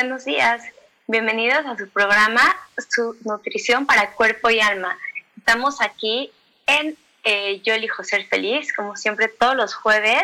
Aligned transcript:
Buenos 0.00 0.24
días, 0.24 0.62
bienvenidos 1.08 1.66
a 1.66 1.76
su 1.76 1.88
programa 1.88 2.56
Su 2.88 3.16
Nutrición 3.24 3.84
para 3.84 4.12
Cuerpo 4.12 4.48
y 4.48 4.60
Alma. 4.60 4.96
Estamos 5.36 5.82
aquí 5.82 6.30
en 6.68 6.96
eh, 7.24 7.60
Yo 7.62 7.74
elijo 7.74 8.04
ser 8.04 8.24
feliz, 8.26 8.72
como 8.72 8.94
siempre 8.94 9.26
todos 9.26 9.56
los 9.56 9.74
jueves. 9.74 10.22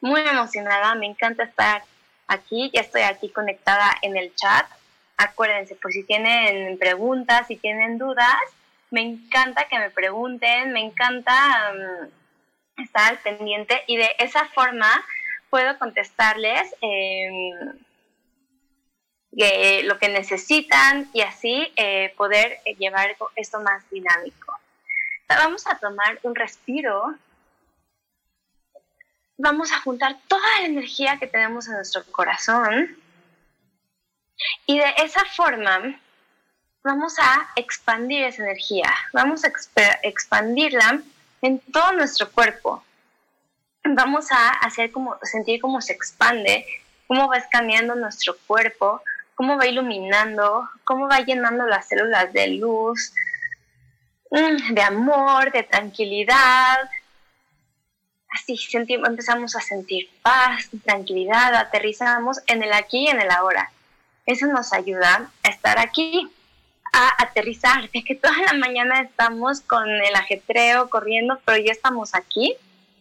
Muy 0.00 0.22
emocionada, 0.22 0.94
me 0.94 1.04
encanta 1.04 1.42
estar 1.42 1.82
aquí, 2.26 2.70
ya 2.72 2.80
estoy 2.80 3.02
aquí 3.02 3.28
conectada 3.28 3.94
en 4.00 4.16
el 4.16 4.34
chat. 4.34 4.64
Acuérdense, 5.18 5.74
por 5.74 5.92
si 5.92 6.04
tienen 6.04 6.78
preguntas, 6.78 7.48
si 7.48 7.56
tienen 7.56 7.98
dudas, 7.98 8.40
me 8.90 9.02
encanta 9.02 9.68
que 9.68 9.78
me 9.78 9.90
pregunten, 9.90 10.72
me 10.72 10.80
encanta 10.80 11.74
mm, 11.74 12.80
estar 12.82 13.10
al 13.10 13.18
pendiente 13.18 13.82
y 13.86 13.98
de 13.98 14.08
esa 14.18 14.46
forma 14.54 14.88
puedo 15.50 15.78
contestarles. 15.78 16.74
Eh, 16.80 17.28
eh, 19.36 19.82
lo 19.84 19.98
que 19.98 20.08
necesitan 20.08 21.08
y 21.12 21.22
así 21.22 21.72
eh, 21.76 22.12
poder 22.16 22.60
eh, 22.64 22.74
llevar 22.76 23.16
esto 23.36 23.60
más 23.60 23.88
dinámico. 23.90 24.58
Vamos 25.28 25.66
a 25.66 25.78
tomar 25.78 26.18
un 26.22 26.34
respiro. 26.34 27.14
Vamos 29.38 29.72
a 29.72 29.80
juntar 29.80 30.18
toda 30.28 30.46
la 30.60 30.66
energía 30.66 31.18
que 31.18 31.26
tenemos 31.26 31.66
en 31.66 31.74
nuestro 31.74 32.04
corazón 32.12 32.96
y 34.66 34.78
de 34.78 34.94
esa 34.98 35.24
forma 35.24 35.98
vamos 36.82 37.18
a 37.18 37.48
expandir 37.56 38.24
esa 38.24 38.42
energía, 38.42 38.92
vamos 39.12 39.44
a 39.44 39.52
expandirla 40.02 41.02
en 41.40 41.58
todo 41.58 41.92
nuestro 41.92 42.30
cuerpo. 42.30 42.84
Vamos 43.84 44.30
a 44.30 44.50
hacer 44.50 44.92
como 44.92 45.16
sentir 45.22 45.60
cómo 45.60 45.80
se 45.80 45.92
expande, 45.92 46.64
cómo 47.08 47.28
va 47.28 47.42
cambiando 47.50 47.94
nuestro 47.94 48.36
cuerpo, 48.46 49.02
cómo 49.34 49.56
va 49.56 49.66
iluminando, 49.66 50.68
cómo 50.84 51.08
va 51.08 51.20
llenando 51.20 51.66
las 51.66 51.88
células 51.88 52.32
de 52.32 52.48
luz, 52.48 53.12
mm, 54.30 54.74
de 54.74 54.82
amor, 54.82 55.52
de 55.52 55.62
tranquilidad. 55.62 56.88
Así 58.30 58.56
sentimos, 58.56 59.08
empezamos 59.08 59.54
a 59.56 59.60
sentir 59.60 60.08
paz, 60.22 60.70
tranquilidad, 60.84 61.54
aterrizamos 61.54 62.38
en 62.46 62.62
el 62.62 62.72
aquí 62.72 63.04
y 63.04 63.08
en 63.08 63.20
el 63.20 63.30
ahora. 63.30 63.70
Eso 64.24 64.46
nos 64.46 64.72
ayuda 64.72 65.30
a 65.42 65.48
estar 65.48 65.78
aquí, 65.78 66.30
a 66.92 67.22
aterrizar, 67.22 67.90
de 67.90 68.04
que 68.04 68.14
toda 68.14 68.36
la 68.38 68.54
mañana 68.54 69.00
estamos 69.00 69.60
con 69.60 69.88
el 69.88 70.14
ajetreo 70.14 70.88
corriendo, 70.88 71.40
pero 71.44 71.58
ya 71.58 71.72
estamos 71.72 72.14
aquí. 72.14 72.54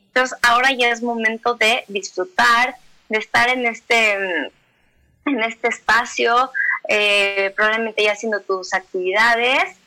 Entonces 0.08 0.38
ahora 0.42 0.72
ya 0.72 0.90
es 0.90 1.02
momento 1.02 1.56
de 1.56 1.86
disfrutar, 1.88 2.76
de 3.08 3.18
estar 3.18 3.50
en 3.50 3.66
este 3.66 4.18
mm, 4.18 4.61
en 5.26 5.44
este 5.44 5.68
espacio, 5.68 6.52
eh, 6.88 7.54
probablemente 7.56 8.04
ya 8.04 8.14
haciendo 8.14 8.42
tus 8.42 8.74
actividades. 8.74 9.78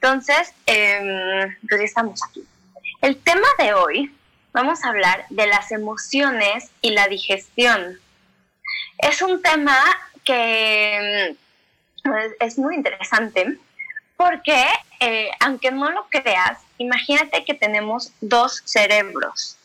Entonces, 0.00 0.54
eh, 0.66 1.56
pues 1.68 1.80
ya 1.80 1.84
estamos 1.84 2.20
aquí. 2.28 2.44
El 3.00 3.16
tema 3.16 3.48
de 3.58 3.74
hoy, 3.74 4.14
vamos 4.52 4.84
a 4.84 4.88
hablar 4.88 5.26
de 5.30 5.46
las 5.46 5.72
emociones 5.72 6.70
y 6.80 6.90
la 6.90 7.08
digestión. 7.08 7.98
Es 8.98 9.22
un 9.22 9.42
tema 9.42 9.78
que 10.24 11.36
pues, 12.02 12.32
es 12.40 12.58
muy 12.58 12.74
interesante 12.74 13.58
porque, 14.16 14.64
eh, 15.00 15.30
aunque 15.40 15.70
no 15.70 15.90
lo 15.90 16.06
creas, 16.10 16.58
imagínate 16.78 17.44
que 17.44 17.54
tenemos 17.54 18.12
dos 18.20 18.62
cerebros. 18.64 19.57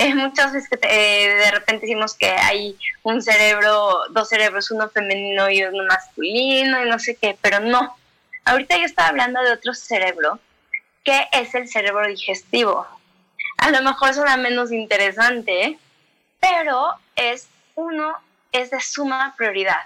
Eh, 0.00 0.14
muchas 0.14 0.54
veces 0.54 0.70
eh, 0.80 1.28
de 1.28 1.50
repente 1.50 1.84
decimos 1.84 2.14
que 2.14 2.30
hay 2.30 2.74
un 3.02 3.20
cerebro, 3.20 3.98
dos 4.08 4.30
cerebros, 4.30 4.70
uno 4.70 4.88
femenino 4.88 5.50
y 5.50 5.62
uno 5.62 5.84
masculino 5.84 6.82
y 6.82 6.88
no 6.88 6.98
sé 6.98 7.16
qué, 7.16 7.36
pero 7.38 7.60
no. 7.60 7.98
Ahorita 8.46 8.78
yo 8.78 8.86
estaba 8.86 9.08
hablando 9.08 9.42
de 9.42 9.52
otro 9.52 9.74
cerebro, 9.74 10.38
que 11.04 11.28
es 11.32 11.54
el 11.54 11.68
cerebro 11.68 12.06
digestivo. 12.06 12.86
A 13.58 13.70
lo 13.70 13.82
mejor 13.82 14.14
suena 14.14 14.38
menos 14.38 14.72
interesante, 14.72 15.78
pero 16.40 16.94
es 17.14 17.48
uno, 17.74 18.14
es 18.52 18.70
de 18.70 18.80
suma 18.80 19.34
prioridad. 19.36 19.84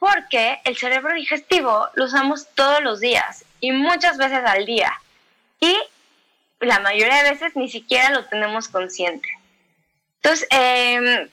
Porque 0.00 0.58
el 0.64 0.76
cerebro 0.76 1.14
digestivo 1.14 1.86
lo 1.94 2.06
usamos 2.06 2.48
todos 2.56 2.82
los 2.82 2.98
días 2.98 3.44
y 3.60 3.70
muchas 3.70 4.16
veces 4.16 4.40
al 4.44 4.66
día. 4.66 5.00
Y 5.60 5.78
la 6.60 6.80
mayoría 6.80 7.22
de 7.22 7.30
veces 7.30 7.56
ni 7.56 7.68
siquiera 7.68 8.10
lo 8.10 8.24
tenemos 8.26 8.68
consciente. 8.68 9.28
Entonces, 10.16 10.48
em, 10.50 11.28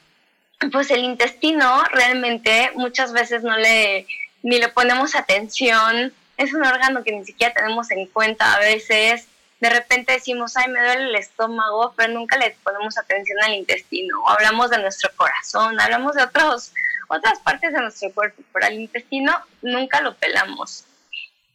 pues 0.72 0.92
el 0.92 1.04
intestino 1.04 1.84
realmente 1.92 2.72
muchas 2.76 3.12
veces 3.14 3.44
no 3.44 3.58
le, 3.58 4.08
ni 4.44 4.60
le 4.60 4.70
ponemos 4.70 5.16
atención, 5.16 6.14
es 6.38 6.54
un 6.54 6.64
órgano 6.66 7.04
que 7.04 7.12
ni 7.12 7.26
siquiera 7.26 7.54
tenemos 7.54 7.90
en 7.92 8.08
cuenta 8.08 8.54
a 8.54 8.60
veces. 8.60 9.28
De 9.60 9.70
repente 9.70 10.14
decimos, 10.14 10.58
ay, 10.58 10.70
me 10.70 10.84
duele 10.84 11.06
el 11.06 11.16
estómago, 11.16 11.94
pero 11.96 12.14
nunca 12.14 12.38
le 12.38 12.56
ponemos 12.64 12.98
atención 12.98 13.38
al 13.42 13.54
intestino. 13.54 14.22
O 14.24 14.30
hablamos 14.30 14.70
de 14.70 14.80
nuestro 14.80 15.10
corazón, 15.16 15.80
hablamos 15.80 16.16
de 16.16 16.24
otros, 16.24 16.74
otras 17.08 17.40
partes 17.40 17.74
de 17.74 17.80
nuestro 17.80 18.12
cuerpo, 18.12 18.44
pero 18.54 18.66
al 18.66 18.74
intestino 18.74 19.34
nunca 19.62 20.02
lo 20.02 20.14
pelamos. 20.16 20.86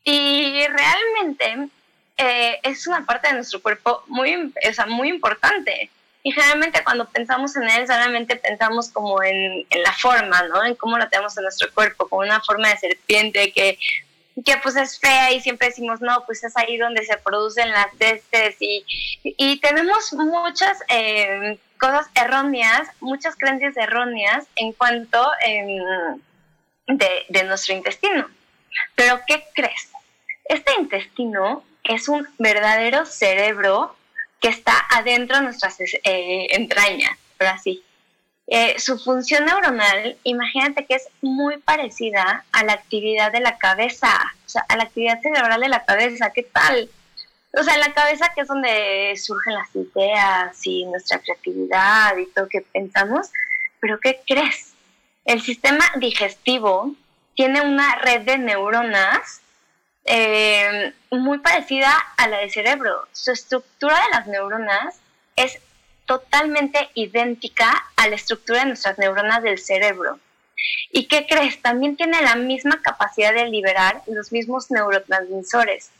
Y 0.03 0.67
realmente 0.67 1.69
eh, 2.23 2.61
es 2.63 2.87
una 2.87 3.07
parte 3.07 3.29
de 3.29 3.35
nuestro 3.35 3.63
cuerpo 3.63 4.05
muy, 4.07 4.53
o 4.69 4.73
sea, 4.75 4.85
muy 4.85 5.09
importante. 5.09 5.91
Y 6.23 6.33
generalmente 6.33 6.85
cuando 6.85 7.09
pensamos 7.09 7.57
en 7.57 7.63
él, 7.63 7.87
solamente 7.87 8.37
pensamos 8.37 8.91
como 8.91 9.23
en, 9.23 9.67
en, 9.71 9.83
la 9.83 9.93
forma, 9.95 10.43
¿no? 10.43 10.63
En 10.63 10.75
cómo 10.75 10.99
lo 10.99 11.09
tenemos 11.09 11.35
en 11.39 11.45
nuestro 11.45 11.73
cuerpo, 11.73 12.09
como 12.09 12.21
una 12.21 12.43
forma 12.43 12.69
de 12.69 12.77
serpiente 12.77 13.53
que, 13.53 13.79
que 14.45 14.57
pues 14.63 14.77
es 14.77 15.01
fea 15.01 15.33
y 15.33 15.41
siempre 15.41 15.69
decimos, 15.69 16.03
no, 16.03 16.25
pues 16.27 16.45
es 16.45 16.55
ahí 16.59 16.77
donde 16.77 17.07
se 17.07 17.17
producen 17.17 17.71
las 17.71 17.89
heces 17.99 18.57
y, 18.61 18.85
y 19.23 19.59
tenemos 19.61 20.13
muchas 20.13 20.79
eh, 20.89 21.59
cosas 21.79 22.07
erróneas, 22.15 22.87
muchas 23.01 23.35
creencias 23.35 23.79
erróneas 23.79 24.47
en 24.57 24.75
cuanto 24.75 25.27
eh, 25.47 25.81
de, 26.87 27.11
de 27.31 27.45
nuestro 27.45 27.75
intestino. 27.75 28.29
Pero 28.95 29.21
¿qué 29.27 29.43
crees? 29.55 29.91
Este 30.45 30.71
intestino 30.79 31.65
es 31.91 32.09
un 32.09 32.27
verdadero 32.39 33.05
cerebro 33.05 33.97
que 34.41 34.49
está 34.49 34.75
adentro 34.91 35.37
de 35.37 35.43
nuestras 35.43 35.79
eh, 35.81 36.47
entrañas, 36.51 37.19
pero 37.37 37.51
así. 37.51 37.83
Eh, 38.47 38.79
su 38.79 38.99
función 38.99 39.45
neuronal, 39.45 40.17
imagínate 40.25 40.87
que 40.87 40.95
es 40.95 41.09
muy 41.21 41.59
parecida 41.59 42.45
a 42.53 42.65
la 42.65 42.73
actividad 42.73 43.33
de 43.33 43.41
la 43.41 43.59
cabeza, 43.59 44.09
o 44.47 44.49
sea, 44.49 44.65
a 44.69 44.77
la 44.77 44.85
actividad 44.85 45.21
cerebral 45.21 45.61
de 45.61 45.69
la 45.69 45.85
cabeza. 45.85 46.33
¿Qué 46.33 46.45
tal? 46.45 46.89
O 47.53 47.63
sea, 47.63 47.77
la 47.79 47.93
cabeza 47.93 48.33
que 48.35 48.43
es 48.43 48.49
donde 48.49 49.15
surgen 49.17 49.55
las 49.55 49.75
ideas 49.75 50.59
y 50.65 50.85
nuestra 50.87 51.19
creatividad 51.19 52.17
y 52.17 52.27
todo 52.27 52.49
que 52.49 52.61
pensamos. 52.61 53.31
Pero 53.81 53.99
¿qué 53.99 54.21
crees? 54.27 54.75
El 55.25 55.41
sistema 55.41 55.85
digestivo 55.97 56.95
tiene 57.35 57.61
una 57.61 57.97
red 57.97 58.23
de 58.23 58.39
neuronas 58.39 59.40
eh, 60.05 60.93
muy 61.11 61.39
parecida 61.39 61.93
a 62.17 62.29
la 62.29 62.39
del 62.39 62.51
cerebro. 62.51 63.07
Su 63.13 63.33
estructura 63.33 63.95
de 63.97 64.11
las 64.17 64.27
neuronas 64.27 64.97
es 65.37 65.59
totalmente 66.07 66.91
idéntica 66.95 67.73
a 67.97 68.09
la 68.09 68.17
estructura 68.17 68.61
de 68.61 68.67
nuestras 68.67 68.99
neuronas 68.99 69.43
del 69.43 69.59
cerebro. 69.59 70.19
¿Y 70.93 71.07
qué 71.07 71.27
crees? 71.29 71.63
También 71.63 71.97
tiene 71.97 72.21
la 72.23 72.35
misma 72.35 72.83
capacidad 72.83 73.33
de 73.33 73.47
liberar 73.47 74.03
los 74.07 74.33
mismos 74.33 74.71
neurotransmisores, 74.71 75.91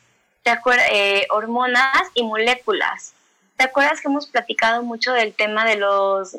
¿te 0.43 0.53
eh, 0.91 1.27
hormonas 1.31 2.03
y 2.15 2.25
moléculas. 2.25 3.15
¿Te 3.57 3.65
acuerdas 3.65 4.01
que 4.01 4.09
hemos 4.09 4.27
platicado 4.27 4.83
mucho 4.83 5.13
del 5.13 5.35
tema 5.35 5.65
de 5.65 5.77
los 5.77 6.37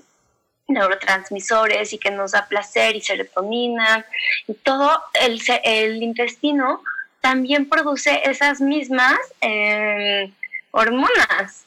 neurotransmisores 0.68 1.94
y 1.94 1.98
que 1.98 2.12
nos 2.12 2.31
da 2.31 2.48
placer 2.48 2.96
y 2.96 3.02
serotonina 3.02 4.06
y 4.48 4.54
todo 4.54 5.02
el, 5.14 5.42
el 5.64 6.04
intestino 6.04 6.81
también 7.21 7.69
produce 7.69 8.21
esas 8.29 8.59
mismas 8.59 9.18
em, 9.39 10.33
hormonas. 10.71 11.65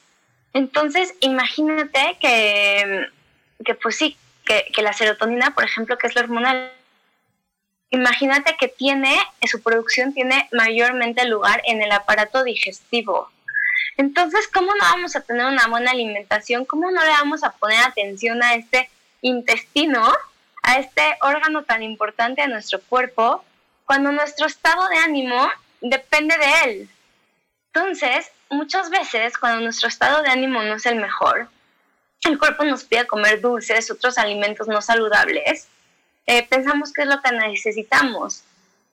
Entonces, 0.53 1.13
imagínate 1.21 2.17
que, 2.19 3.07
que 3.63 3.75
pues 3.75 3.95
sí, 3.95 4.17
que, 4.45 4.65
que, 4.73 4.81
la 4.81 4.93
serotonina, 4.93 5.55
por 5.55 5.63
ejemplo, 5.63 5.97
que 5.97 6.07
es 6.07 6.15
la 6.15 6.21
hormona, 6.21 6.71
imagínate 7.89 8.55
que 8.59 8.67
tiene, 8.67 9.17
su 9.49 9.61
producción 9.61 10.13
tiene 10.13 10.47
mayormente 10.51 11.25
lugar 11.25 11.61
en 11.65 11.81
el 11.81 11.91
aparato 11.91 12.43
digestivo. 12.43 13.29
Entonces, 13.97 14.47
¿cómo 14.53 14.73
no 14.75 14.81
vamos 14.81 15.15
a 15.15 15.21
tener 15.21 15.45
una 15.45 15.67
buena 15.67 15.91
alimentación? 15.91 16.65
¿Cómo 16.65 16.91
no 16.91 17.01
le 17.01 17.09
vamos 17.09 17.43
a 17.43 17.51
poner 17.51 17.79
atención 17.79 18.43
a 18.43 18.55
este 18.55 18.89
intestino, 19.21 20.13
a 20.61 20.79
este 20.79 21.01
órgano 21.21 21.63
tan 21.63 21.81
importante 21.81 22.41
de 22.41 22.49
nuestro 22.49 22.81
cuerpo, 22.81 23.43
cuando 23.85 24.11
nuestro 24.11 24.47
estado 24.47 24.87
de 24.89 24.97
ánimo 24.97 25.47
depende 25.81 26.35
de 26.37 26.69
él? 26.69 26.89
Entonces, 27.73 28.31
muchas 28.49 28.89
veces 28.89 29.37
cuando 29.37 29.61
nuestro 29.61 29.87
estado 29.87 30.21
de 30.23 30.29
ánimo 30.29 30.61
no 30.63 30.75
es 30.75 30.85
el 30.85 30.95
mejor, 30.95 31.49
el 32.23 32.39
cuerpo 32.39 32.63
nos 32.63 32.83
pide 32.83 33.05
comer 33.05 33.41
dulces, 33.41 33.91
otros 33.91 34.17
alimentos 34.17 34.67
no 34.67 34.81
saludables, 34.81 35.67
eh, 36.25 36.43
pensamos 36.47 36.91
que 36.91 37.03
es 37.03 37.07
lo 37.07 37.21
que 37.21 37.31
necesitamos, 37.31 38.43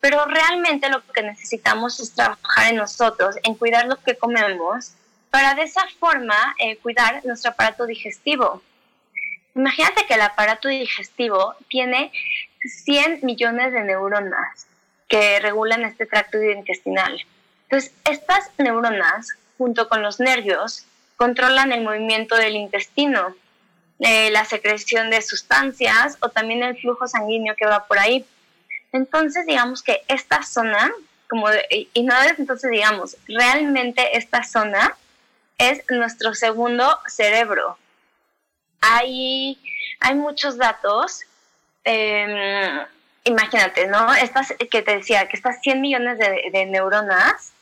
pero 0.00 0.26
realmente 0.26 0.90
lo 0.90 1.02
que 1.06 1.22
necesitamos 1.22 1.98
es 2.00 2.12
trabajar 2.12 2.70
en 2.70 2.76
nosotros, 2.76 3.36
en 3.42 3.54
cuidar 3.54 3.86
lo 3.86 3.96
que 4.02 4.16
comemos, 4.16 4.92
para 5.30 5.54
de 5.54 5.62
esa 5.62 5.86
forma 5.98 6.54
eh, 6.58 6.76
cuidar 6.76 7.24
nuestro 7.24 7.52
aparato 7.52 7.86
digestivo. 7.86 8.62
Imagínate 9.54 10.04
que 10.06 10.14
el 10.14 10.20
aparato 10.22 10.68
digestivo 10.68 11.54
tiene 11.68 12.12
100 12.84 13.20
millones 13.22 13.72
de 13.72 13.84
neuronas 13.84 14.66
que 15.12 15.40
regulan 15.40 15.84
este 15.84 16.06
tracto 16.06 16.42
intestinal. 16.42 17.20
Entonces, 17.64 17.92
estas 18.10 18.48
neuronas, 18.56 19.28
junto 19.58 19.86
con 19.86 20.00
los 20.00 20.20
nervios, 20.20 20.86
controlan 21.16 21.70
el 21.70 21.82
movimiento 21.82 22.34
del 22.36 22.56
intestino, 22.56 23.36
eh, 23.98 24.30
la 24.30 24.46
secreción 24.46 25.10
de 25.10 25.20
sustancias 25.20 26.16
o 26.20 26.30
también 26.30 26.62
el 26.62 26.78
flujo 26.78 27.06
sanguíneo 27.06 27.54
que 27.56 27.66
va 27.66 27.84
por 27.84 27.98
ahí. 27.98 28.24
Entonces, 28.90 29.44
digamos 29.44 29.82
que 29.82 30.02
esta 30.08 30.44
zona, 30.44 30.90
como 31.28 31.48
y 31.68 32.02
no 32.04 32.14
entonces 32.38 32.70
digamos, 32.70 33.18
realmente 33.28 34.16
esta 34.16 34.44
zona 34.44 34.96
es 35.58 35.82
nuestro 35.90 36.32
segundo 36.34 36.98
cerebro. 37.06 37.76
Hay, 38.80 39.58
hay 40.00 40.14
muchos 40.14 40.56
datos. 40.56 41.20
Em, 41.84 42.86
imagínate, 43.24 43.86
¿no? 43.86 44.12
Estas 44.14 44.54
que 44.70 44.82
te 44.82 44.96
decía, 44.96 45.28
que 45.28 45.36
estas 45.36 45.60
100 45.60 45.80
millones 45.80 46.18
de, 46.18 46.66
neuronas 46.66 47.52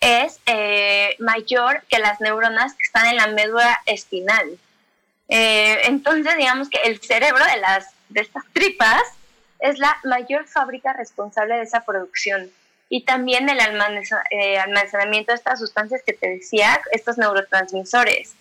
es 0.00 0.40
eh, 0.46 1.16
mayor 1.18 1.82
que 1.88 1.98
las 1.98 2.20
neuronas 2.20 2.74
que 2.74 2.82
están 2.82 3.06
en 3.06 3.16
la 3.16 3.28
médula 3.28 3.80
espinal. 3.86 4.58
Eh, 5.28 5.78
entonces, 5.84 6.36
digamos 6.36 6.68
que 6.68 6.78
el 6.84 7.00
cerebro 7.00 7.44
de, 7.44 7.60
las, 7.60 7.86
de 8.08 8.20
estas 8.20 8.44
tripas 8.52 9.02
es 9.60 9.78
la 9.78 9.96
mayor 10.04 10.46
fábrica 10.46 10.92
responsable 10.92 11.54
de 11.54 11.62
esa 11.62 11.84
producción. 11.84 12.50
Y 12.88 13.04
también 13.04 13.48
el 13.48 13.58
eh, 14.30 14.58
almacenamiento 14.58 15.32
de 15.32 15.36
estas 15.36 15.60
sustancias 15.60 16.02
que 16.04 16.12
te 16.12 16.28
decía, 16.28 16.80
estos 16.90 17.16
neurotransmisores. 17.16 18.34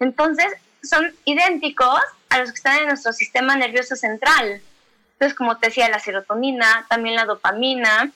Entonces, 0.00 0.46
son 0.82 1.14
idénticos 1.24 2.00
a 2.30 2.38
los 2.38 2.50
que 2.50 2.56
están 2.56 2.78
en 2.78 2.86
nuestro 2.86 3.12
sistema 3.12 3.56
nervioso 3.56 3.94
central. 3.94 4.62
Entonces, 5.22 5.38
como 5.38 5.56
te 5.56 5.68
decía, 5.68 5.88
la 5.88 6.00
serotonina, 6.00 6.84
también 6.88 7.14
la 7.14 7.26
dopamina. 7.26 8.10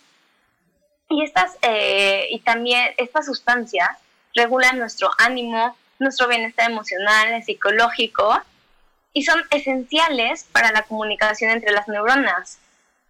Y, 1.08 1.22
estas, 1.22 1.56
eh, 1.62 2.26
y 2.30 2.40
también 2.40 2.94
estas 2.96 3.26
sustancias 3.26 3.90
regulan 4.34 4.76
nuestro 4.80 5.08
ánimo, 5.16 5.76
nuestro 6.00 6.26
bienestar 6.26 6.68
emocional, 6.68 7.40
psicológico, 7.44 8.42
y 9.12 9.22
son 9.22 9.40
esenciales 9.50 10.48
para 10.50 10.72
la 10.72 10.82
comunicación 10.82 11.52
entre 11.52 11.70
las 11.70 11.86
neuronas. 11.86 12.58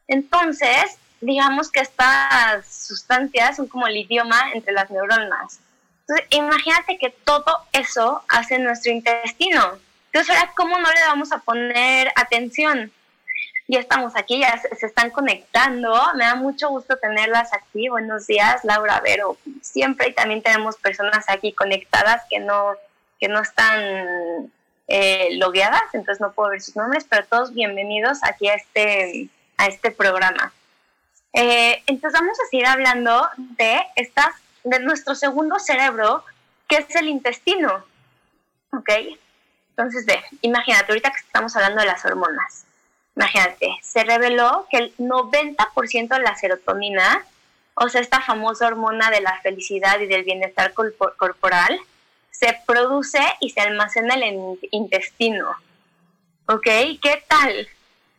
Entonces, 0.09 0.99
digamos 1.23 1.73
que 1.73 1.81
estas 1.81 2.67
sustancias 2.67 3.57
son 3.57 3.67
como 3.67 3.87
el 3.87 3.97
idioma 3.97 4.51
entre 4.53 4.75
las 4.75 4.91
neuronas. 4.91 5.61
Entonces, 6.01 6.27
imagínate 6.33 6.99
que 6.99 7.09
todo 7.25 7.65
eso 7.73 8.23
hace 8.29 8.59
nuestro 8.59 8.93
intestino. 8.93 9.79
Entonces, 10.13 10.37
ahora, 10.37 10.53
¿cómo 10.55 10.79
no 10.79 10.93
le 10.93 11.01
vamos 11.07 11.33
a 11.33 11.39
poner 11.39 12.13
atención? 12.15 12.93
Ya 13.69 13.81
estamos 13.81 14.15
aquí, 14.15 14.41
ya 14.41 14.57
se, 14.59 14.87
están 14.87 15.11
conectando. 15.11 15.93
Me 16.15 16.25
da 16.25 16.37
mucho 16.37 16.69
gusto 16.69 16.97
tenerlas 16.99 17.53
aquí. 17.53 17.89
Buenos 17.89 18.27
días, 18.29 18.65
Laura 18.65 19.01
Vero. 19.01 19.37
Siempre 19.61 20.09
y 20.09 20.13
también 20.13 20.41
tenemos 20.41 20.77
personas 20.77 21.25
aquí 21.29 21.53
conectadas 21.53 22.23
que 22.31 22.39
no, 22.39 22.75
que 23.19 23.27
no 23.27 23.41
están 23.41 24.53
eh, 24.87 25.31
logueadas, 25.33 25.83
entonces 25.95 26.21
no 26.21 26.33
puedo 26.33 26.51
ver 26.51 26.63
sus 26.63 26.77
nombres, 26.77 27.07
pero 27.09 27.27
todos 27.27 27.53
bienvenidos 27.53 28.21
aquí 28.23 28.49
a 28.49 28.55
este, 28.55 29.29
a 29.57 29.67
este 29.67 29.91
programa. 29.91 30.53
Eh, 31.33 31.83
entonces 31.87 32.21
vamos 32.21 32.39
a 32.39 32.49
seguir 32.49 32.67
hablando 32.67 33.29
de, 33.37 33.81
estas, 33.97 34.33
de 34.63 34.79
nuestro 34.79 35.17
segundo 35.17 35.59
cerebro, 35.59 36.25
que 36.69 36.77
es 36.77 36.95
el 36.95 37.09
intestino. 37.09 37.85
¿Ok? 38.73 38.91
Entonces, 39.71 40.07
ve, 40.07 40.23
imagínate, 40.43 40.93
ahorita 40.93 41.11
que 41.11 41.19
estamos 41.19 41.55
hablando 41.57 41.81
de 41.81 41.87
las 41.87 42.05
hormonas, 42.05 42.66
imagínate, 43.17 43.77
se 43.83 44.05
reveló 44.05 44.67
que 44.71 44.77
el 44.77 44.97
90% 44.99 46.09
de 46.09 46.23
la 46.23 46.37
serotonina, 46.37 47.25
o 47.75 47.89
sea, 47.89 48.01
esta 48.01 48.21
famosa 48.21 48.67
hormona 48.67 49.11
de 49.11 49.23
la 49.23 49.41
felicidad 49.41 49.99
y 50.01 50.07
del 50.07 50.25
bienestar 50.25 50.75
corporal, 50.75 51.81
se 52.31 52.59
produce 52.67 53.21
y 53.41 53.51
se 53.51 53.61
almacena 53.61 54.15
en 54.15 54.23
el 54.23 54.59
intestino. 54.71 55.51
¿Ok? 56.47 56.67
¿Qué 57.03 57.25
tal? 57.27 57.69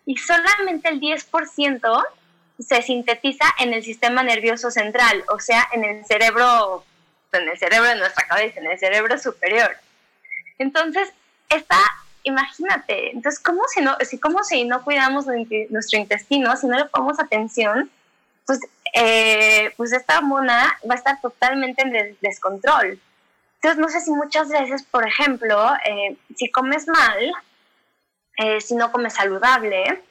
Y 0.06 0.18
solamente 0.18 0.90
el 0.90 1.00
10% 1.00 2.06
se 2.60 2.82
sintetiza 2.82 3.46
en 3.60 3.74
el 3.74 3.84
sistema 3.84 4.24
nervioso 4.24 4.72
central, 4.72 5.24
o 5.30 5.40
sea, 5.40 5.68
en 5.74 5.86
el 5.86 6.06
cerebro, 6.06 6.84
en 7.32 7.48
el 7.48 7.58
cerebro 7.58 7.88
de 7.90 7.96
nuestra 7.96 8.26
cabeza, 8.28 8.60
en 8.60 8.68
el 8.68 8.80
cerebro 8.80 9.18
superior. 9.20 9.78
Entonces, 10.58 11.14
está, 11.50 11.80
imagínate, 12.28 13.12
entonces, 13.12 13.40
¿cómo 13.40 13.62
si 13.68 13.82
no, 13.82 13.96
si, 14.02 14.20
cómo 14.20 14.44
si 14.44 14.66
no 14.66 14.84
cuidamos 14.84 15.26
nuestro 15.70 16.00
intestino, 16.00 16.56
si 16.56 16.68
no 16.68 16.78
le 16.78 16.86
ponemos 16.86 17.20
atención, 17.20 17.90
pues, 18.46 18.60
eh, 18.94 19.74
pues 19.78 19.92
esta 19.94 20.20
hormona 20.20 20.78
va 20.90 20.94
a 20.94 20.98
estar 20.98 21.20
totalmente 21.22 21.82
en 21.82 22.18
descontrol. 22.22 23.00
Entonces, 23.56 23.80
no 23.80 23.90
sé 23.90 24.02
si 24.02 24.12
muchas 24.12 24.50
veces, 24.50 24.84
por 24.84 25.08
ejemplo, 25.08 25.74
eh, 25.86 26.18
si 26.36 26.50
comes 26.52 26.88
mal, 26.88 27.34
eh, 28.38 28.62
si 28.62 28.76
no 28.76 28.92
comes 28.92 29.14
saludable, 29.14 30.04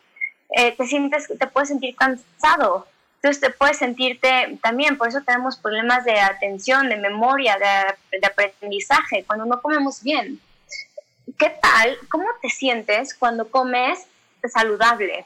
te 0.49 0.87
sientes, 0.87 1.27
te 1.39 1.47
puedes 1.47 1.69
sentir 1.69 1.95
cansado. 1.97 2.87
Entonces 3.17 3.41
te 3.41 3.51
puedes 3.51 3.79
sentirte 3.79 4.59
también, 4.63 4.97
por 4.97 5.09
eso 5.09 5.21
tenemos 5.23 5.57
problemas 5.57 6.05
de 6.05 6.21
atención, 6.21 6.89
de 6.89 6.97
memoria, 6.97 7.57
de, 7.59 8.19
de 8.19 8.27
aprendizaje, 8.27 9.25
cuando 9.27 9.47
no 9.47 9.61
comemos 9.61 10.03
bien. 10.03 10.41
¿Qué 11.39 11.51
tal? 11.61 11.99
¿Cómo 12.09 12.27
te 12.41 12.49
sientes 12.49 13.15
cuando 13.15 13.51
comes 13.51 14.07
saludable? 14.49 15.25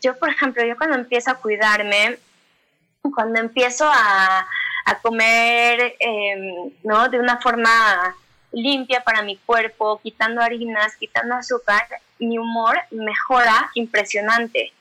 yo, 0.00 0.16
por 0.16 0.30
ejemplo, 0.30 0.64
yo 0.64 0.76
cuando 0.76 0.96
empiezo 0.96 1.32
a 1.32 1.34
cuidarme, 1.34 2.18
cuando 3.14 3.40
empiezo 3.40 3.84
a, 3.92 4.46
a 4.84 4.98
comer 5.02 5.96
em, 5.98 6.70
¿no? 6.84 7.08
de 7.08 7.18
una 7.18 7.38
forma 7.38 8.14
limpia 8.52 9.02
para 9.02 9.22
mi 9.22 9.36
cuerpo, 9.36 10.00
quitando 10.00 10.40
harinas, 10.40 10.96
quitando 10.96 11.34
azúcar, 11.34 11.84
mi 12.20 12.38
humor 12.38 12.78
mejora 12.92 13.70
impresionante. 13.74 14.72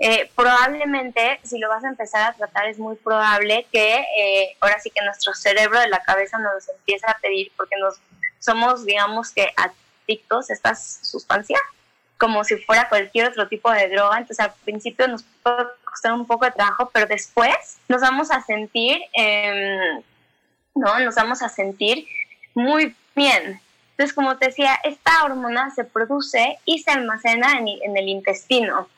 Eh, 0.00 0.30
probablemente, 0.34 1.38
si 1.44 1.58
lo 1.58 1.68
vas 1.68 1.84
a 1.84 1.88
empezar 1.88 2.22
a 2.22 2.32
tratar, 2.32 2.66
es 2.66 2.78
muy 2.78 2.96
probable 2.96 3.66
que 3.70 3.96
eh, 4.16 4.56
ahora 4.60 4.80
sí 4.80 4.90
que 4.90 5.04
nuestro 5.04 5.34
cerebro 5.34 5.78
de 5.78 5.88
la 5.88 6.02
cabeza 6.02 6.38
nos 6.38 6.68
empiece 6.68 7.06
a 7.06 7.18
pedir, 7.20 7.52
porque 7.56 7.76
nos 7.76 8.00
somos, 8.40 8.84
digamos 8.84 9.30
que, 9.30 9.52
adictos 9.56 10.50
a 10.50 10.54
estas 10.54 11.00
sustancias, 11.02 11.60
como 12.18 12.42
si 12.44 12.56
fuera 12.56 12.88
cualquier 12.88 13.28
otro 13.28 13.46
tipo 13.48 13.70
de 13.70 13.88
droga. 13.88 14.18
Entonces, 14.18 14.40
al 14.40 14.52
principio 14.64 15.06
nos 15.06 15.22
puede 15.42 15.66
costar 15.84 16.12
un 16.12 16.26
poco 16.26 16.46
de 16.46 16.52
trabajo, 16.52 16.90
pero 16.92 17.06
después 17.06 17.78
nos 17.88 18.00
vamos 18.00 18.30
a 18.30 18.42
sentir, 18.42 19.00
em, 19.12 20.02
¿no? 20.74 20.98
Nos 21.00 21.14
vamos 21.14 21.42
a 21.42 21.48
sentir 21.48 22.06
muy 22.54 22.94
bien. 23.14 23.60
Entonces, 23.92 24.14
como 24.14 24.36
te 24.38 24.46
decía, 24.46 24.78
esta 24.82 25.24
hormona 25.24 25.70
se 25.74 25.84
produce 25.84 26.58
y 26.64 26.78
se 26.78 26.90
almacena 26.90 27.58
en, 27.58 27.96
el 27.96 28.08
intestino. 28.08 28.88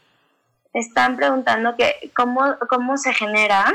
Están 0.73 1.17
preguntando 1.17 1.77
que 1.77 2.11
cómo, 2.15 2.57
cómo 2.69 2.97
se 2.97 3.13
genera. 3.13 3.75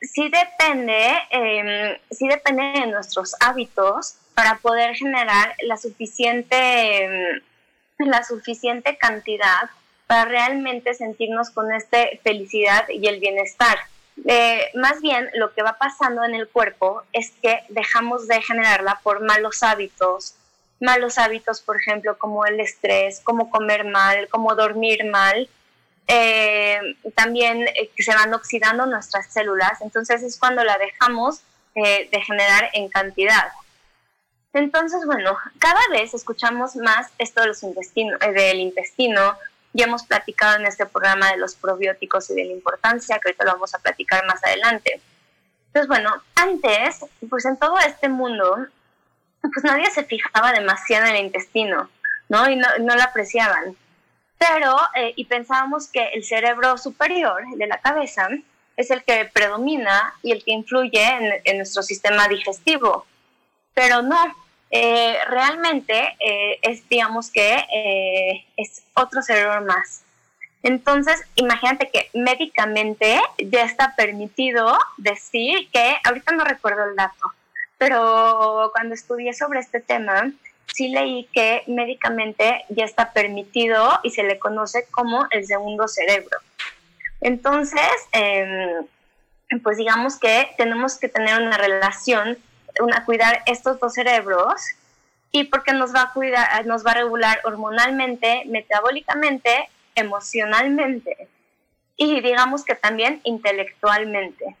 Sí 0.00 0.28
depende, 0.28 1.14
eh, 1.30 2.00
sí 2.10 2.28
depende 2.28 2.80
de 2.80 2.86
nuestros 2.88 3.34
hábitos 3.40 4.16
para 4.34 4.56
poder 4.58 4.94
generar 4.96 5.54
la 5.62 5.76
suficiente, 5.76 7.04
em, 7.04 7.40
la 7.98 8.22
suficiente 8.22 8.98
cantidad 8.98 9.70
para 10.06 10.26
realmente 10.26 10.92
sentirnos 10.94 11.50
con 11.50 11.72
esta 11.72 11.98
felicidad 12.22 12.86
y 12.88 13.06
el 13.06 13.20
bienestar. 13.20 13.78
Eh, 14.26 14.70
más 14.74 15.00
bien 15.00 15.30
lo 15.34 15.52
que 15.54 15.62
va 15.62 15.76
pasando 15.78 16.22
en 16.24 16.34
el 16.34 16.48
cuerpo 16.48 17.02
es 17.12 17.32
que 17.42 17.60
dejamos 17.68 18.28
de 18.28 18.42
generarla 18.42 19.00
por 19.02 19.22
malos 19.22 19.62
hábitos, 19.62 20.34
malos 20.80 21.18
hábitos, 21.18 21.62
por 21.62 21.80
ejemplo, 21.80 22.18
como 22.18 22.44
el 22.44 22.60
estrés, 22.60 23.20
como 23.20 23.50
comer 23.50 23.84
mal, 23.84 24.28
como 24.28 24.54
dormir 24.54 25.04
mal, 25.04 25.48
eh, 26.06 26.96
también 27.14 27.66
eh, 27.68 27.90
se 27.98 28.14
van 28.14 28.32
oxidando 28.34 28.86
nuestras 28.86 29.32
células, 29.32 29.80
entonces 29.80 30.22
es 30.22 30.38
cuando 30.38 30.64
la 30.64 30.78
dejamos 30.78 31.40
de 31.74 32.22
generar 32.24 32.70
en 32.72 32.88
cantidad. 32.88 33.50
Entonces, 34.52 35.04
bueno, 35.06 35.36
cada 35.58 35.80
vez 35.90 36.14
escuchamos 36.14 36.76
más 36.76 37.08
esto 37.18 37.40
de 37.40 37.48
los 37.48 37.64
intestinos, 37.64 38.20
del 38.20 38.60
intestino, 38.60 39.36
ya 39.72 39.86
hemos 39.86 40.04
platicado 40.04 40.56
en 40.56 40.66
este 40.66 40.86
programa 40.86 41.32
de 41.32 41.36
los 41.36 41.56
probióticos 41.56 42.30
y 42.30 42.34
de 42.34 42.44
la 42.44 42.52
importancia, 42.52 43.18
que 43.18 43.28
ahorita 43.28 43.44
lo 43.44 43.52
vamos 43.54 43.74
a 43.74 43.80
platicar 43.80 44.24
más 44.24 44.42
adelante. 44.44 45.00
Entonces, 45.66 45.88
bueno, 45.88 46.22
antes, 46.36 47.04
pues 47.28 47.44
en 47.44 47.56
todo 47.56 47.76
este 47.80 48.08
mundo, 48.08 48.68
pues 49.40 49.64
nadie 49.64 49.90
se 49.90 50.04
fijaba 50.04 50.52
demasiado 50.52 51.06
en 51.06 51.16
el 51.16 51.24
intestino, 51.24 51.90
¿no? 52.28 52.48
Y 52.48 52.54
no, 52.54 52.68
no 52.78 52.94
lo 52.94 53.02
apreciaban. 53.02 53.76
Pero, 54.38 54.76
eh, 54.96 55.12
y 55.16 55.24
pensábamos 55.24 55.88
que 55.88 56.08
el 56.08 56.24
cerebro 56.24 56.76
superior, 56.76 57.42
de 57.56 57.66
la 57.66 57.78
cabeza, 57.78 58.28
es 58.76 58.90
el 58.90 59.04
que 59.04 59.24
predomina 59.32 60.14
y 60.22 60.32
el 60.32 60.44
que 60.44 60.52
influye 60.52 61.02
en, 61.02 61.32
en 61.44 61.56
nuestro 61.58 61.82
sistema 61.82 62.28
digestivo. 62.28 63.06
Pero 63.74 64.02
no, 64.02 64.34
eh, 64.76 65.18
realmente 65.28 66.16
eh, 66.18 66.58
es, 66.62 66.88
digamos 66.88 67.30
que 67.30 67.64
eh, 67.72 68.44
es 68.56 68.82
otro 68.94 69.22
cerebro 69.22 69.64
más. 69.64 70.02
Entonces, 70.64 71.22
imagínate 71.36 71.90
que 71.90 72.10
médicamente 72.12 73.20
ya 73.38 73.62
está 73.62 73.94
permitido 73.94 74.76
decir 74.96 75.68
que, 75.70 75.96
ahorita 76.02 76.32
no 76.32 76.42
recuerdo 76.42 76.86
el 76.86 76.96
dato, 76.96 77.32
pero 77.78 78.70
cuando 78.72 78.96
estudié 78.96 79.32
sobre 79.32 79.60
este 79.60 79.78
tema, 79.78 80.32
sí 80.72 80.88
leí 80.88 81.28
que 81.32 81.62
médicamente 81.66 82.64
ya 82.68 82.84
está 82.84 83.12
permitido 83.12 84.00
y 84.02 84.10
se 84.10 84.22
le 84.22 84.38
conoce 84.38 84.86
como 84.90 85.26
el 85.30 85.46
segundo 85.46 85.88
cerebro. 85.88 86.38
Entonces, 87.20 87.90
em, 88.12 88.86
pues 89.62 89.76
digamos 89.76 90.18
que 90.18 90.48
tenemos 90.56 90.98
que 90.98 91.08
tener 91.08 91.40
una 91.40 91.56
relación 91.56 92.38
una, 92.80 93.04
cuidar 93.04 93.42
estos 93.46 93.78
dos 93.78 93.94
cerebros 93.94 94.62
y 95.30 95.44
porque 95.44 95.72
nos 95.72 95.94
va 95.94 96.02
a 96.02 96.12
cuidar, 96.12 96.66
nos 96.66 96.84
va 96.84 96.92
a 96.92 96.94
regular 96.94 97.40
hormonalmente, 97.44 98.42
metabólicamente, 98.46 99.68
emocionalmente 99.94 101.28
y 101.96 102.20
digamos 102.20 102.64
que 102.64 102.74
también 102.74 103.20
intelectualmente. 103.24 104.56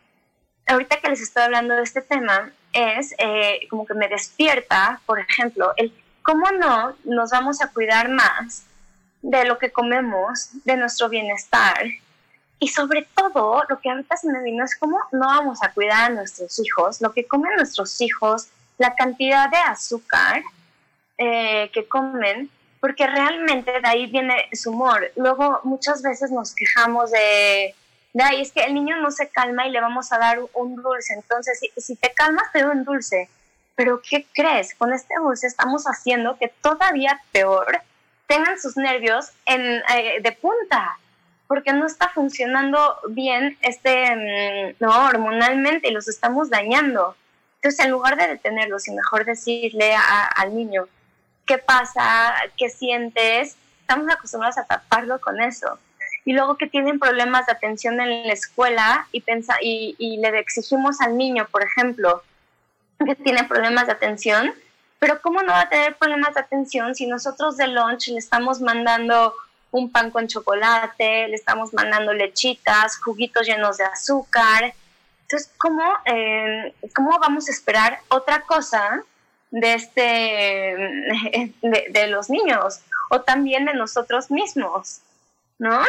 Ahorita 0.66 1.00
que 1.00 1.08
les 1.08 1.20
estoy 1.20 1.42
hablando 1.42 1.74
de 1.74 1.82
este 1.82 2.02
tema, 2.02 2.52
es 2.74 3.14
eh, 3.18 3.60
como 3.70 3.86
que 3.86 3.94
me 3.94 4.08
despierta, 4.08 5.00
por 5.06 5.18
ejemplo, 5.20 5.72
el 5.76 5.92
cómo 6.22 6.50
no 6.52 6.94
nos 7.04 7.30
vamos 7.30 7.62
a 7.62 7.70
cuidar 7.70 8.08
más 8.08 8.64
de 9.22 9.44
lo 9.44 9.58
que 9.58 9.72
comemos, 9.72 10.50
de 10.64 10.76
nuestro 10.76 11.08
bienestar, 11.08 11.86
y 12.58 12.68
sobre 12.68 13.06
todo, 13.14 13.62
lo 13.68 13.78
que 13.78 13.90
ahorita 13.90 14.16
se 14.16 14.30
me 14.30 14.42
vino 14.42 14.64
es 14.64 14.76
cómo 14.76 14.98
no 15.12 15.26
vamos 15.26 15.62
a 15.62 15.72
cuidar 15.72 16.10
a 16.10 16.14
nuestros 16.14 16.58
hijos, 16.58 17.00
lo 17.00 17.12
que 17.12 17.26
comen 17.26 17.56
nuestros 17.56 18.00
hijos, 18.00 18.48
la 18.78 18.94
cantidad 18.94 19.50
de 19.50 19.58
azúcar 19.58 20.42
eh, 21.18 21.70
que 21.72 21.86
comen, 21.86 22.48
porque 22.80 23.06
realmente 23.06 23.70
de 23.70 23.86
ahí 23.88 24.06
viene 24.06 24.48
su 24.52 24.70
humor. 24.70 25.12
Luego 25.16 25.60
muchas 25.64 26.02
veces 26.02 26.30
nos 26.30 26.54
quejamos 26.54 27.10
de, 27.10 27.74
de 28.14 28.22
ay, 28.22 28.40
es 28.40 28.52
que 28.52 28.64
el 28.64 28.74
niño 28.74 28.96
no 28.96 29.10
se 29.10 29.28
calma 29.28 29.66
y 29.66 29.70
le 29.70 29.80
vamos 29.80 30.12
a 30.12 30.18
dar 30.18 30.38
un 30.54 30.76
dulce. 30.76 31.14
Entonces, 31.14 31.58
si, 31.58 31.70
si 31.80 31.96
te 31.96 32.14
calmas, 32.14 32.50
te 32.52 32.62
doy 32.62 32.70
un 32.70 32.84
dulce. 32.84 33.28
Pero 33.74 34.00
¿qué 34.08 34.26
crees? 34.32 34.74
Con 34.74 34.92
este 34.92 35.14
dulce 35.16 35.46
estamos 35.46 35.84
haciendo 35.84 36.38
que 36.38 36.48
todavía 36.62 37.20
peor 37.32 37.82
tengan 38.26 38.58
sus 38.58 38.76
nervios 38.76 39.30
en, 39.46 39.60
eh, 39.60 40.20
de 40.22 40.32
punta 40.32 40.98
porque 41.46 41.72
no 41.72 41.86
está 41.86 42.08
funcionando 42.08 42.96
bien 43.08 43.58
este, 43.60 44.16
mm, 44.16 44.76
no, 44.80 45.06
hormonalmente 45.06 45.88
y 45.88 45.92
los 45.92 46.08
estamos 46.08 46.50
dañando. 46.50 47.16
Entonces, 47.56 47.84
en 47.84 47.90
lugar 47.90 48.16
de 48.16 48.28
detenerlos 48.28 48.88
y 48.88 48.92
mejor 48.92 49.24
decirle 49.24 49.94
al 50.36 50.54
niño, 50.54 50.86
¿qué 51.46 51.58
pasa? 51.58 52.34
¿Qué 52.56 52.68
sientes? 52.68 53.56
Estamos 53.80 54.12
acostumbrados 54.12 54.58
a 54.58 54.64
taparlo 54.64 55.20
con 55.20 55.40
eso. 55.40 55.78
Y 56.24 56.32
luego 56.32 56.56
que 56.56 56.66
tienen 56.66 56.98
problemas 56.98 57.46
de 57.46 57.52
atención 57.52 58.00
en 58.00 58.26
la 58.26 58.32
escuela 58.32 59.06
y, 59.12 59.20
pensa, 59.20 59.56
y, 59.60 59.94
y 59.98 60.16
le 60.18 60.38
exigimos 60.38 61.00
al 61.00 61.16
niño, 61.16 61.46
por 61.50 61.62
ejemplo, 61.62 62.22
que 63.04 63.14
tiene 63.14 63.44
problemas 63.44 63.86
de 63.86 63.92
atención, 63.92 64.54
pero 64.98 65.20
¿cómo 65.20 65.42
no 65.42 65.52
va 65.52 65.62
a 65.62 65.68
tener 65.68 65.96
problemas 65.96 66.34
de 66.34 66.40
atención 66.40 66.94
si 66.94 67.06
nosotros 67.06 67.56
de 67.58 67.66
lunch 67.66 68.08
le 68.08 68.18
estamos 68.18 68.60
mandando 68.60 69.34
un 69.74 69.90
pan 69.90 70.12
con 70.12 70.28
chocolate, 70.28 71.26
le 71.26 71.34
estamos 71.34 71.74
mandando 71.74 72.12
lechitas, 72.12 72.96
juguitos 72.98 73.44
llenos 73.44 73.76
de 73.76 73.84
azúcar. 73.84 74.72
Entonces, 75.22 75.50
¿cómo, 75.58 75.82
eh, 76.04 76.72
¿cómo 76.94 77.18
vamos 77.18 77.48
a 77.48 77.50
esperar 77.50 77.98
otra 78.08 78.42
cosa 78.42 79.02
de, 79.50 79.74
este, 79.74 81.52
de, 81.90 82.06
los 82.06 82.30
niños 82.30 82.82
o 83.10 83.22
también 83.22 83.64
de 83.64 83.74
nosotros 83.74 84.30
mismos? 84.30 85.00
¿No? 85.58 85.80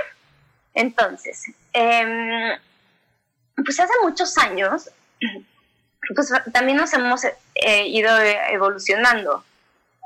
Entonces, 0.75 1.45
em, 1.73 2.57
pues 3.63 3.79
hace 3.79 3.93
muchos 4.03 4.37
años, 4.37 4.89
pues 6.15 6.31
también 6.53 6.77
nos 6.77 6.93
hemos 6.93 7.23
eh, 7.23 7.87
ido 7.87 8.15
evolucionando. 8.19 9.43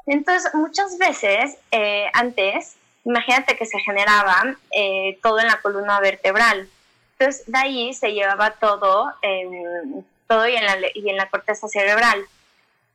Entonces, 0.06 0.54
muchas 0.54 0.98
veces 0.98 1.58
eh, 1.72 2.06
antes 2.14 2.76
imagínate 3.04 3.58
que 3.58 3.66
se 3.66 3.80
generaba 3.80 4.56
eh, 4.72 5.18
todo 5.24 5.40
en 5.40 5.48
la 5.48 5.62
columna 5.62 6.00
vertebral. 6.00 6.70
Entonces, 7.18 7.44
de 7.48 7.58
ahí 7.58 7.94
se 7.94 8.14
llevaba 8.14 8.52
todo, 8.52 9.14
todo 10.28 10.48
y 10.48 10.56
en, 10.56 10.66
la, 10.66 10.78
y 10.94 11.10
en 11.10 11.18
la 11.18 11.30
corteza 11.30 11.68
cerebral. 11.68 12.24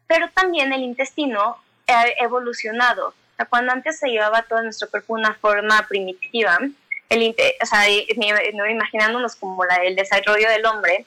Pero 0.06 0.30
también 0.30 0.72
el 0.72 0.82
intestino 0.82 1.56
ha 1.88 2.04
evolucionado. 2.20 3.14
cuando 3.50 3.72
antes 3.72 3.98
se 3.98 4.08
llevaba 4.08 4.42
todo 4.42 4.62
nuestro 4.62 4.88
cuerpo 4.88 5.16
de 5.16 5.22
una 5.22 5.34
forma 5.34 5.86
primitiva, 5.88 6.58
el, 7.08 7.34
o 7.62 7.66
sea, 7.66 7.80
no 8.54 8.68
imaginándonos 8.68 9.36
como 9.36 9.64
el 9.64 9.96
desarrollo 9.96 10.48
del 10.48 10.66
hombre, 10.66 11.06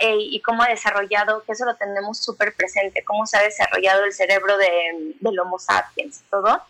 eh, 0.00 0.16
y 0.16 0.40
cómo 0.40 0.62
ha 0.62 0.68
desarrollado, 0.68 1.42
que 1.44 1.52
eso 1.52 1.64
lo 1.64 1.74
tenemos 1.74 2.18
súper 2.18 2.54
presente, 2.54 3.04
cómo 3.04 3.26
se 3.26 3.36
ha 3.36 3.42
desarrollado 3.42 4.04
el 4.04 4.12
cerebro 4.12 4.56
de, 4.56 5.14
del 5.20 5.38
Homo 5.40 5.58
sapiens, 5.58 6.22
todo. 6.30 6.62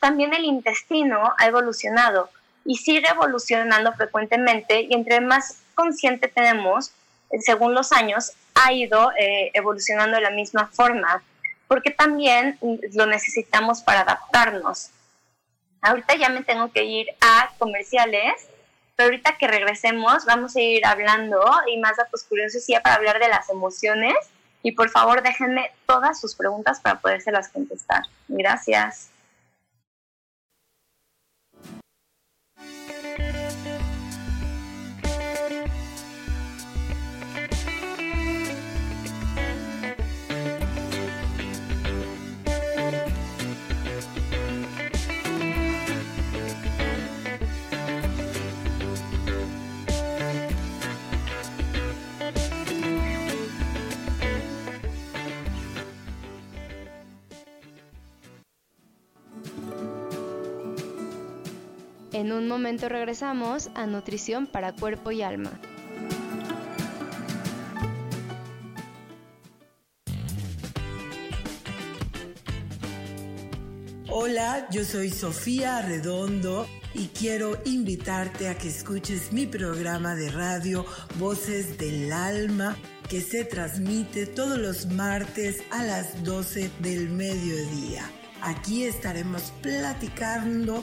También 0.00 0.34
el 0.34 0.44
intestino 0.44 1.34
ha 1.38 1.46
evolucionado 1.46 2.28
y 2.64 2.76
sigue 2.76 3.08
evolucionando 3.08 3.92
frecuentemente 3.94 4.82
y 4.82 4.94
entre 4.94 5.20
más 5.20 5.62
consciente 5.74 6.28
tenemos, 6.28 6.90
eh, 7.30 7.40
según 7.40 7.74
los 7.74 7.92
años, 7.92 8.32
ha 8.54 8.72
ido 8.72 9.12
eh, 9.18 9.50
evolucionando 9.54 10.16
de 10.16 10.22
la 10.22 10.30
misma 10.30 10.66
forma, 10.66 11.22
porque 11.68 11.90
también 11.90 12.58
lo 12.92 13.06
necesitamos 13.06 13.80
para 13.82 14.00
adaptarnos. 14.00 14.90
Ahorita 15.80 16.16
ya 16.16 16.28
me 16.28 16.42
tengo 16.42 16.70
que 16.72 16.84
ir 16.84 17.08
a 17.20 17.50
comerciales, 17.58 18.48
pero 18.96 19.08
ahorita 19.08 19.36
que 19.38 19.46
regresemos 19.46 20.24
vamos 20.24 20.56
a 20.56 20.60
ir 20.60 20.84
hablando 20.84 21.40
y 21.66 21.78
más 21.78 21.96
datos 21.96 22.24
curiosos 22.24 22.66
ya 22.66 22.80
para 22.80 22.96
hablar 22.96 23.20
de 23.20 23.28
las 23.28 23.48
emociones 23.48 24.16
y 24.62 24.72
por 24.72 24.90
favor 24.90 25.22
déjenme 25.22 25.70
todas 25.86 26.20
sus 26.20 26.34
preguntas 26.34 26.80
para 26.80 27.00
podérselas 27.00 27.48
contestar. 27.48 28.02
Gracias. 28.26 29.10
En 62.18 62.32
un 62.32 62.48
momento 62.48 62.88
regresamos 62.88 63.70
a 63.76 63.86
Nutrición 63.86 64.48
para 64.48 64.72
Cuerpo 64.72 65.12
y 65.12 65.22
Alma. 65.22 65.52
Hola, 74.10 74.66
yo 74.72 74.84
soy 74.84 75.10
Sofía 75.10 75.80
Redondo 75.82 76.66
y 76.92 77.06
quiero 77.06 77.56
invitarte 77.64 78.48
a 78.48 78.58
que 78.58 78.66
escuches 78.66 79.32
mi 79.32 79.46
programa 79.46 80.16
de 80.16 80.32
radio 80.32 80.84
Voces 81.20 81.78
del 81.78 82.12
Alma 82.12 82.76
que 83.08 83.20
se 83.20 83.44
transmite 83.44 84.26
todos 84.26 84.58
los 84.58 84.86
martes 84.86 85.62
a 85.70 85.84
las 85.84 86.24
12 86.24 86.68
del 86.80 87.10
mediodía. 87.10 88.10
Aquí 88.42 88.82
estaremos 88.82 89.52
platicando 89.62 90.82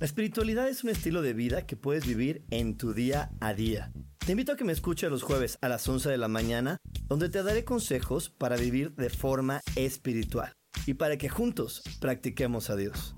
La 0.00 0.06
espiritualidad 0.06 0.68
es 0.68 0.84
un 0.84 0.90
estilo 0.90 1.22
de 1.22 1.32
vida 1.32 1.66
que 1.66 1.76
puedes 1.76 2.06
vivir 2.06 2.44
en 2.50 2.76
tu 2.76 2.94
día 2.94 3.30
a 3.40 3.52
día. 3.52 3.90
Te 4.24 4.30
invito 4.30 4.52
a 4.52 4.56
que 4.56 4.62
me 4.62 4.72
escuches 4.72 5.10
los 5.10 5.24
jueves 5.24 5.58
a 5.60 5.68
las 5.68 5.88
11 5.88 6.08
de 6.08 6.18
la 6.18 6.28
mañana, 6.28 6.78
donde 7.08 7.28
te 7.28 7.42
daré 7.42 7.64
consejos 7.64 8.30
para 8.30 8.56
vivir 8.56 8.94
de 8.94 9.10
forma 9.10 9.60
espiritual 9.74 10.52
y 10.86 10.94
para 10.94 11.16
que 11.16 11.28
juntos 11.28 11.82
practiquemos 11.98 12.70
a 12.70 12.76
Dios. 12.76 13.16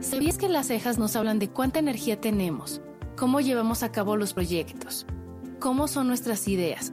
¿Sabías 0.00 0.38
que 0.38 0.48
las 0.48 0.68
cejas 0.68 0.96
nos 0.96 1.16
hablan 1.16 1.40
de 1.40 1.50
cuánta 1.50 1.80
energía 1.80 2.20
tenemos, 2.20 2.82
cómo 3.16 3.40
llevamos 3.40 3.82
a 3.82 3.90
cabo 3.90 4.16
los 4.16 4.32
proyectos, 4.32 5.06
cómo 5.58 5.88
son 5.88 6.06
nuestras 6.06 6.46
ideas 6.46 6.92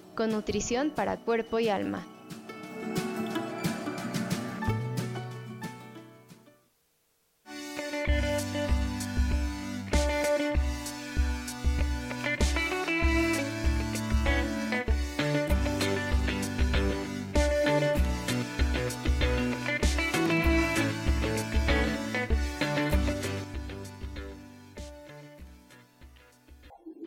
con 0.15 0.31
nutrición 0.31 0.91
para 0.91 1.17
cuerpo 1.17 1.59
y 1.59 1.69
alma. 1.69 2.05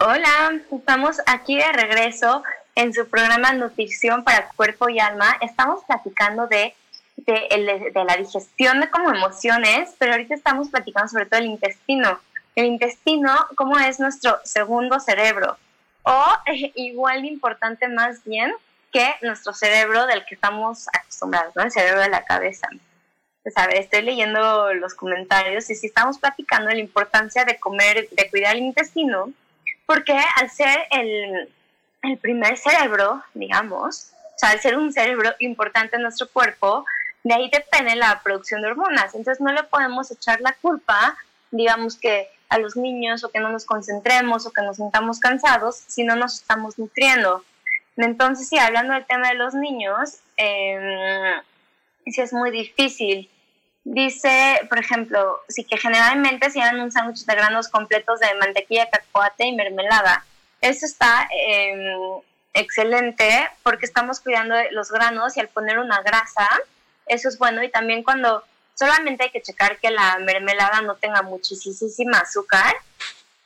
Hola, 0.06 0.60
estamos 0.70 1.16
aquí 1.26 1.56
de 1.56 1.72
regreso 1.72 2.42
en 2.74 2.92
su 2.92 3.08
programa 3.08 3.52
Nutrición 3.52 4.24
para 4.24 4.48
Cuerpo 4.50 4.88
y 4.88 4.98
Alma. 4.98 5.36
Estamos 5.40 5.84
platicando 5.84 6.46
de, 6.46 6.74
de, 7.16 8.04
la 8.06 8.16
digestión 8.16 8.80
de 8.80 8.90
como 8.90 9.10
emociones, 9.10 9.94
pero 9.98 10.12
ahorita 10.12 10.34
estamos 10.34 10.68
platicando 10.68 11.08
sobre 11.08 11.26
todo 11.26 11.40
el 11.40 11.46
intestino. 11.46 12.20
El 12.54 12.66
intestino, 12.66 13.32
cómo 13.56 13.78
es 13.78 13.98
nuestro 13.98 14.38
segundo 14.44 15.00
cerebro, 15.00 15.56
o 16.02 16.24
igual 16.74 17.22
de 17.22 17.28
importante 17.28 17.88
más 17.88 18.22
bien 18.24 18.52
que 18.92 19.14
nuestro 19.22 19.52
cerebro 19.52 20.06
del 20.06 20.24
que 20.24 20.36
estamos 20.36 20.86
acostumbrados, 20.92 21.54
¿no? 21.56 21.62
El 21.62 21.72
cerebro 21.72 22.00
de 22.00 22.10
la 22.10 22.24
cabeza. 22.24 22.68
Pues 23.42 23.56
a 23.58 23.66
ver, 23.66 23.78
estoy 23.78 24.02
leyendo 24.02 24.72
los 24.74 24.94
comentarios 24.94 25.68
y 25.68 25.74
si 25.74 25.88
estamos 25.88 26.18
platicando 26.18 26.68
de 26.68 26.76
la 26.76 26.80
importancia 26.80 27.44
de 27.44 27.58
comer, 27.58 28.08
de 28.10 28.30
cuidar 28.30 28.54
el 28.56 28.62
intestino, 28.62 29.32
porque 29.84 30.16
al 30.36 30.48
ser 30.48 30.86
el, 30.92 31.50
el 32.04 32.18
primer 32.18 32.56
cerebro, 32.56 33.22
digamos, 33.34 34.10
o 34.34 34.38
sea, 34.38 34.50
al 34.50 34.60
ser 34.60 34.76
un 34.76 34.92
cerebro 34.92 35.32
importante 35.38 35.96
en 35.96 36.02
nuestro 36.02 36.28
cuerpo, 36.28 36.84
de 37.22 37.34
ahí 37.34 37.50
depende 37.50 37.96
la 37.96 38.20
producción 38.22 38.62
de 38.62 38.68
hormonas. 38.68 39.14
Entonces 39.14 39.40
no 39.40 39.52
le 39.52 39.62
podemos 39.64 40.10
echar 40.10 40.40
la 40.40 40.52
culpa, 40.54 41.16
digamos 41.50 41.96
que 41.96 42.28
a 42.48 42.58
los 42.58 42.76
niños 42.76 43.24
o 43.24 43.30
que 43.30 43.40
no 43.40 43.50
nos 43.50 43.64
concentremos 43.64 44.46
o 44.46 44.52
que 44.52 44.62
nos 44.62 44.76
sintamos 44.76 45.18
cansados 45.18 45.76
si 45.86 46.04
no 46.04 46.16
nos 46.16 46.34
estamos 46.34 46.78
nutriendo. 46.78 47.44
Entonces, 47.96 48.48
sí, 48.48 48.58
hablando 48.58 48.92
del 48.92 49.06
tema 49.06 49.28
de 49.28 49.34
los 49.34 49.54
niños, 49.54 50.18
eh, 50.36 51.34
sí 52.06 52.20
es 52.20 52.32
muy 52.32 52.50
difícil. 52.50 53.30
Dice, 53.84 54.60
por 54.68 54.78
ejemplo, 54.78 55.40
sí 55.48 55.64
que 55.64 55.76
generalmente 55.76 56.50
se 56.50 56.58
dan 56.58 56.80
un 56.80 56.90
sándwich 56.90 57.24
de 57.24 57.34
granos 57.34 57.68
completos 57.68 58.20
de 58.20 58.34
mantequilla, 58.34 58.90
cacahuate 58.90 59.46
y 59.46 59.54
mermelada. 59.54 60.24
Eso 60.64 60.86
está 60.86 61.28
em, 61.30 62.22
excelente 62.54 63.50
porque 63.62 63.84
estamos 63.84 64.20
cuidando 64.20 64.54
los 64.70 64.90
granos 64.90 65.36
y 65.36 65.40
al 65.40 65.48
poner 65.48 65.78
una 65.78 66.00
grasa, 66.00 66.48
eso 67.04 67.28
es 67.28 67.36
bueno. 67.36 67.62
Y 67.62 67.68
también 67.68 68.02
cuando 68.02 68.42
solamente 68.74 69.24
hay 69.24 69.30
que 69.30 69.42
checar 69.42 69.76
que 69.76 69.90
la 69.90 70.18
mermelada 70.20 70.80
no 70.80 70.94
tenga 70.94 71.20
muchísima 71.20 72.16
azúcar. 72.16 72.74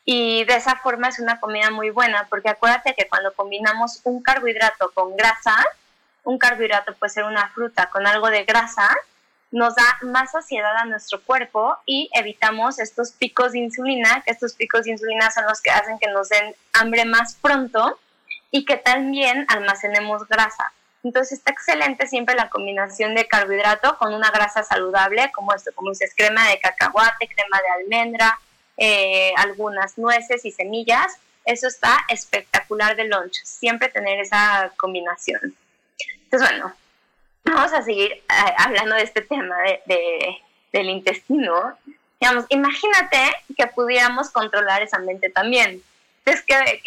Y 0.05 0.45
de 0.45 0.55
esa 0.55 0.77
forma 0.77 1.09
es 1.09 1.19
una 1.19 1.41
comida 1.41 1.73
muy 1.73 1.91
buena 1.91 2.29
porque 2.31 2.51
acuérdate 2.51 2.95
que 2.95 3.09
cuando 3.09 3.35
combinamos 3.35 4.01
un 4.05 4.23
carbohidrato 4.23 4.93
con 4.93 5.17
grasa, 5.17 5.57
un 6.23 6.39
carbohidrato 6.39 6.95
puede 6.95 7.13
ser 7.13 7.25
una 7.25 7.49
fruta 7.49 7.91
con 7.91 8.07
algo 8.07 8.31
de 8.31 8.45
grasa, 8.45 8.97
nos 9.51 9.75
da 9.75 9.99
más 10.03 10.33
saciedad 10.33 10.77
a 10.77 10.85
nuestro 10.85 11.23
cuerpo 11.23 11.77
y 11.87 12.11
evitamos 12.13 12.79
estos 12.79 13.13
picos 13.13 13.53
de 13.53 13.61
insulina, 13.61 14.23
que 14.25 14.33
estos 14.33 14.55
picos 14.55 14.85
de 14.85 14.93
insulina 14.93 15.31
son 15.31 15.45
los 15.47 15.61
que 15.61 15.71
hacen 15.71 15.99
que 15.99 16.09
nos 16.09 16.29
den 16.29 16.55
hambre 16.75 17.05
más 17.05 17.37
pronto 17.37 17.99
y 18.51 18.65
que 18.65 18.77
también 18.77 19.47
almacenemos 19.49 20.29
grasa. 20.29 20.73
Entonces 21.05 21.39
está 21.39 21.53
excelente 21.53 22.07
siempre 22.07 22.35
la 22.35 22.51
combinación 22.51 23.15
de 23.15 23.27
carbohidrato 23.27 23.97
con 23.99 24.13
una 24.13 24.31
grasa 24.31 24.63
saludable, 24.65 25.31
como 25.33 25.55
esto, 25.55 25.71
como 25.75 25.91
dices, 25.91 26.13
crema 26.17 26.49
de 26.49 26.59
cacahuate, 26.59 27.29
crema 27.29 27.59
de 27.59 27.83
almendra, 27.83 28.39
eh, 28.77 29.33
algunas 29.37 29.97
nueces 29.97 30.45
y 30.45 30.51
semillas. 30.51 31.17
Eso 31.45 31.69
está 31.69 31.97
espectacular 32.09 32.97
de 32.97 33.05
lunch, 33.05 33.43
siempre 33.45 33.89
tener 33.89 34.21
esa 34.21 34.73
combinación. 34.77 35.57
Entonces, 36.25 36.51
bueno, 36.51 36.75
vamos 37.55 37.73
a 37.73 37.83
seguir 37.83 38.13
eh, 38.13 38.25
hablando 38.57 38.95
de 38.95 39.03
este 39.03 39.23
tema 39.23 39.57
de, 39.87 40.39
del 40.73 40.91
intestino. 40.91 41.77
Digamos, 42.21 42.47
imagínate 42.49 43.19
que 43.57 43.67
pudiéramos 43.69 44.31
controlar 44.31 44.83
esa 44.83 44.99
mente 44.99 45.31
también. 45.31 45.83
Entonces, 46.25 46.45
que, 46.45 46.81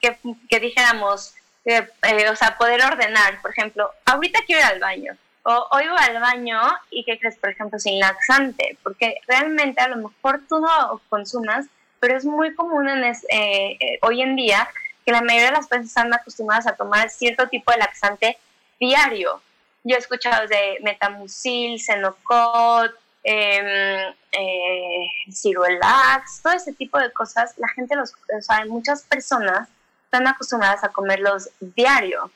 que, 0.00 0.16
que, 0.48 0.60
dijéramos, 0.60 1.34
eh, 1.64 1.86
o 2.30 2.36
sea, 2.36 2.56
poder 2.56 2.82
ordenar, 2.82 3.40
por 3.40 3.52
ejemplo, 3.52 3.90
ahorita 4.04 4.40
quiero 4.46 4.62
ir 4.62 4.66
al 4.66 4.80
baño. 4.80 5.16
O 5.44 5.68
hoy 5.72 5.86
voy 5.86 5.98
al 6.00 6.20
baño 6.20 6.58
y 6.90 7.04
que 7.04 7.18
crees, 7.18 7.36
por 7.36 7.50
ejemplo, 7.50 7.78
sin 7.78 8.00
laxante, 8.00 8.78
porque 8.82 9.20
realmente 9.28 9.80
a 9.80 9.88
lo 9.88 9.96
mejor 9.96 10.40
tú 10.48 10.58
no 10.58 11.00
consumas, 11.10 11.66
pero 12.00 12.16
es 12.16 12.24
muy 12.24 12.54
común 12.54 12.88
en 12.88 13.04
eh, 13.04 13.16
eh, 13.28 13.98
hoy 14.00 14.22
en 14.22 14.36
día 14.36 14.68
que 15.04 15.12
la 15.12 15.20
mayoría 15.20 15.50
de 15.50 15.56
las 15.56 15.66
personas 15.66 15.88
están 15.88 16.14
acostumbradas 16.14 16.66
a 16.66 16.76
tomar 16.76 17.10
cierto 17.10 17.46
tipo 17.48 17.70
de 17.72 17.78
laxante 17.78 18.38
diario. 18.80 19.42
Yo 19.84 19.96
he 19.96 19.98
escuchado 19.98 20.46
de 20.48 20.78
metamucil, 20.82 21.78
Senocot, 21.78 22.92
eh, 23.22 24.14
eh, 24.32 25.06
Ciruelax, 25.30 26.42
todo 26.42 26.54
ese 26.54 26.72
tipo 26.72 26.98
de 26.98 27.12
cosas. 27.12 27.54
La 27.58 27.68
gente 27.68 27.94
los, 27.94 28.12
o 28.12 28.42
sea, 28.42 28.64
muchas 28.66 29.02
personas 29.02 29.68
están 30.04 30.26
acostumbradas 30.26 30.84
a 30.84 30.88
comerlos 30.88 31.50
diario. 31.60 32.30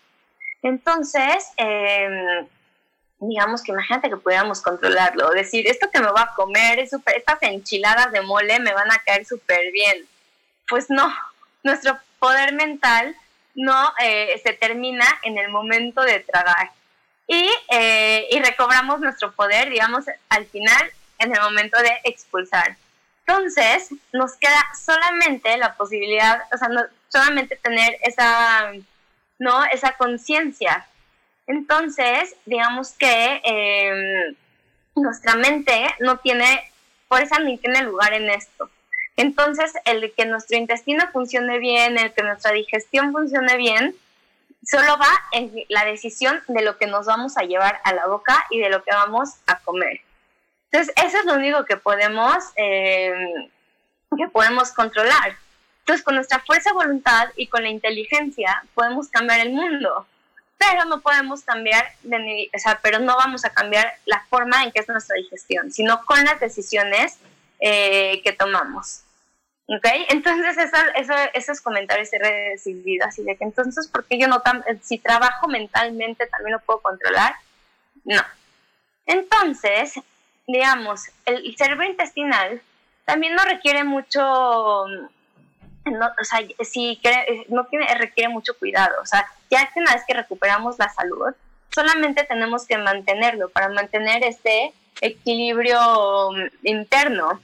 Entonces, 0.62 1.52
em, 1.56 2.46
digamos 3.20 3.62
que 3.62 3.72
imagínate 3.72 4.08
que 4.08 4.16
pudiéramos 4.16 4.60
controlarlo, 4.60 5.30
decir, 5.30 5.66
esto 5.68 5.90
que 5.90 6.00
me 6.00 6.10
voy 6.10 6.20
a 6.20 6.34
comer, 6.34 6.78
es 6.78 6.90
super, 6.90 7.16
estas 7.16 7.42
enchiladas 7.42 8.12
de 8.12 8.22
mole 8.22 8.58
me 8.60 8.72
van 8.72 8.90
a 8.90 8.98
caer 9.04 9.24
súper 9.24 9.72
bien. 9.72 10.06
Pues 10.68 10.90
no, 10.90 11.12
nuestro 11.62 11.98
poder 12.18 12.52
mental 12.52 13.16
no 13.54 13.92
eh, 14.00 14.40
se 14.42 14.52
termina 14.52 15.06
en 15.22 15.38
el 15.38 15.48
momento 15.50 16.02
de 16.02 16.20
tragar. 16.20 16.70
Y, 17.28 17.48
eh, 17.70 18.26
y 18.30 18.40
recobramos 18.40 18.98
nuestro 19.00 19.30
poder, 19.32 19.70
digamos, 19.70 20.06
al 20.30 20.46
final, 20.46 20.90
en 21.18 21.34
el 21.34 21.40
momento 21.40 21.78
de 21.80 21.92
expulsar. 22.04 22.76
Entonces, 23.26 23.90
nos 24.12 24.36
queda 24.36 24.64
solamente 24.74 25.56
la 25.58 25.74
posibilidad, 25.74 26.40
o 26.52 26.56
sea, 26.56 26.68
no, 26.68 26.82
solamente 27.08 27.56
tener 27.56 27.98
esa, 28.02 28.72
¿no? 29.38 29.64
Esa 29.66 29.92
conciencia. 29.92 30.86
Entonces, 31.46 32.34
digamos 32.46 32.92
que 32.92 33.40
em, 33.44 34.34
nuestra 34.96 35.34
mente 35.34 35.94
no 36.00 36.18
tiene 36.18 36.72
fuerza 37.08 37.38
ni 37.38 37.58
tiene 37.58 37.82
lugar 37.82 38.14
en 38.14 38.30
esto. 38.30 38.70
Entonces, 39.16 39.72
el 39.84 40.12
que 40.16 40.26
nuestro 40.26 40.56
intestino 40.56 41.04
funcione 41.12 41.58
bien, 41.58 41.98
el 41.98 42.12
que 42.12 42.22
nuestra 42.22 42.52
digestión 42.52 43.12
funcione 43.12 43.56
bien, 43.56 43.94
solo 44.64 44.98
va 44.98 45.10
en 45.32 45.52
la 45.68 45.84
decisión 45.84 46.42
de 46.48 46.62
lo 46.62 46.76
que 46.76 46.86
nos 46.86 47.06
vamos 47.06 47.36
a 47.36 47.42
llevar 47.42 47.80
a 47.84 47.94
la 47.94 48.06
boca 48.06 48.46
y 48.50 48.60
de 48.60 48.68
lo 48.68 48.82
que 48.82 48.90
vamos 48.92 49.30
a 49.46 49.58
comer. 49.60 50.00
Entonces, 50.70 50.94
eso 51.02 51.18
es 51.18 51.24
lo 51.24 51.34
único 51.34 51.64
que 51.64 51.76
podemos, 51.76 52.44
em, 52.56 53.48
que 54.16 54.28
podemos 54.28 54.72
controlar. 54.72 55.36
Entonces, 55.80 56.04
con 56.04 56.16
nuestra 56.16 56.40
fuerza 56.40 56.70
de 56.70 56.74
voluntad 56.74 57.28
y 57.36 57.46
con 57.46 57.62
la 57.62 57.70
inteligencia 57.70 58.62
podemos 58.74 59.08
cambiar 59.08 59.40
el 59.40 59.52
mundo, 59.52 60.06
pero 60.58 60.84
no 60.84 61.00
podemos 61.00 61.42
cambiar, 61.42 61.86
de, 62.02 62.50
o 62.54 62.58
sea, 62.58 62.78
pero 62.82 62.98
no 62.98 63.16
vamos 63.16 63.44
a 63.46 63.50
cambiar 63.50 63.94
la 64.04 64.22
forma 64.28 64.64
en 64.64 64.72
que 64.72 64.80
es 64.80 64.88
nuestra 64.88 65.16
digestión, 65.16 65.72
sino 65.72 66.04
con 66.04 66.22
las 66.24 66.40
decisiones 66.40 67.18
eh, 67.60 68.20
que 68.22 68.32
tomamos. 68.32 69.04
¿Ok? 69.68 69.86
Entonces, 70.08 70.56
eso, 70.96 71.14
esos 71.34 71.60
comentarios 71.60 72.12
he 72.12 72.18
recibido 72.18 73.06
así 73.06 73.22
de 73.22 73.36
que 73.36 73.44
entonces, 73.44 73.86
¿por 73.86 74.04
qué 74.06 74.18
yo 74.18 74.26
no, 74.26 74.42
si 74.82 74.98
trabajo 74.98 75.46
mentalmente, 75.46 76.26
también 76.26 76.52
lo 76.52 76.60
puedo 76.60 76.80
controlar? 76.80 77.34
No. 78.04 78.22
Entonces, 79.06 80.00
digamos, 80.46 81.02
el 81.26 81.54
cerebro 81.56 81.84
intestinal 81.84 82.62
también 83.04 83.34
no 83.34 83.44
requiere 83.44 83.84
mucho 83.84 84.86
no, 85.90 86.06
o 86.06 86.24
sea, 86.24 86.40
sí, 86.64 87.00
no 87.48 87.64
tiene, 87.64 87.86
requiere 87.94 88.28
mucho 88.28 88.56
cuidado. 88.58 89.00
O 89.02 89.06
sea, 89.06 89.26
ya 89.50 89.66
que 89.66 89.80
una 89.80 89.94
vez 89.94 90.02
que 90.06 90.14
recuperamos 90.14 90.78
la 90.78 90.88
salud, 90.88 91.34
solamente 91.74 92.24
tenemos 92.24 92.66
que 92.66 92.78
mantenerlo 92.78 93.48
para 93.50 93.68
mantener 93.68 94.24
este 94.24 94.72
equilibrio 95.00 96.30
mm, 96.32 96.66
interno. 96.66 97.40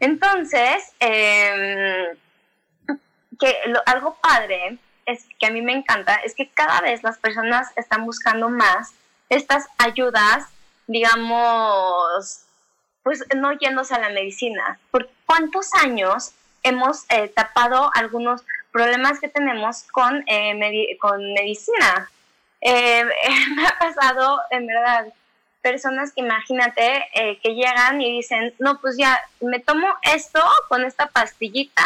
Entonces, 0.00 0.92
em, 0.98 2.16
que 3.38 3.56
algo 3.86 4.16
padre 4.20 4.78
es 5.06 5.26
que 5.38 5.46
a 5.46 5.50
mí 5.50 5.62
me 5.62 5.72
encanta 5.72 6.16
es 6.16 6.34
que 6.34 6.48
cada 6.48 6.80
vez 6.80 7.02
las 7.02 7.18
personas 7.18 7.68
están 7.76 8.04
buscando 8.04 8.48
más 8.48 8.92
estas 9.28 9.66
ayudas, 9.78 10.46
digamos, 10.86 12.42
pues 13.02 13.24
no 13.36 13.52
yéndose 13.52 13.94
a 13.94 14.00
la 14.00 14.10
medicina. 14.10 14.78
¿Por 14.90 15.08
cuántos 15.26 15.72
años 15.74 16.32
hemos 16.62 17.04
eh, 17.10 17.28
tapado 17.28 17.90
algunos 17.94 18.42
problemas 18.70 19.20
que 19.20 19.28
tenemos 19.28 19.84
con, 19.90 20.22
eh, 20.26 20.96
con 21.00 21.32
medicina. 21.32 22.10
Eh, 22.60 23.04
me 23.56 23.66
ha 23.66 23.78
pasado, 23.78 24.40
en 24.50 24.66
verdad, 24.66 25.06
personas 25.62 26.12
que 26.12 26.20
imagínate 26.20 27.06
que 27.42 27.54
llegan 27.54 28.00
y 28.00 28.16
dicen, 28.16 28.54
no, 28.58 28.80
pues 28.80 28.96
ya 28.96 29.20
me 29.40 29.60
tomo 29.60 29.86
esto 30.02 30.40
con 30.68 30.84
esta 30.84 31.06
pastillita 31.06 31.84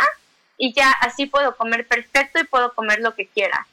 y 0.57 0.73
ya 0.73 0.91
así 1.01 1.27
puedo 1.27 1.57
comer 1.57 1.87
perfecto 1.87 2.41
y 2.41 2.45
puedo 2.45 2.73
comer 2.75 3.01
lo 3.01 3.15
que 3.15 3.27
quiera. 3.27 3.67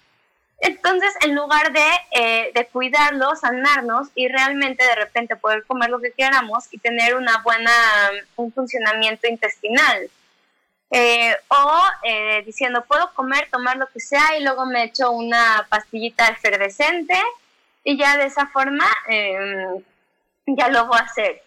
Entonces, 0.59 1.13
en 1.21 1.35
lugar 1.35 1.71
de, 1.71 2.51
de 2.53 2.67
cuidarlo, 2.67 3.35
sanarnos 3.35 4.09
y 4.15 4.27
realmente 4.27 4.83
de 4.83 4.95
repente 4.95 5.35
poder 5.35 5.63
comer 5.65 5.89
lo 5.89 5.99
que 5.99 6.11
queramos 6.11 6.65
y 6.71 6.77
tener 6.77 7.15
una 7.15 7.41
buena, 7.43 7.71
un 8.35 8.51
funcionamiento 8.51 9.27
intestinal. 9.27 10.09
Eh, 10.93 11.33
o 11.47 11.81
eh, 12.03 12.43
diciendo, 12.45 12.83
puedo 12.85 13.13
comer, 13.13 13.47
tomar 13.49 13.77
lo 13.77 13.87
que 13.87 14.01
sea 14.01 14.37
y 14.37 14.43
luego 14.43 14.65
me 14.65 14.83
echo 14.83 15.11
una 15.11 15.65
pastillita 15.69 16.27
efervescente 16.27 17.15
y 17.85 17.97
ya 17.97 18.17
de 18.17 18.25
esa 18.25 18.47
forma 18.47 18.85
em, 19.07 19.81
ya 20.45 20.69
lo 20.69 20.87
voy 20.87 20.97
a 20.97 21.03
hacer. 21.03 21.41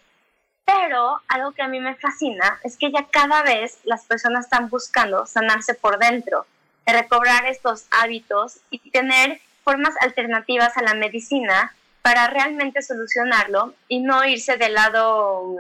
Pero 0.65 1.21
algo 1.29 1.53
que 1.53 1.63
a 1.63 1.69
mí 1.69 1.79
me 1.81 1.95
fascina 1.95 2.59
es 2.65 2.77
que 2.77 2.91
ya 2.91 3.07
cada 3.11 3.43
vez 3.43 3.79
las 3.85 4.05
personas 4.07 4.47
están 4.47 4.69
buscando 4.71 5.27
sanarse 5.27 5.75
por 5.75 5.99
dentro, 5.99 6.47
recobrar 6.87 7.47
estos 7.47 7.87
hábitos 7.91 8.59
y 8.71 8.79
tener 8.91 9.41
formas 9.63 9.95
alternativas 10.01 10.77
a 10.77 10.83
la 10.83 10.95
medicina 10.95 11.75
para 12.03 12.29
realmente 12.29 12.83
solucionarlo 12.83 13.75
y 13.89 14.01
no 14.01 14.25
irse 14.25 14.57
del 14.57 14.75
lado 14.75 15.57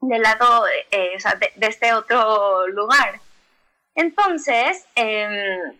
del 0.00 0.22
lado 0.22 0.66
eh, 0.90 1.16
de, 1.56 1.66
este 1.66 1.94
otro 1.94 2.66
lugar. 2.68 3.20
Entonces, 3.94 4.84
em, 4.94 5.74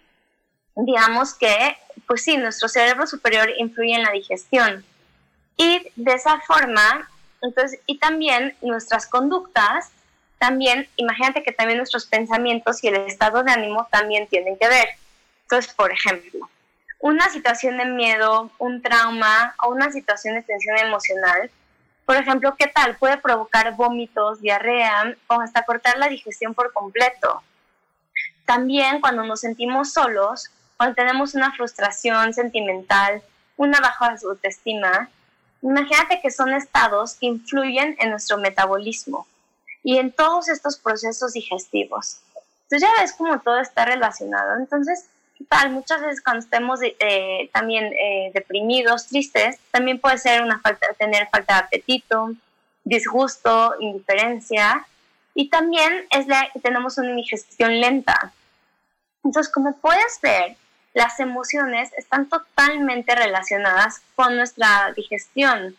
digamos 0.77 1.35
que, 1.35 1.77
pues 2.07 2.23
sí, 2.23 2.37
nuestro 2.37 2.69
cerebro 2.69 3.07
superior 3.07 3.51
influye 3.59 3.95
en 3.95 4.03
la 4.03 4.13
digestión. 4.13 4.85
Y 5.57 5.91
de 5.97 6.13
esa 6.13 6.41
forma, 6.41 7.09
entonces, 7.43 7.81
y 7.87 7.99
también 7.99 8.57
nuestras 8.63 9.07
conductas, 9.07 9.91
también, 10.39 10.89
imagínate 10.97 11.43
que 11.43 11.53
también 11.53 11.79
nuestros 11.79 12.07
pensamientos 12.07 12.83
y 12.83 12.89
el 12.89 12.97
estado 12.97 13.43
de 13.43 13.53
ánimo 13.53 13.87
también 13.91 14.27
tienen 14.27 14.59
que 14.59 14.69
ver. 14.69 14.89
Entonces, 15.43 15.73
por 15.75 15.93
ejemplo, 15.93 16.49
una 16.99 17.29
situación 17.31 17.79
de 17.79 17.87
miedo, 17.87 18.51
un 18.59 18.83
trauma 18.83 19.55
o 19.63 19.71
una 19.71 19.91
situación 19.93 20.35
de 20.35 20.43
tensión 20.43 20.79
emocional 20.79 21.51
por 22.05 22.17
ejemplo, 22.17 22.55
¿qué 22.59 22.67
tal? 22.67 22.97
Puede 22.97 23.17
provocar 23.17 23.75
vómitos, 23.77 24.41
diarrea 24.41 25.17
o 25.27 25.41
hasta 25.41 25.63
cortar 25.63 25.97
la 25.99 26.09
digestión 26.09 26.55
por 26.55 26.73
completo. 26.73 27.43
También 28.45 29.01
cuando 29.01 29.25
nos 29.25 29.41
sentimos 29.41 29.93
solos, 29.93 30.51
cuando 30.77 30.95
tenemos 30.95 31.35
una 31.35 31.53
frustración 31.53 32.35
sentimental, 32.35 33.23
una 33.57 33.81
baja 33.81 34.17
autoestima, 34.23 35.09
imagínate 35.71 36.21
que 36.21 36.31
son 36.31 36.53
estados 36.55 37.15
que 37.15 37.27
influyen 37.27 37.97
en 37.99 38.11
nuestro 38.11 38.39
metabolismo 38.39 39.27
y 39.83 39.99
en 39.99 40.13
todos 40.13 40.49
estos 40.49 40.77
procesos 40.79 41.33
digestivos. 41.33 42.21
Entonces 42.65 42.89
ya 42.89 43.03
ves 43.03 43.13
cómo 43.13 43.41
todo 43.41 43.61
está 43.61 43.85
relacionado. 43.85 44.57
Entonces, 44.59 45.07
muchas 45.71 46.01
veces 46.01 46.23
cuando 46.23 46.45
estemos 46.45 46.81
eh, 46.83 47.51
también 47.53 47.93
eh, 47.93 48.31
deprimidos, 48.35 49.07
tristes, 49.09 49.59
también 49.71 50.01
puede 50.01 50.19
ser 50.19 50.43
una 50.43 50.61
falta, 50.61 50.87
tener 50.99 51.29
falta 51.29 51.55
de 51.55 51.61
apetito, 51.61 52.33
disgusto, 52.85 53.75
indiferencia, 53.81 54.87
y 55.35 55.49
también 55.49 56.07
es 56.11 56.27
la, 56.27 56.49
tenemos 56.63 56.97
una 56.99 57.15
digestión 57.15 57.81
lenta. 57.81 58.33
Entonces, 59.25 59.53
como 59.53 59.77
puedes 59.77 60.21
ver, 60.23 60.57
las 60.95 61.21
emociones 61.21 61.93
están 61.99 62.29
totalmente 62.29 63.15
relacionadas 63.15 64.01
con 64.15 64.37
nuestra 64.37 64.93
digestión. 64.97 65.77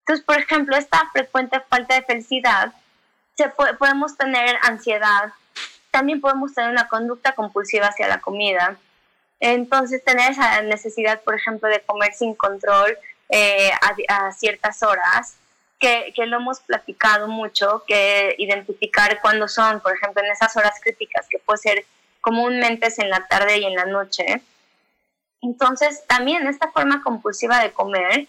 Entonces, 0.00 0.24
por 0.24 0.38
ejemplo, 0.38 0.76
esta 0.76 1.08
frecuente 1.12 1.60
falta 1.60 1.94
de 1.94 2.02
felicidad, 2.02 2.72
se 3.36 3.48
podemos 3.78 4.16
tener 4.16 4.58
ansiedad, 4.62 5.32
también 5.90 6.20
podemos 6.20 6.54
tener 6.54 6.70
una 6.70 6.88
conducta 6.88 7.32
compulsiva 7.32 7.86
hacia 7.86 8.08
la 8.08 8.20
comida, 8.20 8.76
entonces, 9.40 10.02
tener 10.04 10.32
esa 10.32 10.62
necesidad, 10.62 11.22
por 11.22 11.34
ejemplo, 11.34 11.68
de 11.68 11.80
comer 11.82 12.12
sin 12.12 12.34
control 12.34 12.98
eh, 13.28 13.70
a, 14.08 14.32
ciertas 14.32 14.82
horas, 14.82 15.36
que, 15.78 16.12
que, 16.16 16.26
lo 16.26 16.38
hemos 16.38 16.60
platicado 16.60 17.28
mucho, 17.28 17.84
que 17.86 18.34
identificar 18.38 19.20
cuándo 19.20 19.46
son, 19.46 19.80
por 19.80 19.94
ejemplo, 19.94 20.22
en 20.24 20.32
esas 20.32 20.56
horas 20.56 20.74
críticas, 20.82 21.26
que 21.30 21.38
puede 21.38 21.58
ser 21.58 21.86
comúnmente 22.20 22.86
es 22.86 22.98
en 22.98 23.10
la 23.10 23.26
tarde 23.26 23.58
y 23.58 23.64
en 23.64 23.74
la 23.74 23.86
noche. 23.86 24.42
Entonces, 25.40 26.04
también 26.06 26.46
esta 26.46 26.70
forma 26.70 27.02
compulsiva 27.02 27.60
de 27.60 27.72
comer 27.72 28.26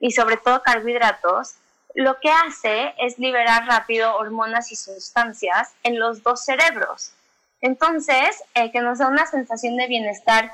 y 0.00 0.12
sobre 0.12 0.36
todo 0.36 0.62
carbohidratos, 0.62 1.54
lo 1.94 2.18
que 2.20 2.30
hace 2.30 2.94
es 2.98 3.18
liberar 3.18 3.66
rápido 3.66 4.16
hormonas 4.16 4.72
y 4.72 4.76
sustancias 4.76 5.72
en 5.82 5.98
los 5.98 6.22
dos 6.22 6.44
cerebros. 6.44 7.12
Entonces, 7.60 8.42
eh, 8.54 8.72
que 8.72 8.80
nos 8.80 8.98
da 8.98 9.08
una 9.08 9.26
sensación 9.26 9.76
de 9.76 9.86
bienestar 9.86 10.50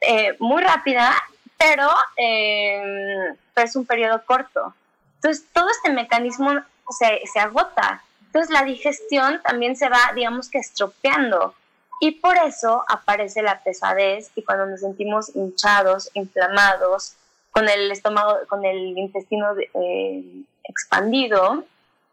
eh, 0.00 0.36
muy 0.38 0.62
rápida, 0.62 1.14
pero 1.58 1.88
eh, 2.16 3.34
es 3.56 3.76
un 3.76 3.84
periodo 3.84 4.24
corto. 4.24 4.74
Entonces, 5.16 5.44
todo 5.52 5.68
este 5.70 5.90
mecanismo 5.90 6.52
se, 6.98 7.20
se 7.30 7.40
agota. 7.40 8.02
Entonces, 8.26 8.50
la 8.50 8.64
digestión 8.64 9.42
también 9.42 9.76
se 9.76 9.88
va, 9.88 10.12
digamos 10.14 10.48
que, 10.48 10.58
estropeando. 10.58 11.54
Y 12.00 12.12
por 12.12 12.36
eso 12.36 12.84
aparece 12.88 13.42
la 13.42 13.60
pesadez 13.60 14.30
y 14.34 14.42
cuando 14.42 14.66
nos 14.66 14.80
sentimos 14.80 15.34
hinchados, 15.34 16.10
inflamados, 16.14 17.16
con 17.50 17.68
el 17.70 17.90
estómago, 17.90 18.40
con 18.48 18.66
el 18.66 18.98
intestino 18.98 19.54
eh, 19.56 20.22
expandido, 20.64 21.64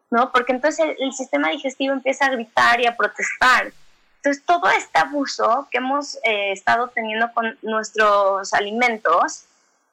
¿no? 0.10 0.32
Porque 0.32 0.54
entonces 0.54 0.96
el, 0.98 1.12
sistema 1.12 1.50
digestivo 1.50 1.92
empieza 1.92 2.28
a 2.28 2.30
gritar 2.30 2.80
y 2.80 2.86
a 2.86 2.96
protestar. 2.96 3.74
Entonces 4.18 4.42
todo 4.46 4.70
este 4.70 5.00
abuso 5.00 5.68
que 5.70 5.80
hemos 5.80 6.16
eh, 6.24 6.54
estado 6.54 6.88
teniendo 6.88 7.30
con 7.34 7.58
nuestros 7.62 8.54
alimentos, 8.54 9.44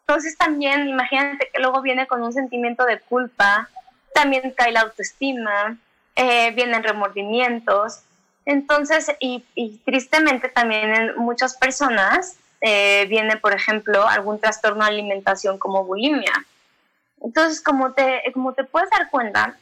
entonces 0.06 0.38
también 0.38 0.88
imagínate 0.88 1.50
que 1.52 1.60
luego 1.60 1.82
viene 1.82 2.06
con 2.06 2.22
un 2.22 2.32
sentimiento 2.32 2.84
de 2.84 3.00
culpa, 3.00 3.68
también 4.14 4.54
cae 4.56 4.70
la 4.70 4.82
autoestima, 4.82 5.78
eh, 6.14 6.52
vienen 6.52 6.84
remordimientos, 6.84 8.02
entonces, 8.46 9.10
y, 9.20 9.44
y, 9.54 9.78
tristemente 9.78 10.48
también 10.48 10.94
en 10.94 11.16
muchas 11.16 11.56
personas 11.56 12.36
eh, 12.60 13.06
viene, 13.08 13.36
por 13.36 13.52
ejemplo, 13.52 14.06
algún 14.06 14.40
trastorno 14.40 14.84
de 14.84 14.90
alimentación 14.90 15.58
como 15.58 15.84
bulimia. 15.84 16.32
Entonces, 17.22 17.60
como 17.60 17.92
te, 17.92 18.22
como 18.32 18.54
te 18.54 18.64
puedes 18.64 18.90
dar 18.90 19.10
cuenta, 19.10 19.56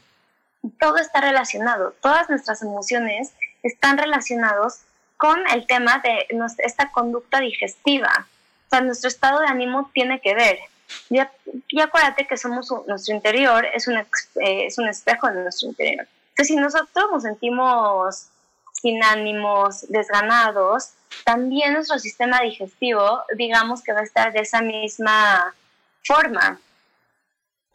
todo 0.79 0.99
está 0.99 1.21
relacionado, 1.21 1.95
todas 2.01 2.29
nuestras 2.31 2.62
emociones 2.62 3.33
están 3.62 3.99
relacionados 3.99 4.81
con 5.17 5.38
el 5.53 5.67
tema 5.67 5.99
de 5.99 6.27
esta 6.59 6.91
conducta 6.93 7.41
digestiva. 7.41 8.27
O 8.67 8.71
sea, 8.71 8.81
nuestro 8.81 9.09
estado 9.09 9.41
de 9.41 9.49
ánimo 9.49 9.91
tiene 9.93 10.21
que 10.21 10.35
ver. 10.35 10.59
Ya, 11.11 11.31
ya 11.73 11.85
acuérdate 11.85 12.27
que 12.27 12.37
somos 12.37 12.73
nuestro 12.87 13.14
interior 13.14 13.67
es 13.75 13.88
un, 13.88 13.99
eh, 13.99 14.67
es 14.67 14.79
un 14.79 14.88
espejo 14.88 15.29
de 15.29 15.43
nuestro 15.43 15.69
interior. 15.69 16.07
Entonces, 16.31 16.47
si 16.47 16.57
nosotros 16.57 17.07
nos 17.11 17.23
sentimos 17.25 18.29
sin 18.81 19.03
ánimos, 19.03 19.87
desganados, 19.88 20.93
también 21.25 21.75
nuestro 21.75 21.99
sistema 21.99 22.41
digestivo, 22.41 23.25
digamos 23.37 23.83
que 23.83 23.93
va 23.93 24.01
a 24.01 24.05
estar 24.05 24.33
de 24.33 24.41
esa 24.41 24.61
misma 24.61 25.55
forma. 26.05 26.61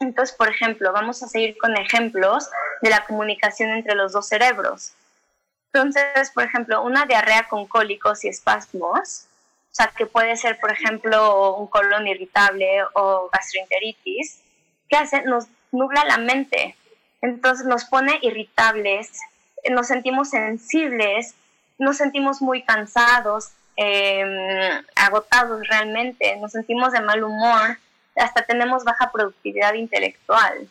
Entonces, 0.00 0.34
por 0.34 0.48
ejemplo, 0.48 0.92
vamos 0.92 1.22
a 1.22 1.28
seguir 1.28 1.56
con 1.58 1.76
ejemplos 1.76 2.48
de 2.82 2.90
la 2.90 3.04
comunicación 3.06 3.70
entre 3.70 3.94
los 3.94 4.12
dos 4.12 4.28
cerebros. 4.28 4.92
Entonces, 5.72 6.30
por 6.32 6.44
ejemplo, 6.44 6.82
una 6.82 7.06
diarrea 7.06 7.48
con 7.48 7.66
cólicos 7.66 8.24
y 8.24 8.28
espasmos, 8.28 9.26
o 9.72 9.74
sea, 9.74 9.92
que 9.96 10.06
puede 10.06 10.36
ser, 10.36 10.58
por 10.60 10.70
ejemplo, 10.70 11.56
un 11.56 11.66
colon 11.66 12.06
irritable 12.06 12.84
o 12.94 13.28
gastroenteritis, 13.32 14.40
¿qué 14.88 14.96
hace? 14.96 15.22
Nos 15.22 15.46
nubla 15.72 16.04
la 16.04 16.18
mente. 16.18 16.76
Entonces 17.22 17.66
nos 17.66 17.86
pone 17.86 18.18
irritables, 18.22 19.18
nos 19.70 19.88
sentimos 19.88 20.30
sensibles, 20.30 21.34
nos 21.78 21.96
sentimos 21.96 22.40
muy 22.42 22.62
cansados, 22.62 23.50
em, 23.76 24.84
agotados 24.94 25.66
realmente, 25.68 26.36
nos 26.36 26.52
sentimos 26.52 26.92
de 26.92 27.00
mal 27.00 27.22
humor, 27.24 27.78
hasta 28.16 28.42
tenemos 28.42 28.84
baja 28.84 29.10
productividad 29.12 29.74
intelectual. 29.74 30.68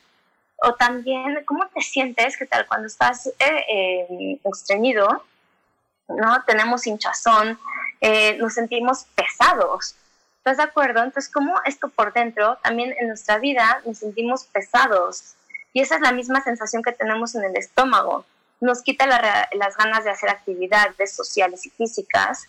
O 0.57 0.75
también, 0.75 1.43
¿cómo 1.45 1.67
te 1.67 1.81
sientes? 1.81 2.37
¿Qué 2.37 2.45
tal 2.45 2.65
cuando 2.67 2.87
estás 2.87 3.27
eh, 3.39 4.05
em, 4.09 4.39
estreñido? 4.45 5.23
¿no? 6.07 6.43
Tenemos 6.45 6.87
hinchazón, 6.87 7.59
eh, 8.01 8.37
nos 8.37 8.53
sentimos 8.53 9.05
pesados. 9.15 9.95
¿Estás 10.37 10.57
de 10.57 10.63
acuerdo? 10.63 11.03
Entonces, 11.03 11.31
¿cómo 11.31 11.55
esto 11.65 11.89
por 11.89 12.13
dentro, 12.13 12.57
también 12.63 12.93
en 12.99 13.07
nuestra 13.07 13.39
vida, 13.39 13.81
nos 13.85 13.99
sentimos 13.99 14.45
pesados? 14.45 15.35
Y 15.73 15.81
esa 15.81 15.95
es 15.95 16.01
la 16.01 16.11
misma 16.11 16.41
sensación 16.41 16.83
que 16.83 16.91
tenemos 16.91 17.33
en 17.35 17.45
el 17.45 17.55
estómago 17.55 18.25
nos 18.63 18.81
quita 18.81 19.05
las 19.05 19.77
ganas 19.77 20.05
de 20.05 20.11
hacer 20.11 20.29
actividades 20.29 21.13
sociales 21.13 21.65
y 21.65 21.69
físicas. 21.69 22.45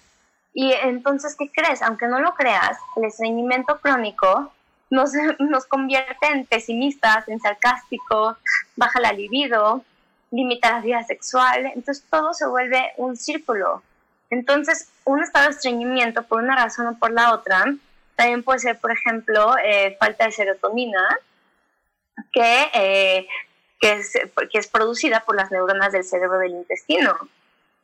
Y 0.53 0.72
entonces, 0.72 1.35
¿qué 1.37 1.50
crees? 1.50 1.83
Aunque 1.83 2.07
no 2.07 2.20
lo 2.20 2.35
creas, 2.35 2.79
el 2.94 3.05
estreñimiento 3.05 3.81
crónico 3.81 4.53
nos, 4.90 5.11
nos 5.40 5.66
convierte 5.66 6.29
en 6.29 6.46
pesimistas, 6.46 7.27
en 7.27 7.40
sarcásticos, 7.40 8.37
baja 8.77 9.00
la 9.00 9.12
libido, 9.12 9.85
limita 10.31 10.70
la 10.70 10.81
vida 10.81 11.03
sexual, 11.03 11.66
entonces 11.74 12.05
todo 12.09 12.33
se 12.33 12.46
vuelve 12.46 12.92
un 12.96 13.16
círculo. 13.16 13.83
Entonces, 14.31 14.88
un 15.05 15.20
estado 15.20 15.46
de 15.46 15.57
estreñimiento 15.57 16.22
por 16.22 16.42
una 16.42 16.55
razón 16.55 16.87
o 16.87 16.96
por 16.96 17.12
la 17.12 17.35
otra, 17.35 17.64
también 18.14 18.44
puede 18.44 18.61
ser, 18.61 18.79
por 18.79 18.92
ejemplo, 18.92 19.57
eh, 19.59 19.96
falta 19.98 20.27
de 20.27 20.33
serotonina, 20.33 21.18
que 22.33 22.70
eh, 22.72 23.27
que 23.80 23.92
es, 23.92 24.12
que 24.50 24.58
es 24.58 24.66
producida 24.68 25.20
por 25.20 25.37
las 25.37 25.50
neuronas 25.50 25.92
del 25.92 26.04
cerebro 26.04 26.38
del 26.38 26.52
intestino. 26.52 27.16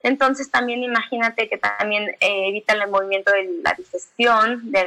Entonces 0.03 0.50
también 0.50 0.83
imagínate 0.83 1.48
que 1.48 1.59
también 1.59 2.09
eh, 2.20 2.48
evita 2.48 2.72
el 2.72 2.90
movimiento 2.90 3.33
de 3.33 3.61
la 3.62 3.74
digestión 3.74 4.72
de, 4.72 4.85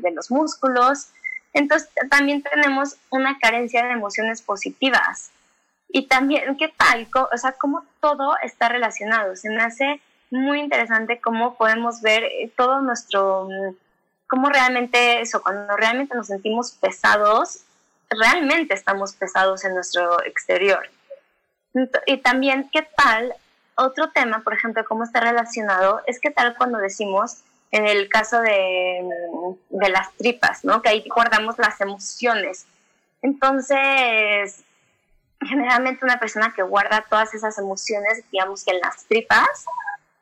de, 0.00 0.10
los 0.12 0.30
músculos. 0.30 1.08
Entonces 1.52 1.90
también 2.10 2.42
tenemos 2.42 2.96
una 3.10 3.38
carencia 3.38 3.84
de 3.84 3.92
emociones 3.92 4.40
positivas. 4.40 5.30
Y 5.88 6.06
también, 6.06 6.56
¿qué 6.56 6.68
tal? 6.68 7.06
O 7.32 7.36
sea, 7.36 7.52
cómo 7.52 7.84
todo 8.00 8.34
está 8.42 8.68
relacionado. 8.68 9.36
Se 9.36 9.50
me 9.50 9.62
hace 9.62 10.00
muy 10.30 10.60
interesante 10.60 11.20
cómo 11.20 11.56
podemos 11.56 12.00
ver 12.00 12.24
eh, 12.24 12.50
todo 12.56 12.80
nuestro, 12.80 13.48
cómo 14.26 14.48
realmente 14.48 15.20
eso, 15.20 15.42
cuando 15.42 15.76
realmente 15.76 16.14
nos 16.14 16.28
sentimos 16.28 16.72
pesados, 16.72 17.60
realmente 18.10 18.74
estamos 18.74 19.14
pesados 19.14 19.64
en 19.64 19.74
nuestro 19.74 20.22
exterior. 20.24 20.88
Y 22.06 22.18
también, 22.18 22.70
¿qué 22.72 22.88
tal? 22.96 23.34
Otro 23.74 24.10
tema, 24.10 24.40
por 24.40 24.54
ejemplo, 24.54 24.84
cómo 24.84 25.04
está 25.04 25.20
relacionado, 25.20 26.02
es 26.06 26.18
que 26.20 26.30
tal 26.30 26.56
cuando 26.56 26.78
decimos, 26.78 27.42
en 27.70 27.86
el 27.86 28.08
caso 28.08 28.40
de, 28.40 29.06
de 29.68 29.88
las 29.90 30.12
tripas, 30.14 30.64
¿no? 30.64 30.80
Que 30.80 30.88
ahí 30.88 31.04
guardamos 31.14 31.58
las 31.58 31.80
emociones. 31.80 32.66
Entonces, 33.20 34.64
generalmente 35.40 36.04
una 36.04 36.18
persona 36.18 36.52
que 36.54 36.62
guarda 36.62 37.04
todas 37.08 37.34
esas 37.34 37.58
emociones, 37.58 38.22
digamos 38.32 38.64
que 38.64 38.70
en 38.70 38.80
las 38.80 39.04
tripas, 39.04 39.66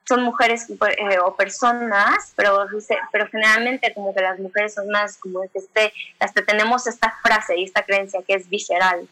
son 0.06 0.22
mujeres 0.22 0.68
eh, 0.68 1.18
o 1.24 1.34
personas, 1.34 2.32
pero, 2.36 2.66
pero 3.10 3.26
generalmente 3.28 3.92
como 3.94 4.14
que 4.14 4.20
las 4.20 4.38
mujeres 4.38 4.74
son 4.74 4.88
más 4.88 5.16
como 5.16 5.40
que 5.42 5.58
este, 5.58 5.92
hasta 6.18 6.44
tenemos 6.44 6.86
esta 6.86 7.18
frase 7.22 7.58
y 7.58 7.64
esta 7.64 7.82
creencia 7.82 8.20
que 8.26 8.34
es 8.34 8.48
visceral, 8.48 9.08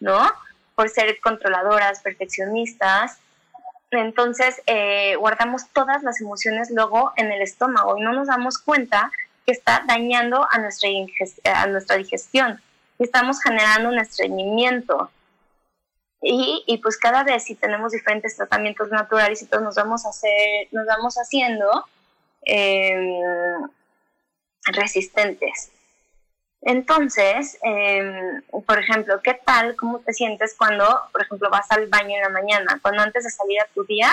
¿no? 0.00 0.30
Por 0.74 0.88
ser 0.88 1.18
controladoras, 1.20 2.00
perfeccionistas. 2.00 3.18
Entonces 3.90 4.62
eh, 4.66 5.16
guardamos 5.16 5.68
todas 5.72 6.02
las 6.02 6.20
emociones 6.20 6.70
luego 6.70 7.12
en 7.16 7.32
el 7.32 7.42
estómago 7.42 7.96
y 7.96 8.02
no 8.02 8.12
nos 8.12 8.28
damos 8.28 8.58
cuenta 8.58 9.10
que 9.44 9.52
está 9.52 9.84
dañando 9.86 10.46
a 10.50 10.58
nuestra, 10.58 10.90
a 11.54 11.66
nuestra 11.66 11.96
digestión 11.96 12.60
estamos 12.98 13.42
generando 13.42 13.88
un 13.90 13.98
estreñimiento 13.98 15.10
y, 16.28 16.64
y, 16.66 16.78
pues 16.78 16.96
cada 16.96 17.22
vez 17.22 17.44
si 17.44 17.54
tenemos 17.54 17.92
diferentes 17.92 18.36
tratamientos 18.36 18.90
naturales 18.90 19.40
y 19.42 19.46
todos 19.46 19.62
nos 19.62 19.76
vamos 19.76 20.04
a 20.04 20.08
hacer, 20.08 20.66
nos 20.72 20.84
vamos 20.84 21.14
haciendo 21.14 21.86
em, 22.42 23.68
resistentes. 24.64 25.70
Entonces, 26.62 27.58
em, 27.62 28.42
por 28.66 28.76
ejemplo, 28.80 29.20
¿qué 29.22 29.34
tal, 29.34 29.76
cómo 29.76 30.00
te 30.00 30.12
sientes 30.12 30.56
cuando, 30.58 30.84
por 31.12 31.22
ejemplo, 31.22 31.48
vas 31.48 31.70
al 31.70 31.86
baño 31.86 32.16
en 32.16 32.22
la 32.22 32.28
mañana? 32.30 32.80
Cuando 32.82 33.02
antes 33.02 33.22
de 33.22 33.30
salir 33.30 33.60
a 33.60 33.68
tu 33.72 33.84
día, 33.84 34.10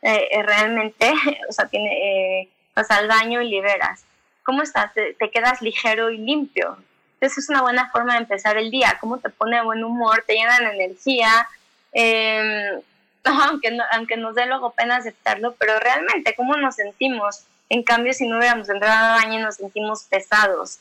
eh, 0.00 0.28
eh, 0.30 0.42
realmente, 0.42 1.12
o 1.48 1.52
sea, 1.52 1.68
tiene, 1.68 2.40
eh, 2.40 2.48
vas 2.74 2.90
al 2.90 3.06
baño 3.06 3.42
y 3.42 3.50
liberas. 3.50 4.06
¿Cómo 4.44 4.62
estás? 4.62 4.94
Te, 4.94 5.12
te, 5.12 5.30
quedas 5.30 5.60
ligero 5.60 6.10
y 6.10 6.16
limpio. 6.16 6.78
Entonces 7.20 7.44
es 7.44 7.50
una 7.50 7.60
buena 7.60 7.90
forma 7.90 8.14
de 8.14 8.20
empezar 8.20 8.56
el 8.56 8.70
día, 8.70 8.96
cómo 8.98 9.18
te 9.18 9.28
pone 9.28 9.56
de 9.56 9.62
buen 9.62 9.84
humor, 9.84 10.24
te 10.26 10.32
llena 10.32 10.58
de 10.58 10.70
energía, 10.70 11.46
em, 11.92 12.80
aunque, 13.24 13.76
aunque 13.92 14.16
nos 14.16 14.34
dé 14.34 14.46
luego 14.46 14.70
pena 14.72 14.96
aceptarlo, 14.96 15.54
pero 15.58 15.78
realmente 15.78 16.34
cómo 16.34 16.56
nos 16.56 16.76
sentimos. 16.76 17.44
En 17.68 17.82
cambio, 17.82 18.14
si 18.14 18.26
no 18.26 18.38
hubiéramos 18.38 18.70
entrado 18.70 19.14
al 19.16 19.22
baño 19.22 19.40
nos 19.40 19.56
sentimos 19.56 20.04
pesados. 20.04 20.78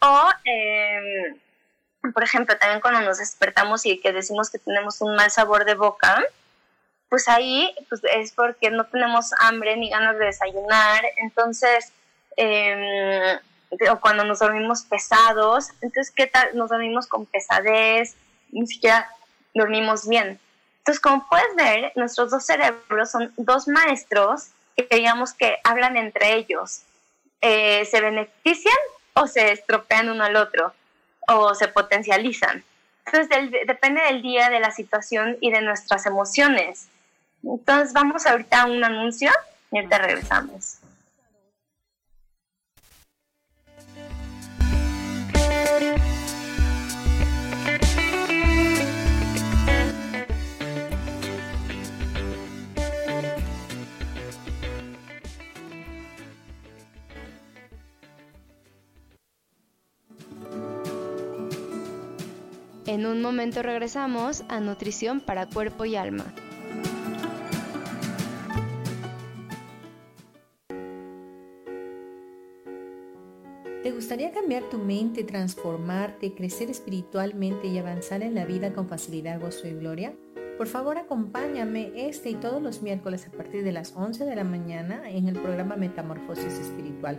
O, 0.00 0.28
em, 0.44 1.36
por 2.14 2.22
ejemplo, 2.22 2.56
también 2.58 2.80
cuando 2.80 3.00
nos 3.00 3.18
despertamos 3.18 3.84
y 3.84 3.98
que 3.98 4.12
decimos 4.12 4.50
que 4.50 4.58
tenemos 4.58 5.00
un 5.00 5.16
mal 5.16 5.32
sabor 5.32 5.64
de 5.64 5.74
boca, 5.74 6.22
pues 7.08 7.28
ahí 7.28 7.74
pues 7.88 8.02
es 8.04 8.32
porque 8.32 8.70
no 8.70 8.84
tenemos 8.84 9.32
hambre 9.40 9.76
ni 9.76 9.90
ganas 9.90 10.16
de 10.16 10.26
desayunar. 10.26 11.02
Entonces, 11.16 11.92
eh, 12.36 13.38
o 13.90 14.00
cuando 14.00 14.24
nos 14.24 14.40
dormimos 14.40 14.82
pesados, 14.82 15.70
entonces, 15.80 16.12
¿qué 16.14 16.26
tal? 16.26 16.50
Nos 16.54 16.70
dormimos 16.70 17.06
con 17.06 17.26
pesadez, 17.26 18.14
ni 18.50 18.66
siquiera 18.66 19.08
dormimos 19.54 20.06
bien. 20.06 20.38
Entonces, 20.78 21.00
como 21.00 21.26
puedes 21.28 21.54
ver, 21.56 21.92
nuestros 21.96 22.30
dos 22.30 22.44
cerebros 22.44 23.10
son 23.10 23.32
dos 23.36 23.68
maestros 23.68 24.48
que 24.76 24.88
digamos 24.90 25.32
que 25.32 25.58
hablan 25.64 25.96
entre 25.96 26.34
ellos. 26.34 26.82
Eh, 27.40 27.84
se 27.84 28.00
benefician 28.00 28.74
o 29.14 29.26
se 29.26 29.52
estropean 29.52 30.10
uno 30.10 30.24
al 30.24 30.36
otro 30.36 30.72
o 31.28 31.54
se 31.54 31.68
potencializan. 31.68 32.64
Entonces, 33.06 33.50
depende 33.66 34.02
del 34.02 34.22
día, 34.22 34.48
de 34.50 34.60
la 34.60 34.70
situación 34.70 35.36
y 35.40 35.50
de 35.50 35.62
nuestras 35.62 36.06
emociones. 36.06 36.88
Entonces, 37.42 37.92
vamos 37.92 38.26
ahorita 38.26 38.62
a 38.62 38.66
un 38.66 38.82
anuncio 38.84 39.30
y 39.70 39.78
ahorita 39.78 39.98
regresamos. 39.98 40.78
En 62.92 63.06
un 63.06 63.22
momento 63.22 63.62
regresamos 63.62 64.44
a 64.50 64.60
Nutrición 64.60 65.20
para 65.20 65.46
Cuerpo 65.46 65.86
y 65.86 65.96
Alma. 65.96 66.26
¿Te 73.82 73.92
gustaría 73.92 74.30
cambiar 74.32 74.64
tu 74.68 74.76
mente, 74.76 75.24
transformarte, 75.24 76.34
crecer 76.34 76.68
espiritualmente 76.68 77.66
y 77.68 77.78
avanzar 77.78 78.20
en 78.22 78.34
la 78.34 78.44
vida 78.44 78.74
con 78.74 78.86
facilidad, 78.90 79.40
gozo 79.40 79.68
y 79.68 79.72
gloria? 79.72 80.14
Por 80.58 80.66
favor, 80.66 80.98
acompáñame 80.98 81.92
este 81.96 82.28
y 82.28 82.34
todos 82.34 82.60
los 82.60 82.82
miércoles 82.82 83.26
a 83.26 83.30
partir 83.34 83.64
de 83.64 83.72
las 83.72 83.96
11 83.96 84.26
de 84.26 84.36
la 84.36 84.44
mañana 84.44 85.10
en 85.10 85.28
el 85.28 85.40
programa 85.40 85.76
Metamorfosis 85.76 86.58
Espiritual 86.58 87.16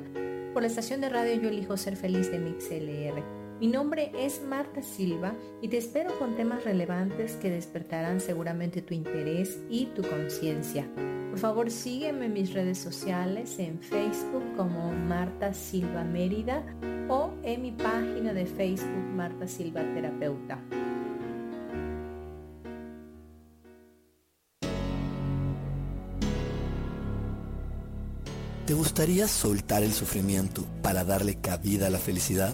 por 0.53 0.61
la 0.61 0.67
estación 0.67 1.01
de 1.01 1.09
radio 1.09 1.41
Yo 1.41 1.49
Elijo 1.49 1.77
Ser 1.77 1.95
Feliz 1.95 2.29
de 2.29 2.37
MixLR. 2.37 3.42
Mi 3.63 3.69
nombre 3.69 4.11
es 4.17 4.41
Marta 4.41 4.81
Silva 4.81 5.37
y 5.61 5.69
te 5.69 5.77
espero 5.77 6.19
con 6.19 6.35
temas 6.35 6.65
relevantes 6.65 7.37
que 7.37 7.49
despertarán 7.49 8.19
seguramente 8.19 8.81
tu 8.81 8.93
interés 8.93 9.57
y 9.69 9.85
tu 9.85 10.01
conciencia. 10.01 10.85
Por 11.29 11.39
favor, 11.39 11.71
sígueme 11.71 12.25
en 12.25 12.33
mis 12.33 12.51
redes 12.51 12.77
sociales 12.77 13.57
en 13.59 13.79
Facebook 13.79 14.43
como 14.57 14.91
Marta 14.91 15.53
Silva 15.53 16.03
Mérida 16.03 16.61
o 17.07 17.31
en 17.43 17.61
mi 17.61 17.71
página 17.71 18.33
de 18.33 18.45
Facebook 18.45 19.05
Marta 19.15 19.47
Silva 19.47 19.81
Terapeuta. 19.93 20.59
¿Te 28.65 28.73
gustaría 28.73 29.29
soltar 29.29 29.83
el 29.83 29.93
sufrimiento 29.93 30.65
para 30.81 31.05
darle 31.05 31.35
cabida 31.35 31.87
a 31.87 31.89
la 31.89 31.99
felicidad? 31.99 32.53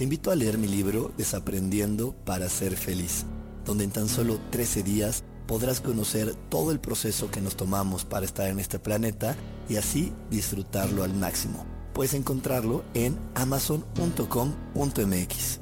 Te 0.00 0.04
invito 0.04 0.30
a 0.30 0.34
leer 0.34 0.56
mi 0.56 0.66
libro 0.66 1.12
Desaprendiendo 1.18 2.14
para 2.24 2.48
ser 2.48 2.74
feliz, 2.74 3.26
donde 3.66 3.84
en 3.84 3.90
tan 3.90 4.08
solo 4.08 4.40
13 4.48 4.82
días 4.82 5.24
podrás 5.46 5.82
conocer 5.82 6.34
todo 6.48 6.72
el 6.72 6.80
proceso 6.80 7.30
que 7.30 7.42
nos 7.42 7.54
tomamos 7.54 8.06
para 8.06 8.24
estar 8.24 8.48
en 8.48 8.60
este 8.60 8.78
planeta 8.78 9.36
y 9.68 9.76
así 9.76 10.10
disfrutarlo 10.30 11.04
al 11.04 11.12
máximo. 11.12 11.66
Puedes 11.92 12.14
encontrarlo 12.14 12.82
en 12.94 13.18
amazon.com.mx. 13.34 15.60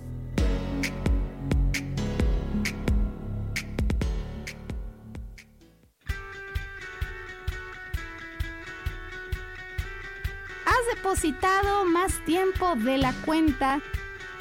Has 10.64 10.94
depositado 10.94 11.84
más 11.86 12.24
tiempo 12.24 12.76
de 12.76 12.98
la 12.98 13.12
cuenta 13.24 13.82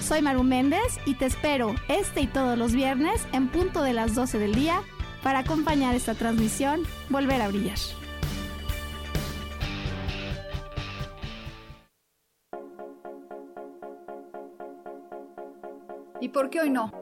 Soy 0.00 0.22
Maru 0.22 0.42
Méndez 0.42 0.98
y 1.04 1.14
te 1.14 1.26
espero 1.26 1.74
este 1.88 2.22
y 2.22 2.26
todos 2.26 2.58
los 2.58 2.72
viernes 2.72 3.26
en 3.32 3.48
punto 3.48 3.82
de 3.82 3.92
las 3.92 4.14
12 4.14 4.38
del 4.38 4.54
día 4.54 4.82
para 5.22 5.40
acompañar 5.40 5.94
esta 5.94 6.14
transmisión 6.14 6.82
Volver 7.10 7.40
a 7.42 7.48
Brillar. 7.48 7.76
¿Y 16.20 16.30
por 16.30 16.50
qué 16.50 16.60
hoy 16.60 16.70
no? 16.70 16.92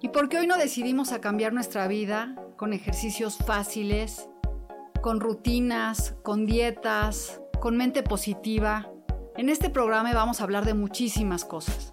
¿Y 0.00 0.08
por 0.08 0.28
qué 0.28 0.38
hoy 0.38 0.46
no 0.46 0.56
decidimos 0.56 1.10
cambiar 1.20 1.52
nuestra 1.52 1.86
vida 1.88 2.34
con 2.56 2.72
ejercicios 2.72 3.36
fáciles, 3.38 4.28
con 5.02 5.20
rutinas, 5.20 6.14
con 6.22 6.46
dietas, 6.46 7.40
con 7.60 7.76
mente 7.76 8.02
positiva? 8.02 8.90
En 9.36 9.48
este 9.50 9.70
programa 9.70 10.12
vamos 10.14 10.40
a 10.40 10.44
hablar 10.44 10.64
de 10.64 10.74
muchísimas 10.74 11.44
cosas 11.44 11.92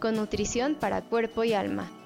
con 0.00 0.16
nutrición 0.16 0.74
para 0.74 1.02
cuerpo 1.02 1.44
y 1.44 1.52
alma. 1.52 1.99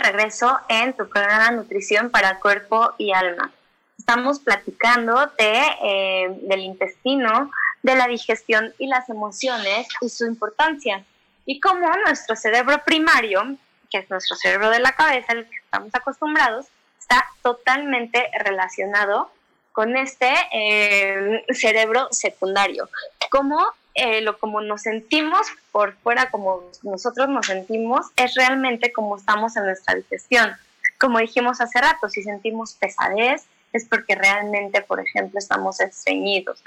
Regreso 0.00 0.58
en 0.68 0.92
tu 0.94 1.08
programa 1.08 1.50
Nutrición 1.52 2.10
para 2.10 2.38
Cuerpo 2.40 2.94
y 2.98 3.12
Alma. 3.12 3.52
Estamos 3.98 4.40
platicando 4.40 5.26
de, 5.38 5.62
eh, 5.82 6.28
del 6.42 6.60
intestino, 6.60 7.50
de 7.82 7.94
la 7.94 8.06
digestión 8.08 8.74
y 8.78 8.86
las 8.86 9.08
emociones 9.08 9.86
y 10.00 10.08
su 10.08 10.26
importancia. 10.26 11.04
Y 11.46 11.60
cómo 11.60 11.86
nuestro 12.04 12.34
cerebro 12.36 12.82
primario, 12.84 13.56
que 13.90 13.98
es 13.98 14.10
nuestro 14.10 14.36
cerebro 14.36 14.70
de 14.70 14.80
la 14.80 14.92
cabeza, 14.92 15.32
el 15.32 15.48
que 15.48 15.56
estamos 15.56 15.94
acostumbrados, 15.94 16.66
está 16.98 17.26
totalmente 17.42 18.30
relacionado 18.44 19.30
con 19.72 19.96
este 19.96 20.32
eh, 20.52 21.44
cerebro 21.50 22.08
secundario. 22.10 22.88
Cómo 23.30 23.72
eh, 23.94 24.20
lo 24.20 24.38
como 24.38 24.60
nos 24.60 24.82
sentimos 24.82 25.46
por 25.72 25.94
fuera, 25.94 26.30
como 26.30 26.62
nosotros 26.82 27.28
nos 27.28 27.46
sentimos, 27.46 28.06
es 28.16 28.34
realmente 28.34 28.92
como 28.92 29.16
estamos 29.16 29.56
en 29.56 29.64
nuestra 29.64 29.94
digestión. 29.94 30.52
Como 30.98 31.18
dijimos 31.18 31.60
hace 31.60 31.80
rato, 31.80 32.08
si 32.08 32.22
sentimos 32.22 32.74
pesadez, 32.74 33.44
es 33.72 33.86
porque 33.86 34.14
realmente, 34.14 34.82
por 34.82 35.00
ejemplo, 35.00 35.38
estamos 35.38 35.80
estreñidos. 35.80 36.62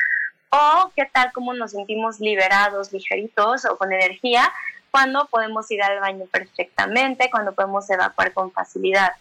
O 0.50 0.92
qué 0.96 1.06
tal 1.12 1.32
como 1.34 1.54
nos 1.54 1.72
sentimos 1.72 2.20
liberados, 2.20 2.94
ligeritos 2.94 3.66
o 3.66 3.78
con 3.78 3.92
energía, 3.92 4.52
cuándo 4.92 5.28
podemos 5.28 5.70
ir 5.72 5.82
al 5.82 6.00
baño 6.00 6.26
perfectamente, 6.26 7.30
cuándo 7.32 7.54
podemos 7.54 7.90
evacuar 7.90 8.32
con 8.34 8.52
facilidad. 8.52 9.14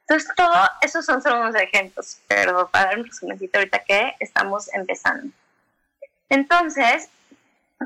Entonces, 0.00 0.28
todo 0.36 0.52
esos 0.80 1.06
son 1.06 1.22
solo 1.22 1.40
unos 1.40 1.54
ejemplos, 1.54 2.18
pero 2.26 2.68
para 2.70 2.86
dar 2.86 2.98
un 2.98 3.08
ahorita 3.54 3.78
que 3.84 4.14
estamos 4.18 4.72
empezando. 4.74 5.32
Entonces, 6.28 7.08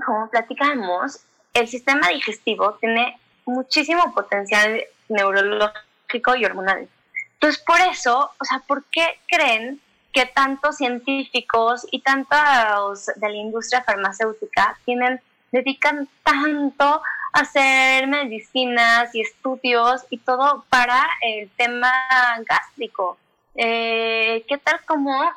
como 0.05 0.29
platicamos, 0.29 1.21
el 1.55 1.69
sistema 1.69 2.09
digestivo 2.09 2.75
tiene 2.75 3.19
muchísimo 3.47 4.13
potencial 4.13 4.83
neurológico 5.09 6.37
y 6.37 6.45
hormonal. 6.45 6.89
Entonces, 7.35 7.63
por 7.63 7.81
eso, 7.81 8.31
o 8.39 8.45
sea, 8.45 8.59
¿por 8.67 8.85
qué 8.85 9.07
creen 9.29 9.81
que 10.13 10.27
tantos 10.27 10.77
científicos 10.77 11.87
y 11.91 12.01
tantos 12.01 13.07
de 13.07 13.29
la 13.29 13.37
industria 13.37 13.83
farmacéutica 13.83 14.79
tienen, 14.85 15.21
dedican 15.53 16.09
tanto 16.23 16.85
a 17.33 17.41
hacer 17.41 18.07
medicinas 18.07 19.15
y 19.15 19.21
estudios 19.21 20.03
y 20.11 20.19
todo 20.19 20.65
para 20.69 21.07
el 21.21 21.51
tema 21.51 21.93
gástrico? 22.49 23.19
Eh, 23.55 24.45
¿Qué 24.49 24.59
tal 24.59 24.81
como, 24.87 25.31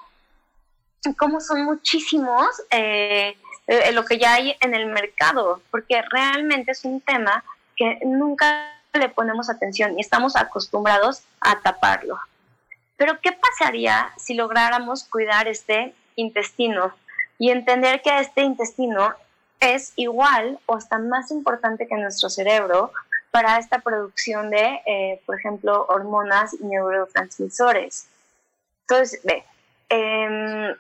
como 1.17 1.39
son 1.41 1.65
muchísimos 1.65 2.47
eh, 2.71 3.37
eh, 3.69 3.91
lo 3.91 4.03
que 4.03 4.17
ya 4.17 4.33
hay 4.33 4.55
en 4.61 4.73
el 4.73 4.87
mercado? 4.87 5.61
Porque 5.69 6.01
realmente 6.01 6.71
es 6.71 6.83
un 6.85 7.01
tema 7.01 7.43
que 7.77 7.99
nunca 8.03 8.73
le 8.93 9.09
ponemos 9.09 9.47
atención 9.47 9.95
y 9.95 10.01
estamos 10.01 10.35
acostumbrados 10.35 11.21
a 11.39 11.59
taparlo. 11.59 12.17
Pero 12.97 13.19
¿qué 13.21 13.31
pasaría 13.31 14.11
si 14.17 14.33
lográramos 14.33 15.03
cuidar 15.03 15.47
este 15.47 15.93
intestino 16.15 16.95
y 17.37 17.51
entender 17.51 18.01
que 18.01 18.19
este 18.19 18.41
intestino 18.41 19.13
es 19.59 19.93
igual 19.95 20.59
o 20.65 20.75
hasta 20.75 20.97
más 20.97 21.29
importante 21.29 21.87
que 21.87 21.95
nuestro 21.95 22.31
cerebro 22.31 22.91
para 23.29 23.59
esta 23.59 23.79
producción 23.79 24.49
de, 24.49 24.81
eh, 24.87 25.21
por 25.27 25.37
ejemplo, 25.37 25.85
hormonas 25.89 26.55
y 26.55 26.63
neurotransmisores? 26.63 28.07
Entonces, 28.81 29.21
ve, 29.23 29.45
em, 29.89 30.75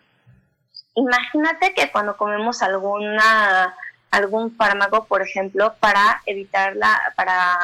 imagínate 0.95 1.73
que 1.73 1.91
cuando 1.91 2.17
comemos 2.17 2.61
alguna 2.61 3.75
algún 4.11 4.55
fármaco, 4.55 5.05
por 5.05 5.21
ejemplo, 5.21 5.75
para 5.79 6.21
evitar 6.25 6.75
la, 6.75 7.13
para, 7.15 7.57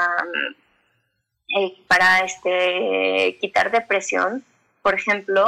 eh, 1.57 1.73
para 1.87 2.19
este, 2.19 3.37
quitar 3.39 3.71
depresión, 3.71 4.43
por 4.81 4.93
ejemplo, 4.93 5.47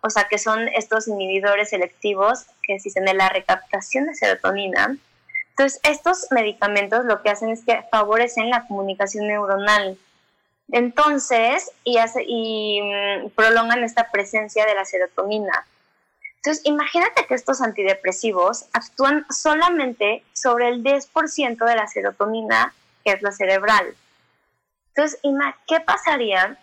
o 0.00 0.10
sea, 0.10 0.24
que 0.24 0.38
son 0.38 0.68
estos 0.68 1.08
inhibidores 1.08 1.70
selectivos 1.70 2.44
que 2.62 2.74
existen 2.74 3.08
en 3.08 3.18
la 3.18 3.30
recaptación 3.30 4.06
de 4.06 4.14
serotonina. 4.14 4.96
Entonces, 5.50 5.80
estos 5.82 6.26
medicamentos 6.30 7.04
lo 7.04 7.22
que 7.22 7.30
hacen 7.30 7.50
es 7.50 7.64
que 7.64 7.82
favorecen 7.90 8.50
la 8.50 8.66
comunicación 8.66 9.26
neuronal. 9.26 9.96
Entonces, 10.72 11.70
y, 11.84 11.98
hace, 11.98 12.24
y 12.26 12.82
mm, 12.82 13.30
prolongan 13.30 13.84
esta 13.84 14.10
presencia 14.10 14.66
de 14.66 14.74
la 14.74 14.84
serotonina. 14.84 15.66
Entonces, 16.44 16.66
imagínate 16.66 17.24
que 17.26 17.34
estos 17.34 17.62
antidepresivos 17.62 18.66
actúan 18.74 19.24
solamente 19.30 20.22
sobre 20.34 20.68
el 20.68 20.84
10% 20.84 21.64
de 21.64 21.74
la 21.74 21.88
serotonina, 21.88 22.74
que 23.02 23.12
es 23.12 23.22
la 23.22 23.32
cerebral. 23.32 23.96
Entonces, 24.88 25.18
¿qué 25.66 25.80
pasaría? 25.80 26.58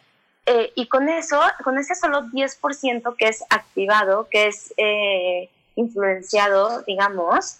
Eh, 0.46 0.72
y 0.76 0.88
con 0.88 1.10
eso, 1.10 1.42
con 1.64 1.80
ese 1.80 1.96
solo 1.96 2.26
10% 2.26 3.16
que 3.16 3.28
es 3.28 3.44
activado, 3.50 4.28
que 4.30 4.50
es 4.50 4.72
eh, 4.78 5.50
influenciado, 5.76 6.84
digamos, 6.84 7.58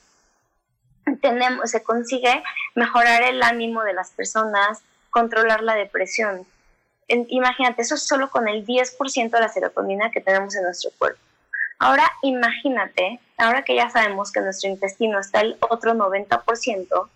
tenemos, 1.22 1.72
se 1.72 1.82
consigue 1.82 2.44
mejorar 2.76 3.24
el 3.24 3.42
ánimo 3.42 3.82
de 3.82 3.94
las 3.94 4.12
personas, 4.12 4.84
controlar 5.10 5.64
la 5.64 5.74
depresión. 5.74 6.46
imagínate, 7.08 7.82
eso 7.82 7.96
es 7.96 8.08
solo 8.08 8.30
con 8.30 8.48
el 8.48 8.64
10% 8.64 9.32
de 9.32 9.40
la 9.40 9.50
serotonina 9.50 10.12
que 10.12 10.22
tenemos 10.22 10.56
en 10.56 10.64
nuestro 10.66 10.92
cuerpo. 11.00 11.31
Ahora 11.82 12.12
imagínate, 12.22 13.20
ahora 13.40 13.64
que 13.64 13.74
ya 13.74 13.90
sabemos 13.90 14.32
que 14.32 14.40
nuestro 14.40 14.70
intestino 14.70 15.18
está 15.18 15.42
el 15.42 15.58
otro 15.62 15.96
90%, 15.96 17.10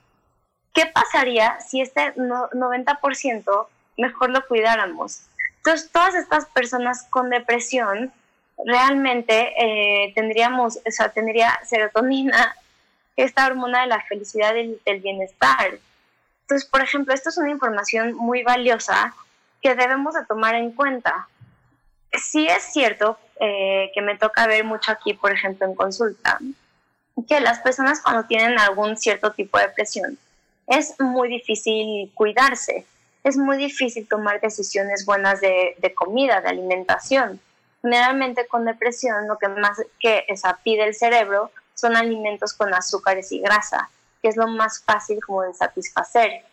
¿qué 0.73 0.87
pasaría 0.87 1.59
si 1.61 1.81
este 1.81 2.15
90% 2.15 3.67
mejor 3.97 4.29
lo 4.31 4.47
cuidáramos? 4.47 5.21
Entonces, 5.57 5.91
todas 5.91 6.15
estas 6.15 6.47
personas 6.47 7.03
con 7.11 7.29
depresión 7.29 8.11
realmente 8.65 9.53
eh, 9.55 10.13
tendríamos, 10.15 10.77
o 10.77 10.91
sea, 10.91 11.09
tendría 11.09 11.59
serotonina, 11.63 12.55
esta 13.17 13.45
hormona 13.45 13.81
de 13.81 13.87
la 13.87 14.01
felicidad 14.01 14.55
y 14.55 14.81
del 14.83 14.99
bienestar. 14.99 15.77
Entonces, 16.41 16.67
por 16.67 16.81
ejemplo, 16.81 17.13
esto 17.13 17.29
es 17.29 17.37
una 17.37 17.51
información 17.51 18.15
muy 18.15 18.41
valiosa 18.41 19.13
que 19.61 19.75
debemos 19.75 20.15
de 20.15 20.25
tomar 20.25 20.55
en 20.55 20.71
cuenta. 20.71 21.27
Sí 22.13 22.47
es 22.47 22.63
cierto 22.63 23.19
eh, 23.39 23.91
que 23.93 24.01
me 24.01 24.17
toca 24.17 24.47
ver 24.47 24.63
mucho 24.63 24.91
aquí, 24.91 25.13
por 25.13 25.31
ejemplo, 25.31 25.67
en 25.67 25.75
consulta, 25.75 26.39
que 27.27 27.39
las 27.39 27.59
personas 27.59 28.01
cuando 28.01 28.25
tienen 28.25 28.59
algún 28.59 28.97
cierto 28.97 29.31
tipo 29.31 29.57
de 29.57 29.69
presión, 29.69 30.17
es 30.67 30.99
muy 30.99 31.29
difícil 31.29 32.11
cuidarse, 32.13 32.85
es 33.23 33.37
muy 33.37 33.57
difícil 33.57 34.07
tomar 34.07 34.39
decisiones 34.39 35.05
buenas 35.05 35.41
de, 35.41 35.93
comida, 35.95 36.41
de 36.41 36.49
alimentación. 36.49 37.39
Generalmente 37.81 38.47
con 38.47 38.65
depresión 38.65 39.27
lo 39.27 39.37
que 39.37 39.47
más 39.47 39.81
que 39.99 40.25
esa 40.27 40.57
pide 40.63 40.85
el 40.85 40.95
cerebro 40.95 41.51
son 41.73 41.95
alimentos 41.95 42.53
con 42.53 42.73
azúcares 42.73 43.31
y 43.31 43.39
grasa, 43.39 43.89
que 44.21 44.29
es 44.29 44.37
lo 44.37 44.47
más 44.47 44.81
fácil 44.83 45.19
como 45.25 45.43
de 45.43 45.53
satisfacer. 45.53 46.43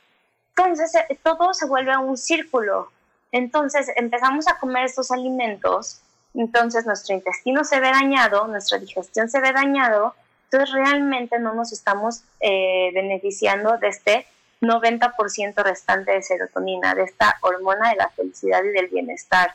Entonces 0.57 0.95
eh, 0.95 1.19
todo 1.23 1.55
se 1.55 1.67
vuelve 1.67 1.97
un 1.97 2.17
círculo. 2.17 2.91
Entonces 3.33 3.91
empezamos 3.97 4.49
a 4.49 4.59
comer 4.59 4.85
estos 4.85 5.11
alimentos 5.11 6.01
entonces 6.35 6.87
nuestro 6.87 7.15
intestino 7.15 7.65
se 7.65 7.81
ve 7.81 7.91
dañado, 7.91 8.47
nuestra 8.47 8.79
digestión 8.79 9.29
se 9.29 9.41
ve 9.41 9.53
dañado, 9.53 10.15
entonces 10.45 10.75
realmente 10.75 11.39
no 11.39 11.55
nos 11.55 11.73
estamos 11.73 12.25
eh, 12.41 12.91
beneficiando 12.95 13.79
de 13.79 13.89
este 13.89 14.27
90% 14.61 15.63
restante 15.63 16.13
de 16.13 16.23
serotonina, 16.23 16.95
de 16.95 17.05
esta 17.05 17.37
hormona 17.41 17.91
de 17.91 17.97
la 17.97 18.09
felicidad 18.11 18.63
y 18.65 18.69
del 18.69 18.89
bienestar. 18.89 19.55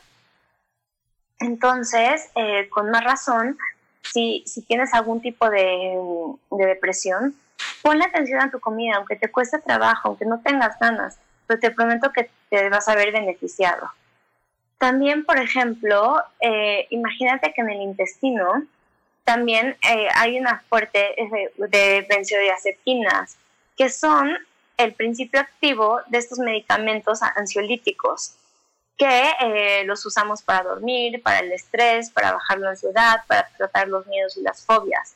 Entonces, 1.40 2.28
eh, 2.34 2.68
con 2.68 2.90
más 2.90 3.04
razón, 3.04 3.58
si, 4.02 4.42
si 4.46 4.62
tienes 4.62 4.92
algún 4.92 5.20
tipo 5.20 5.48
de, 5.50 5.96
de 6.50 6.66
depresión, 6.66 7.34
ponle 7.82 8.04
atención 8.04 8.40
a 8.40 8.50
tu 8.50 8.60
comida, 8.60 8.96
aunque 8.96 9.16
te 9.16 9.30
cueste 9.30 9.58
trabajo, 9.58 10.08
aunque 10.08 10.24
no 10.24 10.40
tengas 10.40 10.78
ganas, 10.78 11.18
pero 11.46 11.60
te 11.60 11.70
prometo 11.70 12.12
que 12.12 12.30
te 12.50 12.68
vas 12.68 12.88
a 12.88 12.94
ver 12.94 13.12
beneficiado. 13.12 13.90
También, 14.78 15.24
por 15.24 15.38
ejemplo, 15.38 16.22
eh, 16.40 16.86
imagínate 16.90 17.52
que 17.52 17.60
en 17.60 17.70
el 17.70 17.82
intestino 17.82 18.64
también 19.24 19.76
eh, 19.88 20.08
hay 20.14 20.38
una 20.38 20.60
fuerte 20.68 21.14
de 21.56 22.06
benzodiazepinas, 22.08 23.36
que 23.76 23.90
son 23.90 24.38
el 24.76 24.94
principio 24.94 25.40
activo 25.40 26.00
de 26.06 26.18
estos 26.18 26.38
medicamentos 26.38 27.20
ansiolíticos, 27.22 28.34
que 28.96 29.30
eh, 29.40 29.84
los 29.84 30.04
usamos 30.06 30.42
para 30.42 30.62
dormir, 30.62 31.22
para 31.22 31.40
el 31.40 31.52
estrés, 31.52 32.10
para 32.10 32.32
bajar 32.32 32.58
la 32.58 32.70
ansiedad, 32.70 33.22
para 33.26 33.48
tratar 33.56 33.88
los 33.88 34.06
miedos 34.06 34.36
y 34.36 34.42
las 34.42 34.64
fobias. 34.64 35.14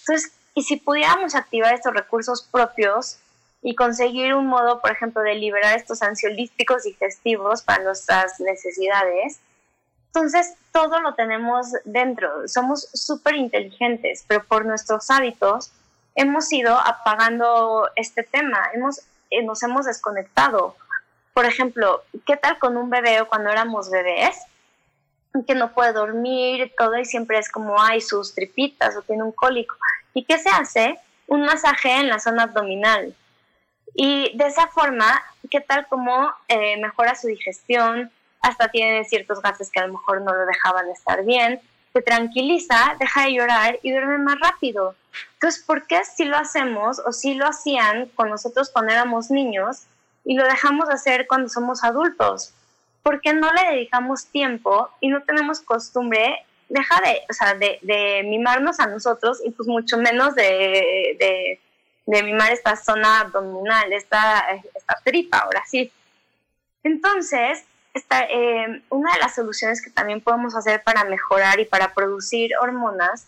Entonces, 0.00 0.32
y 0.54 0.62
si 0.62 0.76
pudiéramos 0.76 1.34
activar 1.34 1.74
estos 1.74 1.94
recursos 1.94 2.42
propios, 2.42 3.18
y 3.62 3.74
conseguir 3.74 4.34
un 4.34 4.46
modo, 4.46 4.80
por 4.80 4.90
ejemplo, 4.90 5.22
de 5.22 5.34
liberar 5.34 5.76
estos 5.76 6.02
ansiolíticos 6.02 6.84
digestivos 6.84 7.62
para 7.62 7.84
nuestras 7.84 8.40
necesidades. 8.40 9.40
Entonces, 10.06 10.54
todo 10.72 11.00
lo 11.00 11.14
tenemos 11.14 11.68
dentro. 11.84 12.48
Somos 12.48 12.88
súper 12.94 13.36
inteligentes, 13.36 14.24
pero 14.26 14.44
por 14.44 14.64
nuestros 14.64 15.10
hábitos 15.10 15.72
hemos 16.14 16.52
ido 16.52 16.76
apagando 16.78 17.88
este 17.96 18.22
tema, 18.22 18.58
hemos, 18.74 19.02
eh, 19.30 19.42
nos 19.42 19.62
hemos 19.62 19.86
desconectado. 19.86 20.74
Por 21.34 21.44
ejemplo, 21.44 22.02
¿qué 22.26 22.36
tal 22.36 22.58
con 22.58 22.76
un 22.76 22.90
bebé 22.90 23.20
o 23.20 23.28
cuando 23.28 23.50
éramos 23.50 23.90
bebés? 23.90 24.36
Que 25.46 25.54
no 25.54 25.72
puede 25.72 25.92
dormir, 25.92 26.72
todo 26.76 26.98
y 26.98 27.04
siempre 27.04 27.38
es 27.38 27.48
como, 27.50 27.80
hay 27.80 28.00
sus 28.00 28.34
tripitas 28.34 28.96
o 28.96 29.02
tiene 29.02 29.22
un 29.22 29.32
cólico. 29.32 29.76
¿Y 30.12 30.24
qué 30.24 30.38
se 30.38 30.48
hace? 30.48 30.98
Un 31.28 31.42
masaje 31.42 31.92
en 31.92 32.08
la 32.08 32.18
zona 32.18 32.44
abdominal 32.44 33.14
y 33.94 34.36
de 34.36 34.46
esa 34.46 34.68
forma, 34.68 35.22
¿qué 35.50 35.60
tal 35.60 35.86
como 35.88 36.32
eh, 36.48 36.76
mejora 36.80 37.14
su 37.14 37.28
digestión? 37.28 38.10
Hasta 38.40 38.68
tiene 38.68 39.04
ciertos 39.04 39.42
gases 39.42 39.70
que 39.70 39.80
a 39.80 39.86
lo 39.86 39.94
mejor 39.94 40.22
no 40.22 40.34
lo 40.34 40.46
dejaban 40.46 40.88
estar 40.90 41.24
bien. 41.24 41.60
Se 41.92 42.02
tranquiliza, 42.02 42.96
deja 42.98 43.24
de 43.24 43.34
llorar 43.34 43.78
y 43.82 43.90
duerme 43.90 44.18
más 44.18 44.38
rápido. 44.40 44.94
Entonces, 45.34 45.62
¿por 45.64 45.86
qué 45.86 46.04
si 46.04 46.24
lo 46.24 46.36
hacemos 46.36 47.00
o 47.04 47.12
si 47.12 47.34
lo 47.34 47.46
hacían 47.46 48.06
con 48.14 48.30
nosotros 48.30 48.70
cuando 48.70 48.92
éramos 48.92 49.30
niños 49.30 49.84
y 50.24 50.34
lo 50.34 50.44
dejamos 50.44 50.88
de 50.88 50.94
hacer 50.94 51.26
cuando 51.26 51.48
somos 51.48 51.82
adultos? 51.82 52.54
¿Por 53.02 53.20
qué 53.20 53.32
no 53.32 53.52
le 53.52 53.72
dedicamos 53.72 54.26
tiempo 54.26 54.88
y 55.00 55.08
no 55.08 55.22
tenemos 55.22 55.60
costumbre 55.60 56.46
deja 56.68 57.00
de, 57.00 57.22
o 57.28 57.32
sea, 57.32 57.54
de, 57.54 58.22
mimarnos 58.26 58.78
a 58.78 58.86
nosotros 58.86 59.40
y 59.44 59.50
pues 59.50 59.68
mucho 59.68 59.98
menos 59.98 60.36
de 60.36 61.58
mimar 62.06 62.52
esta 62.52 62.76
zona 62.76 63.20
abdominal, 63.20 63.92
esta, 63.92 64.46
esta 64.74 64.98
tripa, 65.04 65.38
ahora 65.38 65.62
sí. 65.66 65.92
Entonces, 66.82 67.64
esta, 67.94 68.24
eh, 68.24 68.82
una 68.88 69.12
de 69.14 69.18
las 69.20 69.34
soluciones 69.34 69.82
que 69.82 69.90
también 69.90 70.20
podemos 70.20 70.54
hacer 70.54 70.82
para 70.82 71.04
mejorar 71.04 71.58
y 71.60 71.64
para 71.64 71.92
producir 71.92 72.52
hormonas 72.60 73.26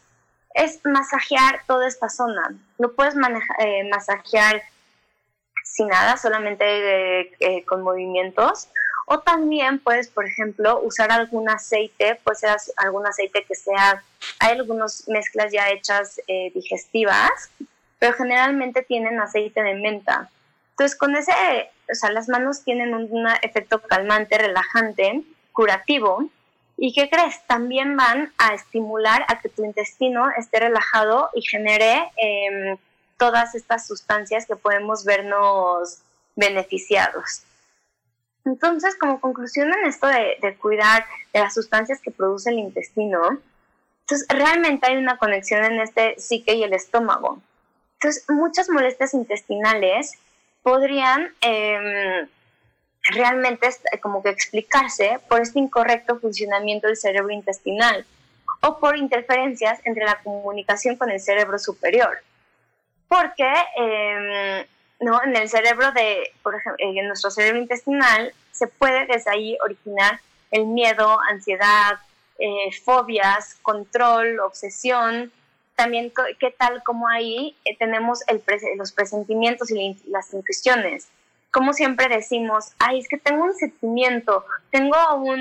es 0.55 0.81
masajear 0.85 1.63
toda 1.67 1.89
esta 1.89 2.09
zona. 2.09 2.55
No 2.79 2.93
puedes 2.93 3.15
eh, 3.15 3.89
masajear 3.91 4.63
sin 5.65 5.89
nada, 5.89 6.17
solamente 6.17 7.35
eh, 7.41 7.65
con 7.65 7.83
movimientos. 7.83 8.69
O 9.07 9.19
también 9.21 9.81
puedes, 9.81 10.09
por 10.09 10.27
ejemplo, 10.27 10.81
usar 10.81 11.11
algún 11.11 11.49
aceite, 11.49 12.21
puede 12.23 12.37
ser 12.37 12.57
algún 12.77 13.07
aceite 13.07 13.45
que 13.45 13.55
sea, 13.55 14.05
hay 14.39 14.53
algunas 14.53 15.09
mezclas 15.09 15.53
ya 15.53 15.71
hechas 15.71 16.21
digestivas, 16.55 17.51
pero 18.03 18.15
generalmente 18.15 18.83
tienen 18.83 19.21
aceite 19.21 19.63
de 19.63 19.77
menta. 19.77 20.29
Entonces, 20.71 20.99
con 20.99 21.15
ese, 21.15 21.33
o 21.89 21.95
sea, 21.95 22.11
las 22.11 22.29
manos 22.29 22.65
tienen 22.65 22.95
un, 22.95 23.29
efecto 23.43 23.81
calmante, 23.81 24.39
relajante, 24.39 25.23
curativo. 25.53 26.29
¿Y 26.77 26.93
qué 26.95 27.09
crees? 27.09 27.47
También 27.47 27.97
van 27.97 28.33
a 28.39 28.55
estimular 28.55 29.25
a 29.29 29.39
que 29.39 29.49
tu 29.49 29.65
intestino 29.65 30.29
esté 30.37 30.59
relajado 30.59 31.31
y 31.33 31.43
genere 31.43 32.11
em, 32.17 32.77
todas 33.19 33.55
estas 33.55 33.87
sustancias 33.87 34.47
que 34.47 34.57
podemos 34.57 35.05
vernos 35.05 35.99
beneficiados. 36.35 37.45
Entonces, 38.45 38.97
como 38.99 39.21
conclusión 39.21 39.73
en 39.73 39.87
esto 39.87 40.09
de, 40.09 40.39
de, 40.43 40.57
cuidar 40.57 41.07
de 41.33 41.39
las 41.39 41.55
sustancias 41.55 42.01
que 42.03 42.11
produce 42.11 42.51
el 42.51 42.59
intestino, 42.59 43.39
entonces 44.01 44.27
realmente 44.29 44.89
hay 44.89 44.97
una 44.97 45.19
conexión 45.19 45.63
en 45.63 45.79
este 45.79 46.19
psique 46.19 46.55
y 46.55 46.65
el 46.65 46.73
estómago. 46.73 47.41
Entonces, 48.03 48.25
muchas 48.29 48.69
molestias 48.69 49.15
intestinales 49.15 50.15
podrían 50.65 51.33
em, 51.41 52.27
realmente 53.05 53.69
como 54.01 54.25
que 54.25 54.31
explicarse 54.31 55.21
por 55.29 55.41
este 55.41 55.61
incorrecto 55.61 56.19
funcionamiento 56.19 56.89
del 56.89 56.97
cerebro 56.97 57.31
intestinal 57.31 58.05
o 58.61 58.79
por 58.81 58.97
interferencias 58.97 59.79
entre 59.85 60.05
la 60.05 60.21
comunicación 60.23 60.97
con 60.97 61.11
el 61.11 61.21
cerebro 61.21 61.61
superior. 61.61 62.19
Porque 63.07 63.53
em, 63.77 64.67
¿no? 64.99 65.23
en 65.23 65.37
el 65.37 65.49
cerebro 65.49 65.93
de, 65.93 66.33
por 66.43 66.57
ejemplo, 66.57 66.85
en 66.85 67.07
nuestro 67.07 67.31
cerebro 67.31 67.61
intestinal 67.61 68.35
se 68.51 68.67
puede 68.67 69.07
desde 69.07 69.31
ahí 69.31 69.57
originar 69.65 70.21
el 70.51 70.67
miedo, 70.67 71.21
ansiedad, 71.21 72.01
eh, 72.41 72.73
fobias, 72.85 73.57
control, 73.63 74.41
obsesión, 74.41 75.31
también 75.83 76.13
qué 76.39 76.55
tal 76.57 76.81
como 76.85 77.09
ahí 77.09 77.57
eh, 77.65 77.77
tenemos 77.77 78.21
el 78.29 78.41
los 78.77 78.93
presentimientos 78.93 79.69
y 79.73 80.01
las 80.07 80.33
intuiciones. 80.33 81.09
Como 81.51 81.73
siempre 81.73 82.07
decimos, 82.07 82.73
ay, 82.79 83.01
es 83.01 83.09
que 83.09 83.19
tengo 83.19 83.43
un 83.43 83.55
sentimiento, 83.55 84.47
tengo 84.71 84.97
un 85.17 85.41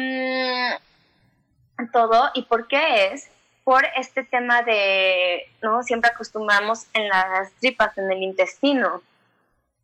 todo, 1.93 2.31
¿y 2.33 2.41
por 2.43 2.67
qué 2.67 3.13
es? 3.13 3.29
Por 3.63 3.85
este 3.95 4.23
tema 4.23 4.63
de, 4.63 5.43
¿no? 5.61 5.83
Siempre 5.83 6.09
acostumbramos 6.09 6.87
en 6.95 7.07
las 7.07 7.51
tripas, 7.59 7.95
en 7.99 8.11
el 8.11 8.23
intestino. 8.23 9.03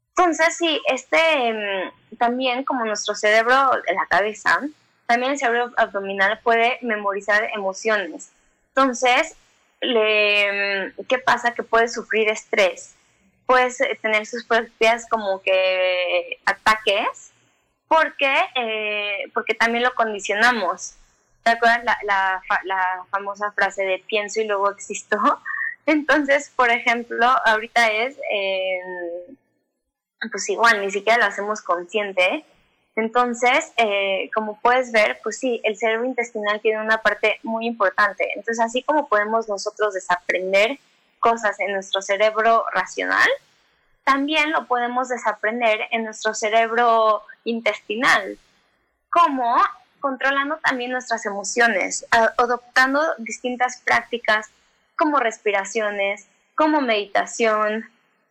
Entonces, 0.10 0.58
sí, 0.58 0.82
este, 0.88 1.54
mm, 1.54 2.18
también 2.18 2.64
como 2.64 2.84
nuestro 2.84 3.14
cerebro, 3.14 3.54
la 3.94 4.08
cabeza, 4.10 4.60
también 5.06 5.34
el 5.34 5.38
cerebro 5.38 5.72
abdominal 5.78 6.40
puede 6.44 6.80
memorizar 6.82 7.48
emociones. 7.54 8.32
Entonces, 8.70 9.36
le, 9.82 10.94
¿qué 11.08 11.20
pasa? 11.20 11.54
Que 11.54 11.64
puede 11.64 11.88
sufrir 11.88 12.30
estrés, 12.30 12.96
puedes 13.46 13.78
tener 14.02 14.26
sus 14.26 14.46
propias 14.46 15.08
como 15.10 15.42
que 15.42 16.40
ataques, 16.46 17.32
porque, 17.88 18.34
eh, 18.56 19.32
porque 19.34 19.54
también 19.54 19.84
lo 19.84 19.94
condicionamos. 19.96 20.96
¿Te 21.44 21.52
acuerdas 21.52 21.84
la, 21.86 21.98
la, 22.04 22.42
la, 22.66 23.06
famosa 23.10 23.52
frase 23.52 23.84
de 23.86 24.04
pienso 24.06 24.42
y 24.42 24.48
luego 24.48 24.70
existo? 24.70 25.18
Entonces, 25.86 26.52
por 26.54 26.70
ejemplo, 26.70 27.26
ahorita 27.46 27.88
es, 27.88 28.18
eh, 28.32 28.80
pues 30.30 30.50
igual, 30.50 30.82
ni 30.82 30.92
siquiera 30.92 31.20
lo 31.20 31.26
hacemos 31.26 31.62
consciente, 31.62 32.44
entonces, 32.98 33.74
eh, 33.78 34.32
como 34.34 34.60
puedes 34.60 34.92
ver, 34.92 35.20
pues 35.22 35.38
sí, 35.38 35.62
el 35.64 35.78
cerebro 35.78 36.06
intestinal 36.06 36.60
tiene 36.62 36.82
una 36.82 36.98
parte 36.98 37.40
muy 37.44 37.68
importante. 37.68 38.28
Entonces, 38.36 38.60
así 38.60 38.82
como 38.82 39.08
podemos 39.08 39.48
nosotros 39.48 39.94
desaprender 39.94 40.80
cosas 41.20 41.60
en 41.60 41.74
nuestro 41.74 42.02
cerebro 42.02 42.66
racional, 42.74 43.30
también 44.04 44.52
lo 44.52 44.66
podemos 44.66 45.10
desaprender 45.10 45.82
en 45.92 46.06
nuestro 46.06 46.34
cerebro 46.34 47.22
intestinal, 47.44 48.40
como 49.12 49.58
controlando 50.00 50.58
también 50.58 50.92
nuestras 50.92 51.26
emociones, 51.28 52.04
adoptando 52.10 53.02
distintas 53.20 53.80
prácticas 53.82 54.48
como 54.98 55.20
respiraciones, 55.20 56.26
como 56.56 56.82
meditación, 56.82 57.88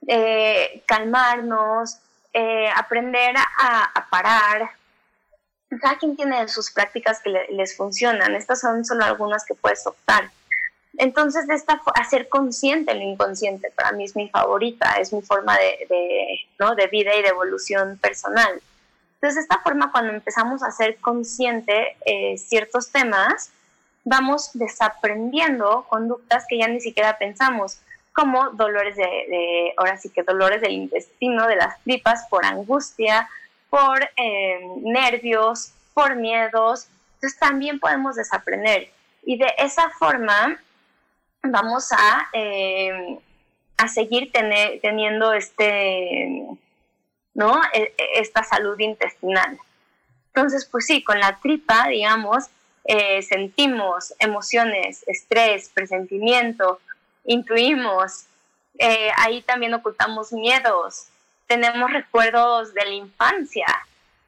eh, 0.09 0.83
calmarnos, 0.87 2.01
eh, 2.39 2.69
aprender 2.77 3.35
a, 3.35 4.07
parar. 4.11 4.71
Cada 5.81 5.97
quien 5.97 6.17
tiene 6.17 6.47
sus 6.49 6.71
prácticas 6.71 7.19
que 7.21 7.31
les 7.31 7.75
funcionan. 7.75 8.35
Estas 8.35 8.61
son 8.61 8.85
solo 8.85 9.05
algunas 9.05 9.47
que 9.47 9.55
puedes 9.55 9.87
optar. 9.87 10.31
Entonces, 10.99 11.47
de 11.47 11.55
esta 11.55 11.81
hacer 11.95 12.29
consciente 12.29 12.95
lo 12.95 13.01
inconsciente 13.01 13.71
para 13.75 13.93
mí 13.93 14.05
es 14.05 14.15
mi 14.15 14.29
favorita, 14.29 14.97
es 15.01 15.15
mi 15.15 15.23
forma 15.23 15.57
de, 15.57 16.41
¿no? 16.59 16.75
de 16.75 16.87
vida 16.89 17.15
y 17.17 17.23
de 17.23 17.29
evolución 17.29 17.97
personal. 17.97 18.61
Entonces, 19.15 19.37
de 19.37 19.41
esta 19.41 19.63
forma, 19.63 19.91
cuando 19.91 20.13
empezamos 20.13 20.63
a 20.63 20.67
hacer 20.67 20.99
consciente 20.99 21.97
eh, 22.05 22.37
ciertos 22.37 22.93
temas, 22.93 23.51
vamos 24.05 24.51
desaprendiendo 24.53 25.87
conductas 25.89 26.45
que 26.47 26.59
ya 26.59 26.69
ni 26.69 26.83
siquiera 26.83 27.17
pensamos 27.17 27.79
como 28.17 28.49
dolores 28.53 28.97
de, 28.97 29.75
ahora 29.77 29.99
sí 29.99 30.09
que 30.09 30.23
dolores 30.23 30.63
del 30.63 30.73
intestino, 30.73 31.47
de 31.47 31.57
las 31.57 31.79
tripas, 31.83 32.27
por 32.31 32.47
angustia, 32.47 33.29
por 33.69 34.09
em, 34.17 34.83
nervios, 34.85 35.73
por 35.93 36.17
miedos. 36.17 36.89
Entonces 37.17 37.39
también 37.39 37.79
podemos 37.79 38.17
desaprender. 38.17 38.91
Y 39.23 39.37
de 39.37 39.53
esa 39.59 39.91
forma 39.91 40.59
vamos 41.43 41.93
a, 41.93 42.29
em, 42.33 43.19
a 43.77 43.87
seguir 43.87 44.33
teniendo 44.33 45.35
este, 45.35 46.43
¿no? 47.35 47.61
E, 47.75 47.95
e, 47.99 48.21
esta 48.21 48.43
salud 48.45 48.79
intestinal. 48.79 49.59
Entonces, 50.29 50.65
pues 50.65 50.87
sí, 50.87 51.05
con 51.05 51.21
la 51.21 51.37
tripa, 51.37 51.89
digamos, 51.89 52.47
eh, 52.85 53.21
sentimos 53.23 54.15
emociones, 54.21 55.05
estrés, 55.07 55.69
presentimiento, 55.69 56.81
intuimos, 57.27 58.25
eh, 58.79 59.11
ahí 59.17 59.43
también 59.43 59.75
ocultamos 59.75 60.33
miedos, 60.33 61.07
tenemos 61.47 61.91
recuerdos 61.93 62.75
de 62.75 62.85
la 62.85 62.91
infancia, 62.91 63.67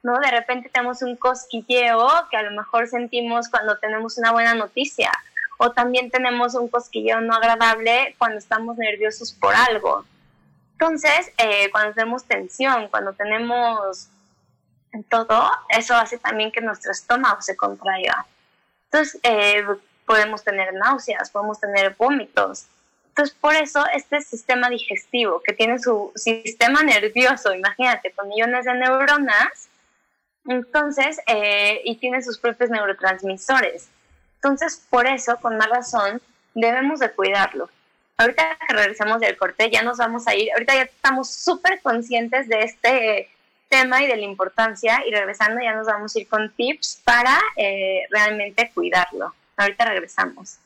¿no? 0.03 0.19
De 0.19 0.31
repente 0.31 0.69
tenemos 0.69 1.01
un 1.01 1.15
cosquilleo 1.15 2.07
que 2.29 2.37
a 2.37 2.43
lo 2.43 2.51
mejor 2.51 2.87
sentimos 2.87 3.49
cuando 3.49 3.77
tenemos 3.77 4.17
una 4.17 4.31
buena 4.31 4.55
noticia, 4.55 5.11
o 5.57 5.71
también 5.71 6.09
tenemos 6.09 6.55
un 6.55 6.69
cosquilleo 6.69 7.19
no 7.19 7.35
agradable 7.35 8.15
cuando 8.17 8.37
estamos 8.37 8.77
nerviosos 8.77 9.33
por 9.33 9.53
algo. 9.53 10.05
Entonces, 10.73 11.33
eh, 11.37 11.69
cuando 11.71 11.93
tenemos 11.93 12.23
tensión, 12.23 12.87
cuando 12.87 13.11
tenemos 13.11 14.07
todo, 15.09 15.51
eso 15.67 15.95
hace 15.95 16.17
también 16.17 16.53
que 16.53 16.61
nuestro 16.61 16.91
estómago 16.93 17.41
se 17.41 17.57
contraiga. 17.57 18.25
Entonces, 18.85 19.19
eh, 19.23 19.65
podemos 20.05 20.43
tener 20.43 20.73
náuseas, 20.73 21.29
podemos 21.29 21.59
tener 21.59 21.93
vómitos, 21.97 22.65
entonces, 23.19 23.37
por 23.41 23.53
eso 23.53 23.83
este 23.93 24.21
sistema 24.21 24.69
digestivo 24.69 25.41
que 25.45 25.51
tiene 25.51 25.77
su 25.77 26.13
sistema 26.15 26.83
nervioso, 26.83 27.53
imagínate, 27.53 28.11
con 28.11 28.29
millones 28.29 28.63
de 28.63 28.75
neuronas, 28.75 29.67
entonces, 30.47 31.19
eh, 31.27 31.81
y 31.83 31.97
tiene 31.97 32.21
sus 32.21 32.37
propios 32.37 32.69
neurotransmisores. 32.69 33.89
Entonces, 34.35 34.81
por 34.89 35.05
eso, 35.05 35.35
con 35.41 35.57
más 35.57 35.67
razón, 35.67 36.21
debemos 36.53 37.01
de 37.01 37.11
cuidarlo. 37.11 37.69
Ahorita 38.15 38.57
que 38.65 38.73
regresamos 38.73 39.19
del 39.19 39.35
corte, 39.35 39.69
ya 39.69 39.81
nos 39.81 39.97
vamos 39.97 40.25
a 40.25 40.35
ir, 40.35 40.49
ahorita 40.53 40.75
ya 40.75 40.83
estamos 40.83 41.29
súper 41.29 41.81
conscientes 41.81 42.47
de 42.47 42.61
este 42.61 43.29
tema 43.67 44.01
y 44.01 44.07
de 44.07 44.15
la 44.15 44.23
importancia, 44.23 45.03
y 45.05 45.11
regresando 45.11 45.61
ya 45.61 45.75
nos 45.75 45.87
vamos 45.87 46.15
a 46.15 46.19
ir 46.21 46.29
con 46.29 46.49
tips 46.53 47.01
para 47.03 47.37
eh, 47.57 48.03
realmente 48.11 48.71
cuidarlo. 48.73 49.35
Ahorita 49.57 49.83
regresamos. 49.83 50.59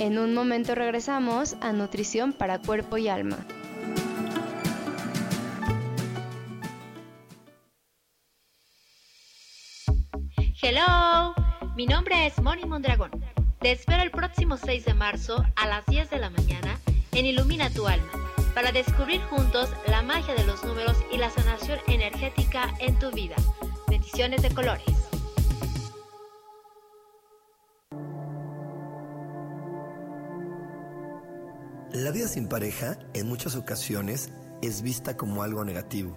En 0.00 0.18
un 0.18 0.34
momento 0.34 0.74
regresamos 0.74 1.56
a 1.60 1.72
Nutrición 1.72 2.32
para 2.32 2.58
Cuerpo 2.58 2.96
y 2.96 3.08
Alma. 3.08 3.46
Hello, 10.72 11.34
mi 11.74 11.84
nombre 11.84 12.26
es 12.26 12.40
Moni 12.40 12.64
Mondragón. 12.64 13.10
Te 13.58 13.72
espero 13.72 14.04
el 14.04 14.12
próximo 14.12 14.56
6 14.56 14.84
de 14.84 14.94
marzo 14.94 15.44
a 15.56 15.66
las 15.66 15.84
10 15.86 16.10
de 16.10 16.18
la 16.20 16.30
mañana 16.30 16.78
en 17.10 17.26
Ilumina 17.26 17.70
tu 17.70 17.88
Alma 17.88 18.06
para 18.54 18.70
descubrir 18.70 19.20
juntos 19.22 19.68
la 19.88 20.02
magia 20.02 20.32
de 20.36 20.44
los 20.44 20.62
números 20.62 20.96
y 21.10 21.16
la 21.16 21.28
sanación 21.28 21.80
energética 21.88 22.72
en 22.78 22.96
tu 23.00 23.10
vida. 23.10 23.34
Bendiciones 23.88 24.42
de 24.42 24.50
colores. 24.54 24.84
La 31.92 32.12
vida 32.12 32.28
sin 32.28 32.48
pareja 32.48 32.96
en 33.14 33.26
muchas 33.26 33.56
ocasiones 33.56 34.30
es 34.62 34.82
vista 34.82 35.16
como 35.16 35.42
algo 35.42 35.64
negativo, 35.64 36.16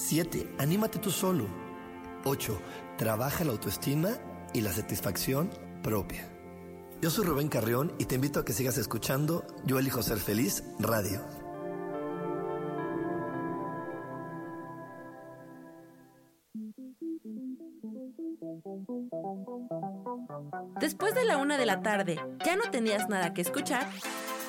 7. 0.00 0.54
Anímate 0.58 0.98
tú 0.98 1.10
solo. 1.10 1.46
8. 2.24 2.58
Trabaja 2.96 3.44
la 3.44 3.52
autoestima 3.52 4.10
y 4.52 4.62
la 4.62 4.72
satisfacción 4.72 5.50
propia. 5.82 6.28
Yo 7.00 7.10
soy 7.10 7.24
Rubén 7.24 7.48
Carrión 7.48 7.92
y 7.98 8.06
te 8.06 8.16
invito 8.16 8.40
a 8.40 8.44
que 8.44 8.52
sigas 8.52 8.76
escuchando 8.76 9.46
Yo 9.64 9.78
elijo 9.78 10.02
ser 10.02 10.18
feliz 10.18 10.64
radio. 10.78 11.20
Después 20.80 21.14
de 21.14 21.24
la 21.24 21.36
una 21.36 21.58
de 21.58 21.66
la 21.66 21.82
tarde, 21.82 22.18
¿ya 22.44 22.56
no 22.56 22.70
tenías 22.70 23.08
nada 23.08 23.32
que 23.34 23.42
escuchar? 23.42 23.86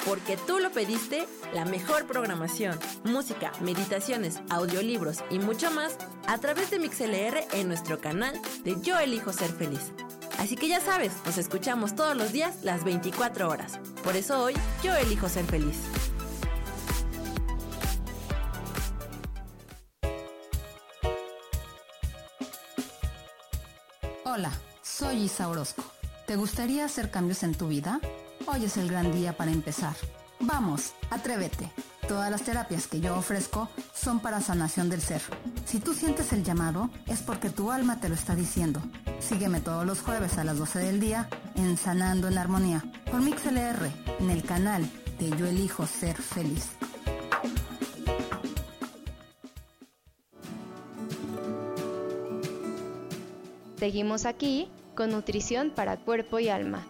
Porque 0.06 0.36
tú 0.36 0.60
lo 0.60 0.72
pediste, 0.72 1.28
la 1.54 1.66
mejor 1.66 2.08
programación, 2.08 2.80
música, 3.04 3.52
meditaciones, 3.62 4.42
audiolibros 4.50 5.24
y 5.30 5.40
mucho 5.40 5.70
más 5.72 5.98
a 6.28 6.38
través 6.40 6.72
de 6.72 6.80
MixLR 6.80 7.48
en 7.54 7.68
nuestro 7.68 8.00
canal 8.00 8.40
de 8.64 8.82
Yo 8.82 8.98
Elijo 9.00 9.32
Ser 9.32 9.52
Feliz. 9.52 9.92
Así 10.40 10.56
que 10.56 10.68
ya 10.68 10.82
sabes, 10.82 11.14
nos 11.24 11.38
escuchamos 11.38 11.96
todos 11.96 12.18
los 12.18 12.32
días 12.32 12.64
las 12.64 12.84
24 12.84 13.48
horas. 13.48 13.80
Por 14.04 14.16
eso 14.16 14.42
hoy 14.42 14.56
yo 14.84 14.96
elijo 14.96 15.30
ser 15.30 15.46
feliz. 15.46 15.78
Hola, 24.26 24.52
soy 24.82 25.24
Isa 25.24 25.48
Orozco. 25.48 25.84
¿Te 26.26 26.38
gustaría 26.38 26.86
hacer 26.86 27.12
cambios 27.12 27.44
en 27.44 27.54
tu 27.54 27.68
vida? 27.68 28.00
Hoy 28.48 28.66
es 28.66 28.78
el 28.78 28.90
gran 28.90 29.12
día 29.12 29.34
para 29.34 29.52
empezar. 29.52 29.96
Vamos, 30.40 30.94
atrévete. 31.10 31.72
Todas 32.08 32.32
las 32.32 32.42
terapias 32.42 32.88
que 32.88 33.00
yo 33.00 33.16
ofrezco 33.16 33.70
son 33.94 34.20
para 34.20 34.42
sanación 34.42 34.90
del 34.90 35.02
ser. 35.02 35.22
Si 35.66 35.80
tú 35.80 35.94
sientes 35.94 36.34
el 36.34 36.44
llamado, 36.44 36.90
es 37.08 37.22
porque 37.22 37.50
tu 37.50 37.72
alma 37.72 38.00
te 38.00 38.10
lo 38.10 38.16
está 38.16 38.36
diciendo. 38.36 38.82
Sígueme 39.20 39.62
todos 39.62 39.86
los 39.86 40.02
jueves 40.02 40.38
a 40.38 40.44
las 40.44 40.58
12 40.58 40.80
del 40.80 41.00
día 41.00 41.30
en 41.56 41.78
Sanando 41.78 42.28
en 42.28 42.38
Armonía 42.38 42.84
por 43.10 43.22
MixLR 43.22 43.92
en 44.20 44.30
el 44.30 44.44
canal 44.44 44.90
de 45.20 45.30
Yo 45.38 45.46
Elijo 45.46 45.86
Ser 45.86 46.16
Feliz. 46.16 46.70
Seguimos 53.78 54.26
aquí 54.26 54.70
con 54.96 55.12
nutrición 55.12 55.72
para 55.72 55.98
cuerpo 55.98 56.40
y 56.40 56.50
alma. 56.50 56.86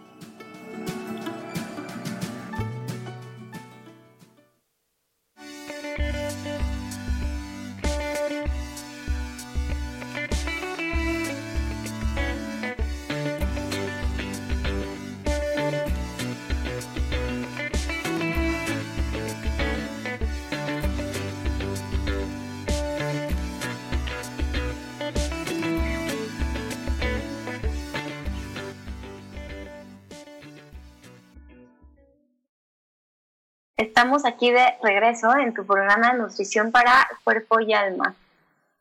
Estamos 34.02 34.24
aquí 34.24 34.50
de 34.50 34.74
regreso 34.82 35.32
en 35.36 35.54
tu 35.54 35.64
programa 35.64 36.10
de 36.10 36.18
nutrición 36.18 36.72
para 36.72 37.08
cuerpo 37.22 37.60
y 37.60 37.72
alma. 37.72 38.16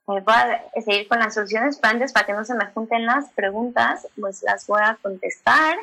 voy 0.08 0.24
a 0.26 0.82
seguir 0.84 1.08
con 1.08 1.20
las 1.20 1.36
soluciones, 1.36 1.78
pero 1.78 1.92
antes 1.92 2.12
para 2.12 2.26
que 2.26 2.34
no 2.34 2.44
se 2.44 2.56
me 2.56 2.66
junten 2.66 3.06
las 3.06 3.30
preguntas, 3.30 4.08
pues 4.20 4.42
las 4.42 4.66
voy 4.66 4.82
a 4.84 4.98
contestar. 5.00 5.78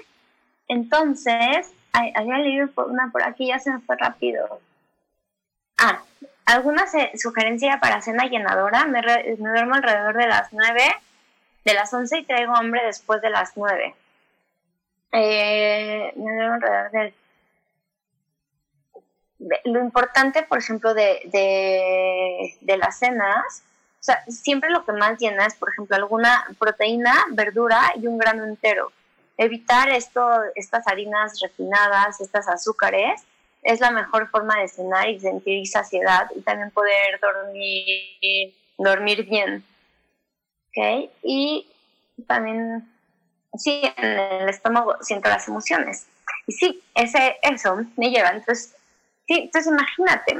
Entonces, 0.67 1.73
había 1.93 2.39
leído 2.39 2.69
una 2.89 3.13
por 3.13 3.23
aquí, 3.23 3.47
ya 3.47 3.61
se 3.61 3.71
me 3.71 3.79
fue 3.79 3.95
rápido. 3.97 4.61
Ah, 5.77 6.03
¿alguna 6.45 6.87
sugerencia 7.15 7.79
para 7.79 8.03
cena 8.03 8.25
llenadora? 8.25 8.87
Me, 8.87 9.03
duermo 9.37 9.77
alrededor 9.77 10.17
de 10.17 10.27
las 10.27 10.53
9, 10.53 10.83
de 11.65 11.75
las 11.75 11.95
11 11.95 12.19
y 12.19 12.25
traigo 12.25 12.57
hambre 12.57 12.85
después 12.85 13.23
de 13.23 13.31
las 13.31 13.57
9. 13.57 13.95
Eh, 15.13 16.13
me 16.17 16.35
duermo 16.35 16.55
alrededor 16.55 16.91
del 16.91 17.15
lo 19.39 19.81
importante, 19.81 20.43
por 20.43 20.59
ejemplo, 20.59 20.95
de, 20.95 21.21
de, 22.61 22.77
las 22.77 22.99
cenas, 22.99 23.63
o 24.01 24.03
sea, 24.03 24.25
siempre 24.29 24.71
lo 24.71 24.85
que 24.85 24.93
más 24.93 25.19
llena 25.19 25.47
es, 25.47 25.55
por 25.55 25.71
ejemplo, 25.71 25.97
alguna 25.97 26.47
proteína, 26.59 27.15
verdura 27.31 27.93
y 27.97 28.07
un 28.07 28.19
grano 28.19 28.45
entero. 28.45 28.93
Evitar 29.37 29.89
esto, 29.91 30.29
estas 30.55 30.87
harinas 30.89 31.41
refinadas, 31.41 32.21
estas 32.21 32.49
azúcares, 32.49 33.23
es 33.63 33.81
la 33.81 33.91
mejor 33.91 34.29
forma 34.31 34.59
de 34.61 34.69
cenar 34.69 35.09
y 35.09 35.21
sentir 35.21 35.67
saciedad 35.67 36.29
y 36.35 36.41
también 36.41 36.71
poder 36.71 37.21
dormir, 37.21 38.55
dormir 38.77 39.25
bien. 39.25 39.65
¿Ok? 40.69 41.11
Y 41.23 41.67
también, 42.27 42.89
sí, 43.57 43.83
en 43.97 44.07
el 44.07 44.49
estómago 44.49 44.97
siento 45.03 45.29
las 45.29 45.49
emociones. 45.49 46.07
Y 46.47 46.53
sí, 46.53 46.83
ese, 46.95 47.37
eso 47.43 47.85
me 47.97 48.11
lleva. 48.11 48.31
Entonces, 48.31 48.75
Sí, 49.29 49.43
entonces 49.45 49.71
imagínate, 49.71 50.37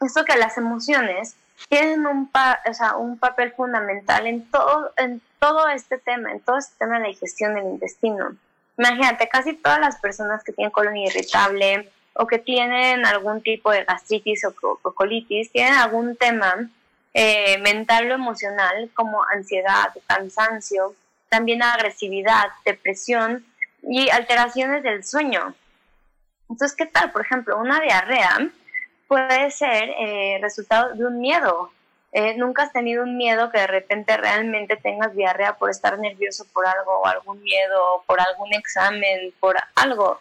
esto 0.00 0.24
que 0.24 0.36
las 0.36 0.58
emociones 0.58 1.36
tienen 1.68 2.06
un, 2.06 2.28
o 2.68 2.74
sea, 2.74 2.96
un 2.96 3.18
papel 3.18 3.52
fundamental 3.52 4.26
en 4.26 4.44
todo, 4.50 4.92
en 4.96 5.22
todo 5.38 5.68
este 5.68 5.98
tema, 5.98 6.32
en 6.32 6.40
todo 6.40 6.58
este 6.58 6.74
tema 6.78 6.94
de 6.96 7.02
la 7.02 7.08
digestión 7.08 7.54
del 7.54 7.64
intestino. 7.64 8.36
Imagínate, 8.76 9.28
casi 9.28 9.54
todas 9.54 9.78
las 9.78 10.00
personas 10.00 10.42
que 10.42 10.52
tienen 10.52 10.72
colon 10.72 10.96
irritable 10.96 11.88
o 12.14 12.26
que 12.26 12.38
tienen 12.38 13.06
algún 13.06 13.42
tipo 13.42 13.70
de 13.70 13.84
gastritis 13.84 14.44
o, 14.44 14.54
colitis, 14.92 15.52
tienen 15.52 15.74
algún 15.74 16.16
tema 16.16 16.68
eh, 17.14 17.58
mental 17.58 18.10
o 18.10 18.14
emocional 18.14 18.90
como 18.94 19.22
ansiedad, 19.32 19.94
cansancio, 20.06 20.94
también 21.28 21.62
agresividad, 21.62 22.48
depresión 22.64 23.44
y 23.82 24.10
alteraciones 24.10 24.82
del 24.82 25.04
sueño. 25.04 25.54
Entonces, 26.52 26.76
¿qué 26.76 26.84
tal? 26.84 27.10
Por 27.12 27.22
ejemplo, 27.22 27.58
una 27.58 27.80
diarrea 27.80 28.46
puede 29.08 29.50
ser 29.50 29.88
eh, 29.98 30.38
resultado 30.42 30.92
de 30.92 31.06
un 31.06 31.18
miedo. 31.18 31.72
Eh, 32.12 32.36
nunca 32.36 32.64
has 32.64 32.72
tenido 32.74 33.04
un 33.04 33.16
miedo 33.16 33.50
que 33.50 33.58
de 33.58 33.66
repente 33.66 34.14
realmente 34.18 34.76
tengas 34.76 35.16
diarrea 35.16 35.56
por 35.56 35.70
estar 35.70 35.98
nervioso 35.98 36.44
por 36.52 36.66
algo 36.66 36.98
o 36.98 37.06
algún 37.06 37.42
miedo, 37.42 38.04
por 38.06 38.20
algún 38.20 38.52
examen, 38.52 39.32
por 39.40 39.56
algo. 39.76 40.20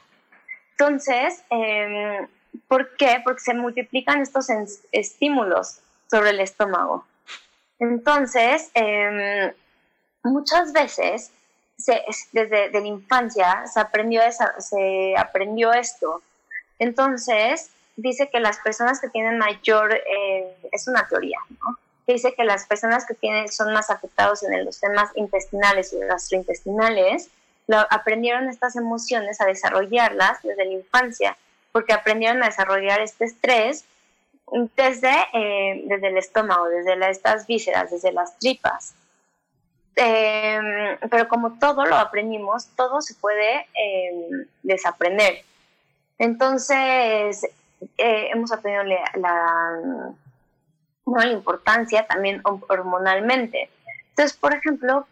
Entonces, 0.72 1.44
em, 1.50 2.26
¿por 2.70 2.96
qué? 2.96 3.22
Porque 3.26 3.42
se 3.42 3.54
multiplican 3.54 4.22
estos 4.22 4.48
estímulos 4.94 5.80
sobre 6.10 6.30
el 6.30 6.40
estómago. 6.40 7.06
Entonces, 7.78 8.72
em, 8.74 9.52
muchas 10.24 10.72
veces 10.72 11.34
desde 12.32 12.72
la 12.72 12.88
infancia 12.88 13.66
se 13.68 13.80
aprendió, 13.80 14.22
se 14.60 15.16
esto. 15.80 16.22
Entonces, 16.80 17.70
dice 17.96 18.30
que 18.30 18.40
las 18.40 18.58
personas 18.60 19.00
que 19.00 19.10
tienen 19.10 19.38
mayor, 19.38 19.94
eh, 19.94 20.56
es 20.72 20.88
una 20.88 21.08
teoría, 21.08 21.40
¿no? 21.50 21.78
Dice 22.08 22.34
que 22.34 22.44
las 22.44 22.66
personas 22.66 23.06
que 23.06 23.14
tienen, 23.14 23.48
son 23.50 23.74
más 23.74 23.90
afectados 23.90 24.44
en 24.44 24.66
los 24.66 24.80
temas 24.80 25.12
intestinales 25.16 25.94
y 25.94 26.00
gastrointestinales, 26.00 27.30
aprendieron 27.90 28.50
estas 28.50 28.76
emociones 28.76 29.40
a 29.40 29.46
desarrollarlas 29.46 30.42
desde 30.42 30.66
la 30.66 30.74
infancia, 30.74 31.38
porque 31.72 31.94
aprendieron 31.94 32.44
a 32.44 32.48
desarrollar 32.48 33.00
este 33.02 33.26
estrés 33.26 33.86
desde, 34.76 35.14
eh, 35.34 35.84
desde 35.86 36.08
el 36.08 36.18
estómago, 36.18 36.66
desde 36.66 37.10
estas 37.10 37.48
vísceras, 37.48 37.92
desde 37.92 38.12
las 38.12 38.38
tripas. 38.40 38.94
Em, 39.96 40.98
pero 41.10 41.28
como 41.28 41.60
todo 41.60 41.86
lo 41.86 41.96
aprendimos, 41.96 42.68
todo 42.76 43.02
se 43.02 43.14
puede 43.16 43.68
em, 43.74 44.46
desaprender. 44.64 45.44
Entonces, 46.18 47.44
eh, 47.98 48.30
hemos 48.32 48.52
aprendido 48.52 48.84
la, 49.16 50.14
la, 51.06 51.28
importancia 51.28 52.06
también 52.08 52.42
hormonalmente. 52.44 53.70
Entonces, 54.10 54.38
por 54.38 54.54
ejemplo, 54.54 55.08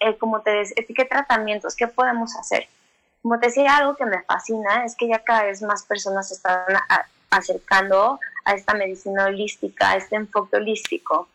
eh, 0.00 0.16
como 0.18 0.40
te 0.40 0.50
decía, 0.50 0.84
¿qué 0.94 1.04
tratamientos? 1.04 1.76
¿Qué 1.76 1.86
podemos 1.86 2.36
hacer? 2.36 2.68
Como 3.22 3.38
te 3.38 3.46
decía, 3.46 3.76
algo 3.76 3.96
que 3.96 4.06
me 4.06 4.22
fascina 4.22 4.84
es 4.84 4.96
que 4.96 5.08
ya 5.08 5.18
cada 5.20 5.44
vez 5.44 5.62
más 5.62 5.84
personas 5.84 6.28
se 6.28 6.34
están 6.34 6.60
acercando 7.30 8.18
a 8.44 8.54
esta 8.54 8.74
medicina 8.74 9.26
holística, 9.26 9.90
a 9.90 9.96
este 9.96 10.16
enfoque 10.16 10.56
holístico, 10.56 11.28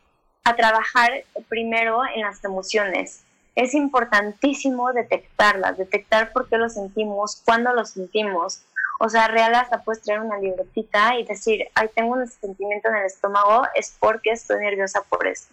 a 0.43 0.55
trabajar 0.55 1.23
primero 1.49 2.01
en 2.13 2.21
las 2.21 2.43
emociones. 2.43 3.23
Es 3.55 3.73
importantísimo 3.73 4.93
detectarlas, 4.93 5.77
detectar 5.77 6.31
por 6.31 6.47
qué 6.47 6.57
lo 6.57 6.69
sentimos, 6.69 7.41
cuándo 7.45 7.73
lo 7.73 7.85
sentimos. 7.85 8.63
O 8.99 9.09
sea, 9.09 9.27
real 9.27 9.55
hasta 9.55 9.83
puedes 9.83 10.03
traer 10.03 10.21
una 10.21 10.37
libretita 10.37 11.17
y 11.17 11.23
decir, 11.23 11.67
ay, 11.75 11.89
tengo 11.93 12.13
un 12.13 12.27
sentimiento 12.27 12.87
en 12.89 12.95
el 12.95 13.05
estómago, 13.05 13.67
es 13.75 13.95
porque 13.99 14.31
estoy 14.31 14.59
nerviosa 14.59 15.01
por 15.09 15.27
eso. 15.27 15.49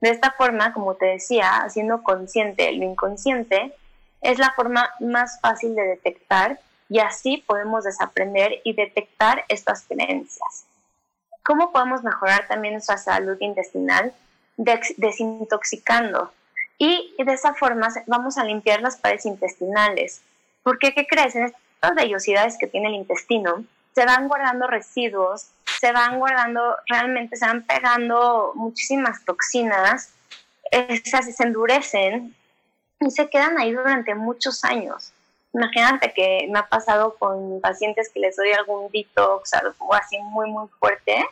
De 0.00 0.10
esta 0.10 0.32
forma, 0.32 0.72
como 0.72 0.94
te 0.94 1.06
decía, 1.06 1.62
haciendo 1.62 2.02
consciente 2.02 2.72
lo 2.72 2.84
inconsciente, 2.84 3.74
es 4.20 4.38
la 4.38 4.52
forma 4.52 4.90
más 5.00 5.40
fácil 5.40 5.74
de 5.74 5.82
detectar 5.82 6.60
y 6.88 6.98
así 6.98 7.38
podemos 7.46 7.84
desaprender 7.84 8.60
y 8.64 8.74
detectar 8.74 9.44
estas 9.48 9.82
creencias. 9.82 10.66
¿Cómo 11.44 11.72
podemos 11.72 12.02
mejorar 12.02 12.48
también 12.48 12.74
nuestra 12.74 12.96
salud 12.96 13.36
intestinal? 13.40 14.12
desintoxicando. 14.56 16.32
Y 16.78 17.14
de 17.18 17.32
esa 17.32 17.54
forma 17.54 17.88
vamos 18.06 18.38
a 18.38 18.44
limpiar 18.44 18.82
las 18.82 18.96
paredes 18.96 19.26
intestinales. 19.26 20.22
Porque, 20.62 20.94
¿qué 20.94 21.06
crees? 21.06 21.34
En 21.34 21.44
estas 21.44 21.94
vellosidades 21.94 22.56
que 22.58 22.66
tiene 22.66 22.88
el 22.88 22.94
intestino, 22.94 23.64
se 23.94 24.04
van 24.04 24.28
guardando 24.28 24.66
residuos, 24.66 25.48
se 25.80 25.92
van 25.92 26.18
guardando, 26.18 26.76
realmente 26.86 27.36
se 27.36 27.46
van 27.46 27.62
pegando 27.62 28.52
muchísimas 28.54 29.24
toxinas, 29.24 30.12
esas 30.70 31.34
se 31.34 31.42
endurecen 31.44 32.34
y 33.00 33.10
se 33.10 33.28
quedan 33.28 33.58
ahí 33.58 33.72
durante 33.72 34.14
muchos 34.14 34.64
años. 34.64 35.13
Imagínate 35.54 36.12
que 36.12 36.48
me 36.50 36.58
ha 36.58 36.68
pasado 36.68 37.14
con 37.16 37.60
pacientes 37.60 38.10
que 38.12 38.20
les 38.20 38.36
doy 38.36 38.52
algún 38.52 38.90
detox, 38.92 39.54
algo 39.54 39.94
así 39.94 40.18
muy, 40.18 40.50
muy 40.50 40.68
fuerte, 40.80 41.24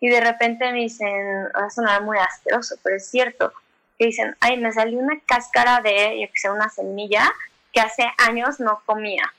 y 0.00 0.08
de 0.08 0.20
repente 0.20 0.72
me 0.72 0.80
dicen, 0.80 1.46
va 1.54 1.66
a 1.66 1.70
sonar 1.70 2.02
muy 2.02 2.18
asqueroso, 2.18 2.76
pero 2.82 2.96
es 2.96 3.08
cierto, 3.08 3.52
que 3.98 4.06
dicen, 4.06 4.34
ay, 4.40 4.58
me 4.58 4.72
salió 4.72 4.98
una 4.98 5.20
cáscara 5.26 5.80
de, 5.82 6.20
yo 6.20 6.28
que 6.32 6.50
una 6.50 6.68
semilla 6.70 7.30
que 7.72 7.80
hace 7.80 8.04
años 8.18 8.60
no 8.60 8.80
comía. 8.86 9.32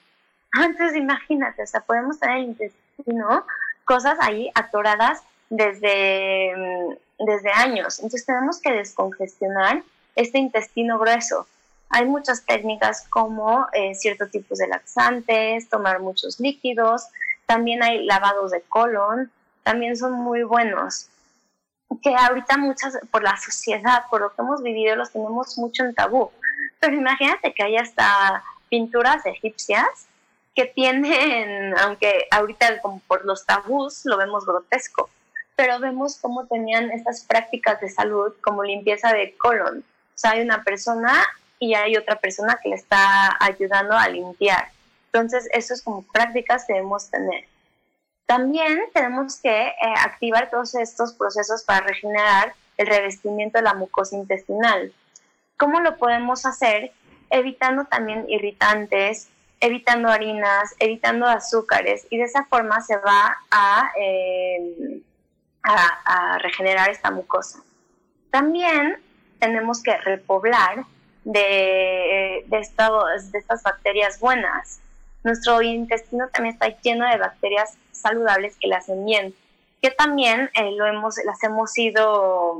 Entonces 0.53 0.95
imagínate, 0.95 1.63
o 1.63 1.67
sea, 1.67 1.81
podemos 1.81 2.19
tener 2.19 2.37
el 2.37 2.43
intestino, 2.43 3.45
cosas 3.85 4.17
ahí 4.21 4.51
atoradas 4.53 5.23
desde, 5.49 6.53
mm, 6.55 7.25
desde 7.25 7.51
años. 7.51 7.99
Entonces 7.99 8.25
tenemos 8.25 8.59
que 8.59 8.71
descongestionar 8.71 9.83
este 10.15 10.37
intestino 10.37 10.99
grueso. 10.99 11.47
Hay 11.89 12.05
muchas 12.05 12.45
técnicas 12.45 13.07
como 13.09 13.67
eh, 13.73 13.95
ciertos 13.95 14.29
tipos 14.31 14.57
de 14.57 14.67
laxantes, 14.67 15.69
tomar 15.69 15.99
muchos 15.99 16.39
líquidos, 16.39 17.07
también 17.45 17.81
hay 17.81 18.05
lavados 18.05 18.51
de 18.51 18.61
colon, 18.61 19.31
también 19.63 19.95
son 19.95 20.13
muy 20.13 20.43
buenos, 20.43 21.09
que 22.01 22.15
ahorita 22.15 22.57
muchas, 22.57 22.97
por 23.11 23.23
la 23.23 23.37
sociedad, 23.37 24.03
por 24.09 24.21
lo 24.21 24.33
que 24.33 24.41
hemos 24.41 24.61
vivido, 24.61 24.95
los 24.95 25.11
tenemos 25.11 25.57
mucho 25.57 25.83
en 25.83 25.95
tabú. 25.95 26.31
Pero 26.79 26.95
imagínate 26.95 27.53
que 27.53 27.63
hay 27.63 27.77
hasta 27.77 28.43
pinturas 28.69 29.25
egipcias 29.25 29.87
que 30.55 30.65
tienen, 30.65 31.77
aunque 31.79 32.27
ahorita 32.31 32.81
como 32.81 32.99
por 33.07 33.25
los 33.25 33.45
tabús 33.45 34.01
lo 34.05 34.17
vemos 34.17 34.45
grotesco, 34.45 35.09
pero 35.55 35.79
vemos 35.79 36.17
cómo 36.21 36.45
tenían 36.45 36.91
estas 36.91 37.23
prácticas 37.23 37.79
de 37.81 37.89
salud 37.89 38.33
como 38.43 38.63
limpieza 38.63 39.11
de 39.13 39.35
colon. 39.37 39.79
O 39.79 40.17
sea, 40.17 40.31
hay 40.31 40.41
una 40.41 40.63
persona 40.63 41.25
y 41.59 41.73
hay 41.73 41.97
otra 41.97 42.17
persona 42.17 42.59
que 42.61 42.69
le 42.69 42.75
está 42.75 43.37
ayudando 43.39 43.97
a 43.97 44.07
limpiar. 44.07 44.69
Entonces, 45.07 45.47
eso 45.51 45.73
es 45.73 45.81
como 45.81 46.03
prácticas 46.03 46.65
que 46.65 46.73
debemos 46.73 47.09
tener. 47.09 47.45
También 48.25 48.79
tenemos 48.93 49.39
que 49.39 49.67
eh, 49.67 49.75
activar 50.03 50.49
todos 50.49 50.75
estos 50.75 51.13
procesos 51.13 51.63
para 51.63 51.87
regenerar 51.87 52.53
el 52.77 52.87
revestimiento 52.87 53.57
de 53.57 53.63
la 53.63 53.73
mucosa 53.73 54.15
intestinal. 54.15 54.93
¿Cómo 55.57 55.79
lo 55.79 55.97
podemos 55.97 56.45
hacer? 56.45 56.91
Evitando 57.29 57.85
también 57.85 58.25
irritantes, 58.29 59.29
evitando 59.59 60.09
harinas, 60.09 60.75
evitando 60.79 61.25
azúcares 61.25 62.05
y 62.09 62.17
de 62.17 62.25
esa 62.25 62.45
forma 62.45 62.81
se 62.81 62.97
va 62.97 63.37
a, 63.49 63.91
eh, 63.99 65.01
a, 65.63 66.37
regenerar 66.39 66.89
esta 66.89 67.11
mucosa. 67.11 67.63
También 68.29 68.97
tenemos 69.39 69.81
que 69.81 69.97
repoblar 69.97 70.85
de, 71.27 72.45
estas 72.49 73.63
bacterias 73.63 74.19
buenas. 74.19 74.79
Nuestro 75.23 75.61
intestino 75.61 76.29
también 76.29 76.53
está 76.53 76.69
lleno 76.81 77.05
de 77.09 77.17
bacterias 77.17 77.77
saludables 77.91 78.55
que 78.57 78.67
las 78.67 78.85
hacen 78.85 79.05
bien, 79.05 79.35
que 79.81 79.91
también 79.91 80.49
eh, 80.53 80.71
lo 80.71 80.85
hemos, 80.85 81.15
las 81.25 81.43
hemos 81.43 81.77
ido, 81.77 82.59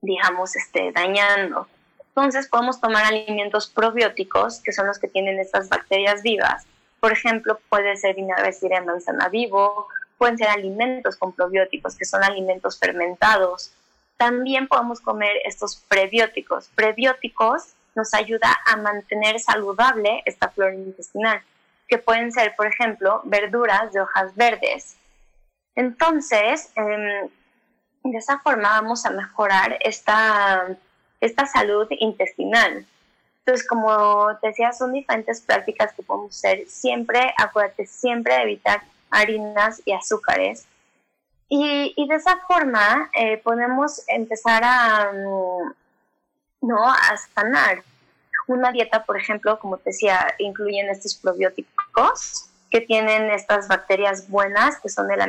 digamos, 0.00 0.56
este, 0.56 0.90
dañando. 0.90 1.68
Entonces 2.08 2.48
podemos 2.48 2.80
tomar 2.80 3.04
alimentos 3.04 3.68
probióticos, 3.68 4.60
que 4.60 4.72
son 4.72 4.86
los 4.86 4.98
que 4.98 5.06
tienen 5.06 5.38
estas 5.38 5.68
bacterias 5.68 6.22
vivas. 6.22 6.66
Por 6.98 7.12
ejemplo, 7.12 7.60
puede 7.68 7.96
ser 7.96 8.16
vinagre 8.16 8.50
de 8.50 8.80
manzana 8.80 9.28
vivo, 9.28 9.86
pueden 10.18 10.36
ser 10.36 10.48
alimentos 10.48 11.14
con 11.16 11.32
probióticos, 11.32 11.94
que 11.94 12.06
son 12.06 12.24
alimentos 12.24 12.78
fermentados. 12.78 13.72
También 14.16 14.66
podemos 14.68 15.00
comer 15.00 15.36
estos 15.44 15.76
prebióticos. 15.88 16.68
Prebióticos 16.74 17.74
nos 17.94 18.14
ayuda 18.14 18.56
a 18.66 18.76
mantener 18.76 19.40
saludable 19.40 20.22
esta 20.24 20.48
flora 20.50 20.74
intestinal 20.74 21.42
que 21.88 21.98
pueden 21.98 22.32
ser, 22.32 22.54
por 22.56 22.66
ejemplo, 22.66 23.20
verduras 23.24 23.92
de 23.92 24.00
hojas 24.00 24.34
verdes. 24.34 24.96
Entonces, 25.74 26.72
em, 26.74 27.28
de 28.02 28.18
esa 28.18 28.38
forma 28.40 28.68
vamos 28.80 29.04
a 29.06 29.10
mejorar 29.10 29.78
esta, 29.80 30.76
esta 31.20 31.46
salud 31.46 31.86
intestinal. 31.90 32.84
Entonces, 33.38 33.66
como 33.66 34.36
te 34.40 34.48
decía, 34.48 34.72
son 34.72 34.92
diferentes 34.92 35.40
prácticas 35.40 35.92
que 35.92 36.02
podemos 36.02 36.36
hacer. 36.36 36.66
Siempre, 36.68 37.32
acuérdate, 37.38 37.86
siempre 37.86 38.42
evitar 38.42 38.82
harinas 39.10 39.80
y 39.84 39.92
azúcares. 39.92 40.66
Y, 41.48 41.94
y 41.96 42.08
de 42.08 42.14
esa 42.16 42.38
forma 42.48 43.10
eh, 43.16 43.38
podemos 43.38 44.02
empezar 44.08 44.62
a, 44.64 45.12
mm, 45.12 45.74
¿no? 46.66 46.84
a 46.84 47.16
sanar. 47.34 47.82
Una 48.48 48.70
dieta, 48.70 49.04
por 49.04 49.16
ejemplo, 49.16 49.58
como 49.58 49.78
te 49.78 49.90
decía, 49.90 50.34
incluyen 50.38 50.88
estos 50.88 51.16
probióticos 51.16 52.48
que 52.70 52.80
tienen 52.80 53.30
estas 53.30 53.68
bacterias 53.68 54.28
buenas, 54.28 54.80
que 54.80 54.88
son 54.88 55.08
de 55.08 55.16
la 55.16 55.28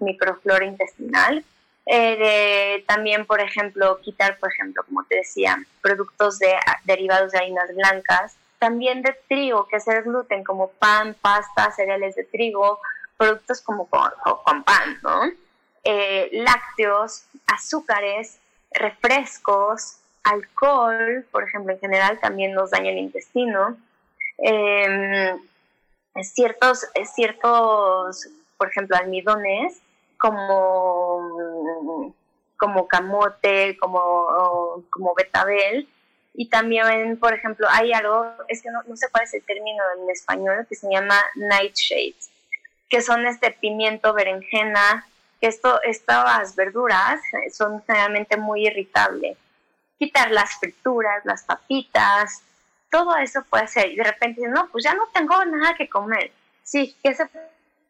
microflora 0.00 0.64
intestinal. 0.64 1.44
Eh, 1.86 2.84
también, 2.86 3.26
por 3.26 3.40
ejemplo, 3.40 3.98
quitar, 4.00 4.38
por 4.38 4.52
ejemplo, 4.52 4.82
como 4.84 5.04
te 5.04 5.16
decía, 5.16 5.64
productos 5.80 6.38
de, 6.38 6.54
derivados 6.84 7.32
de 7.32 7.38
harinas 7.38 7.74
blancas. 7.74 8.36
También 8.58 9.02
de 9.02 9.16
trigo, 9.28 9.66
que 9.66 9.76
es 9.76 9.88
el 9.88 10.02
gluten, 10.02 10.44
como 10.44 10.68
pan, 10.68 11.16
pasta, 11.20 11.72
cereales 11.72 12.14
de 12.14 12.24
trigo, 12.24 12.78
productos 13.16 13.60
como 13.60 13.88
con, 13.88 14.62
pan, 14.62 14.98
¿no? 15.02 15.22
Eh, 15.84 16.30
lácteos, 16.32 17.24
azúcares, 17.46 18.38
refrescos, 18.70 19.98
alcohol, 20.22 21.26
por 21.32 21.44
ejemplo, 21.44 21.72
en 21.72 21.80
general 21.80 22.20
también 22.20 22.54
nos 22.54 22.70
daña 22.70 22.90
el 22.90 22.98
intestino. 22.98 23.76
Em, 24.38 25.40
ciertos, 26.22 26.86
ciertos, 27.14 28.28
por 28.56 28.68
ejemplo, 28.68 28.96
almidones 28.96 29.80
como, 30.18 32.14
como 32.56 32.86
camote, 32.86 33.76
como, 33.78 34.84
como 34.90 35.14
betabel. 35.14 35.88
Y 36.34 36.48
también, 36.48 37.18
por 37.18 37.34
ejemplo, 37.34 37.66
hay 37.70 37.92
algo, 37.92 38.26
es 38.48 38.62
que 38.62 38.70
no, 38.70 38.82
no 38.84 38.96
sé 38.96 39.08
cuál 39.10 39.24
es 39.24 39.34
el 39.34 39.42
término 39.42 39.82
en 39.98 40.10
español, 40.10 40.66
que 40.68 40.76
se 40.76 40.88
llama 40.90 41.20
nightshades, 41.34 42.30
que 42.88 43.02
son 43.02 43.26
este 43.26 43.50
pimiento, 43.50 44.14
berenjena, 44.14 45.06
esto, 45.46 45.80
estas 45.82 46.54
verduras 46.56 47.20
son 47.52 47.82
generalmente 47.86 48.36
muy 48.36 48.66
irritables. 48.66 49.36
Quitar 49.98 50.30
las 50.30 50.58
frituras, 50.58 51.24
las 51.24 51.42
papitas, 51.44 52.42
todo 52.90 53.16
eso 53.16 53.42
puede 53.48 53.66
ser. 53.68 53.90
Y 53.90 53.96
de 53.96 54.04
repente, 54.04 54.46
no, 54.48 54.68
pues 54.68 54.84
ya 54.84 54.94
no 54.94 55.08
tengo 55.12 55.44
nada 55.44 55.74
que 55.74 55.88
comer. 55.88 56.30
Sí, 56.62 56.96
¿qué 57.02 57.14
se 57.14 57.26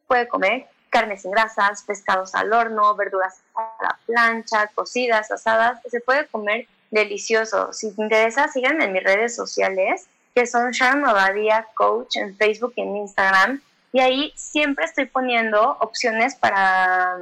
puede 0.07 0.29
comer? 0.29 0.67
Carnes 0.91 1.23
sin 1.23 1.31
grasas, 1.33 1.83
pescados 1.83 2.35
al 2.35 2.53
horno, 2.53 2.95
verduras 2.95 3.41
a 3.55 3.69
la 3.83 3.99
plancha, 4.07 4.69
cocidas, 4.75 5.31
asadas. 5.31 5.81
Se 5.91 6.01
puede 6.01 6.27
comer 6.29 6.67
delicioso. 6.91 7.73
Si 7.73 7.95
te 7.95 8.03
interesa, 8.03 8.49
síganme 8.49 8.85
en 8.85 8.93
mis 8.93 9.03
redes 9.03 9.35
sociales, 9.35 10.07
que 10.35 10.47
son 10.47 10.71
Sharon 10.71 11.05
Obadia 11.05 11.67
Coach 11.75 12.17
en 12.17 12.37
Facebook 12.37 12.75
y 12.77 12.83
en 12.83 12.97
Instagram. 12.97 13.63
Y 13.93 14.01
ahí 14.01 14.33
siempre 14.37 14.87
estoy 14.87 15.07
poniendo 15.07 15.77
opciones 15.81 16.35
para, 16.35 17.19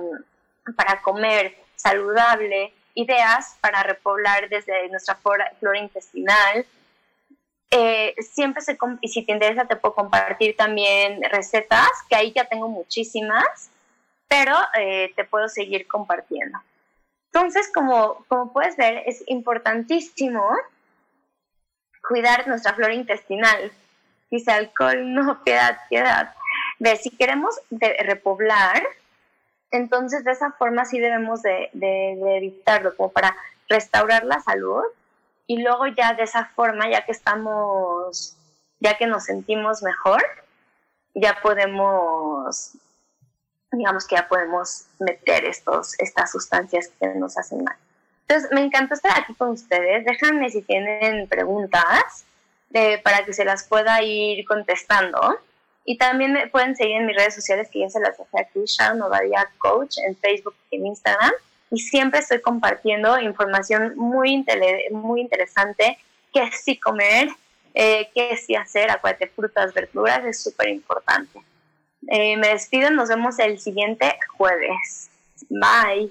para 0.76 1.02
comer 1.02 1.56
saludable, 1.76 2.72
ideas 2.94 3.56
para 3.60 3.82
repoblar 3.82 4.48
desde 4.48 4.88
nuestra 4.88 5.16
flora, 5.16 5.52
flora 5.58 5.78
intestinal, 5.78 6.66
eh, 7.72 8.14
siempre 8.18 8.62
se, 8.62 8.76
y 9.00 9.08
si 9.08 9.24
te 9.24 9.32
interesa 9.32 9.64
te 9.64 9.76
puedo 9.76 9.94
compartir 9.94 10.56
también 10.56 11.22
recetas, 11.30 11.88
que 12.08 12.16
ahí 12.16 12.32
ya 12.32 12.44
tengo 12.44 12.68
muchísimas, 12.68 13.70
pero 14.26 14.56
eh, 14.78 15.12
te 15.14 15.24
puedo 15.24 15.48
seguir 15.48 15.86
compartiendo. 15.86 16.58
Entonces, 17.32 17.70
como, 17.72 18.24
como 18.26 18.52
puedes 18.52 18.76
ver, 18.76 19.04
es 19.06 19.22
importantísimo 19.28 20.50
cuidar 22.08 22.48
nuestra 22.48 22.74
flora 22.74 22.92
intestinal. 22.92 23.70
Dice 24.30 24.50
alcohol, 24.50 25.14
no, 25.14 25.42
piedad, 25.44 25.78
piedad. 25.88 26.34
De, 26.80 26.96
si 26.96 27.10
queremos 27.10 27.54
repoblar, 27.70 28.82
entonces 29.70 30.24
de 30.24 30.32
esa 30.32 30.50
forma 30.52 30.84
sí 30.84 30.98
debemos 30.98 31.42
de, 31.42 31.70
de, 31.72 32.18
de 32.20 32.36
evitarlo, 32.38 32.96
como 32.96 33.12
para 33.12 33.36
restaurar 33.68 34.24
la 34.24 34.40
salud 34.40 34.82
y 35.46 35.62
luego 35.62 35.86
ya 35.88 36.14
de 36.14 36.22
esa 36.22 36.44
forma, 36.44 36.88
ya 36.90 37.04
que 37.04 37.12
estamos, 37.12 38.36
ya 38.78 38.96
que 38.96 39.06
nos 39.06 39.24
sentimos 39.24 39.82
mejor, 39.82 40.22
ya 41.14 41.40
podemos, 41.42 42.72
digamos 43.72 44.06
que 44.06 44.16
ya 44.16 44.28
podemos 44.28 44.86
meter 45.00 45.44
estos, 45.44 45.98
estas 45.98 46.30
sustancias 46.30 46.90
que 47.00 47.08
nos 47.14 47.36
hacen 47.36 47.64
mal. 47.64 47.76
Entonces, 48.28 48.50
me 48.52 48.60
encantó 48.62 48.94
estar 48.94 49.18
aquí 49.18 49.34
con 49.34 49.50
ustedes. 49.50 50.04
Déjenme 50.04 50.50
si 50.50 50.62
tienen 50.62 51.28
preguntas 51.28 52.24
eh, 52.72 52.98
para 53.02 53.24
que 53.24 53.32
se 53.32 53.44
las 53.44 53.66
pueda 53.66 54.00
ir 54.02 54.44
contestando. 54.46 55.36
Y 55.84 55.96
también 55.96 56.32
me 56.32 56.46
pueden 56.48 56.76
seguir 56.76 56.96
en 56.96 57.06
mis 57.06 57.16
redes 57.16 57.34
sociales, 57.34 57.68
que 57.72 57.80
ya 57.80 57.90
se 57.90 58.00
las 58.00 58.16
dejé 58.18 58.40
aquí, 58.40 58.60
Sharon 58.64 59.02
Ovadia 59.02 59.50
Coach, 59.58 59.96
en 60.06 60.16
Facebook 60.16 60.54
y 60.70 60.76
en 60.76 60.86
Instagram 60.86 61.32
y 61.70 61.78
siempre 61.78 62.20
estoy 62.20 62.40
compartiendo 62.40 63.18
información 63.20 63.94
muy, 63.96 64.44
muy 64.90 65.20
interesante, 65.20 65.98
qué 66.32 66.50
sí 66.52 66.78
comer, 66.78 67.28
eh, 67.74 68.08
qué 68.12 68.36
sí 68.36 68.56
hacer, 68.56 68.90
acuérdate, 68.90 69.28
frutas, 69.28 69.72
verduras, 69.72 70.24
es 70.24 70.42
súper 70.42 70.68
importante. 70.68 71.40
Eh, 72.08 72.36
me 72.36 72.48
despido, 72.48 72.90
nos 72.90 73.08
vemos 73.08 73.38
el 73.38 73.60
siguiente 73.60 74.18
jueves. 74.36 75.10
Bye. 75.48 76.10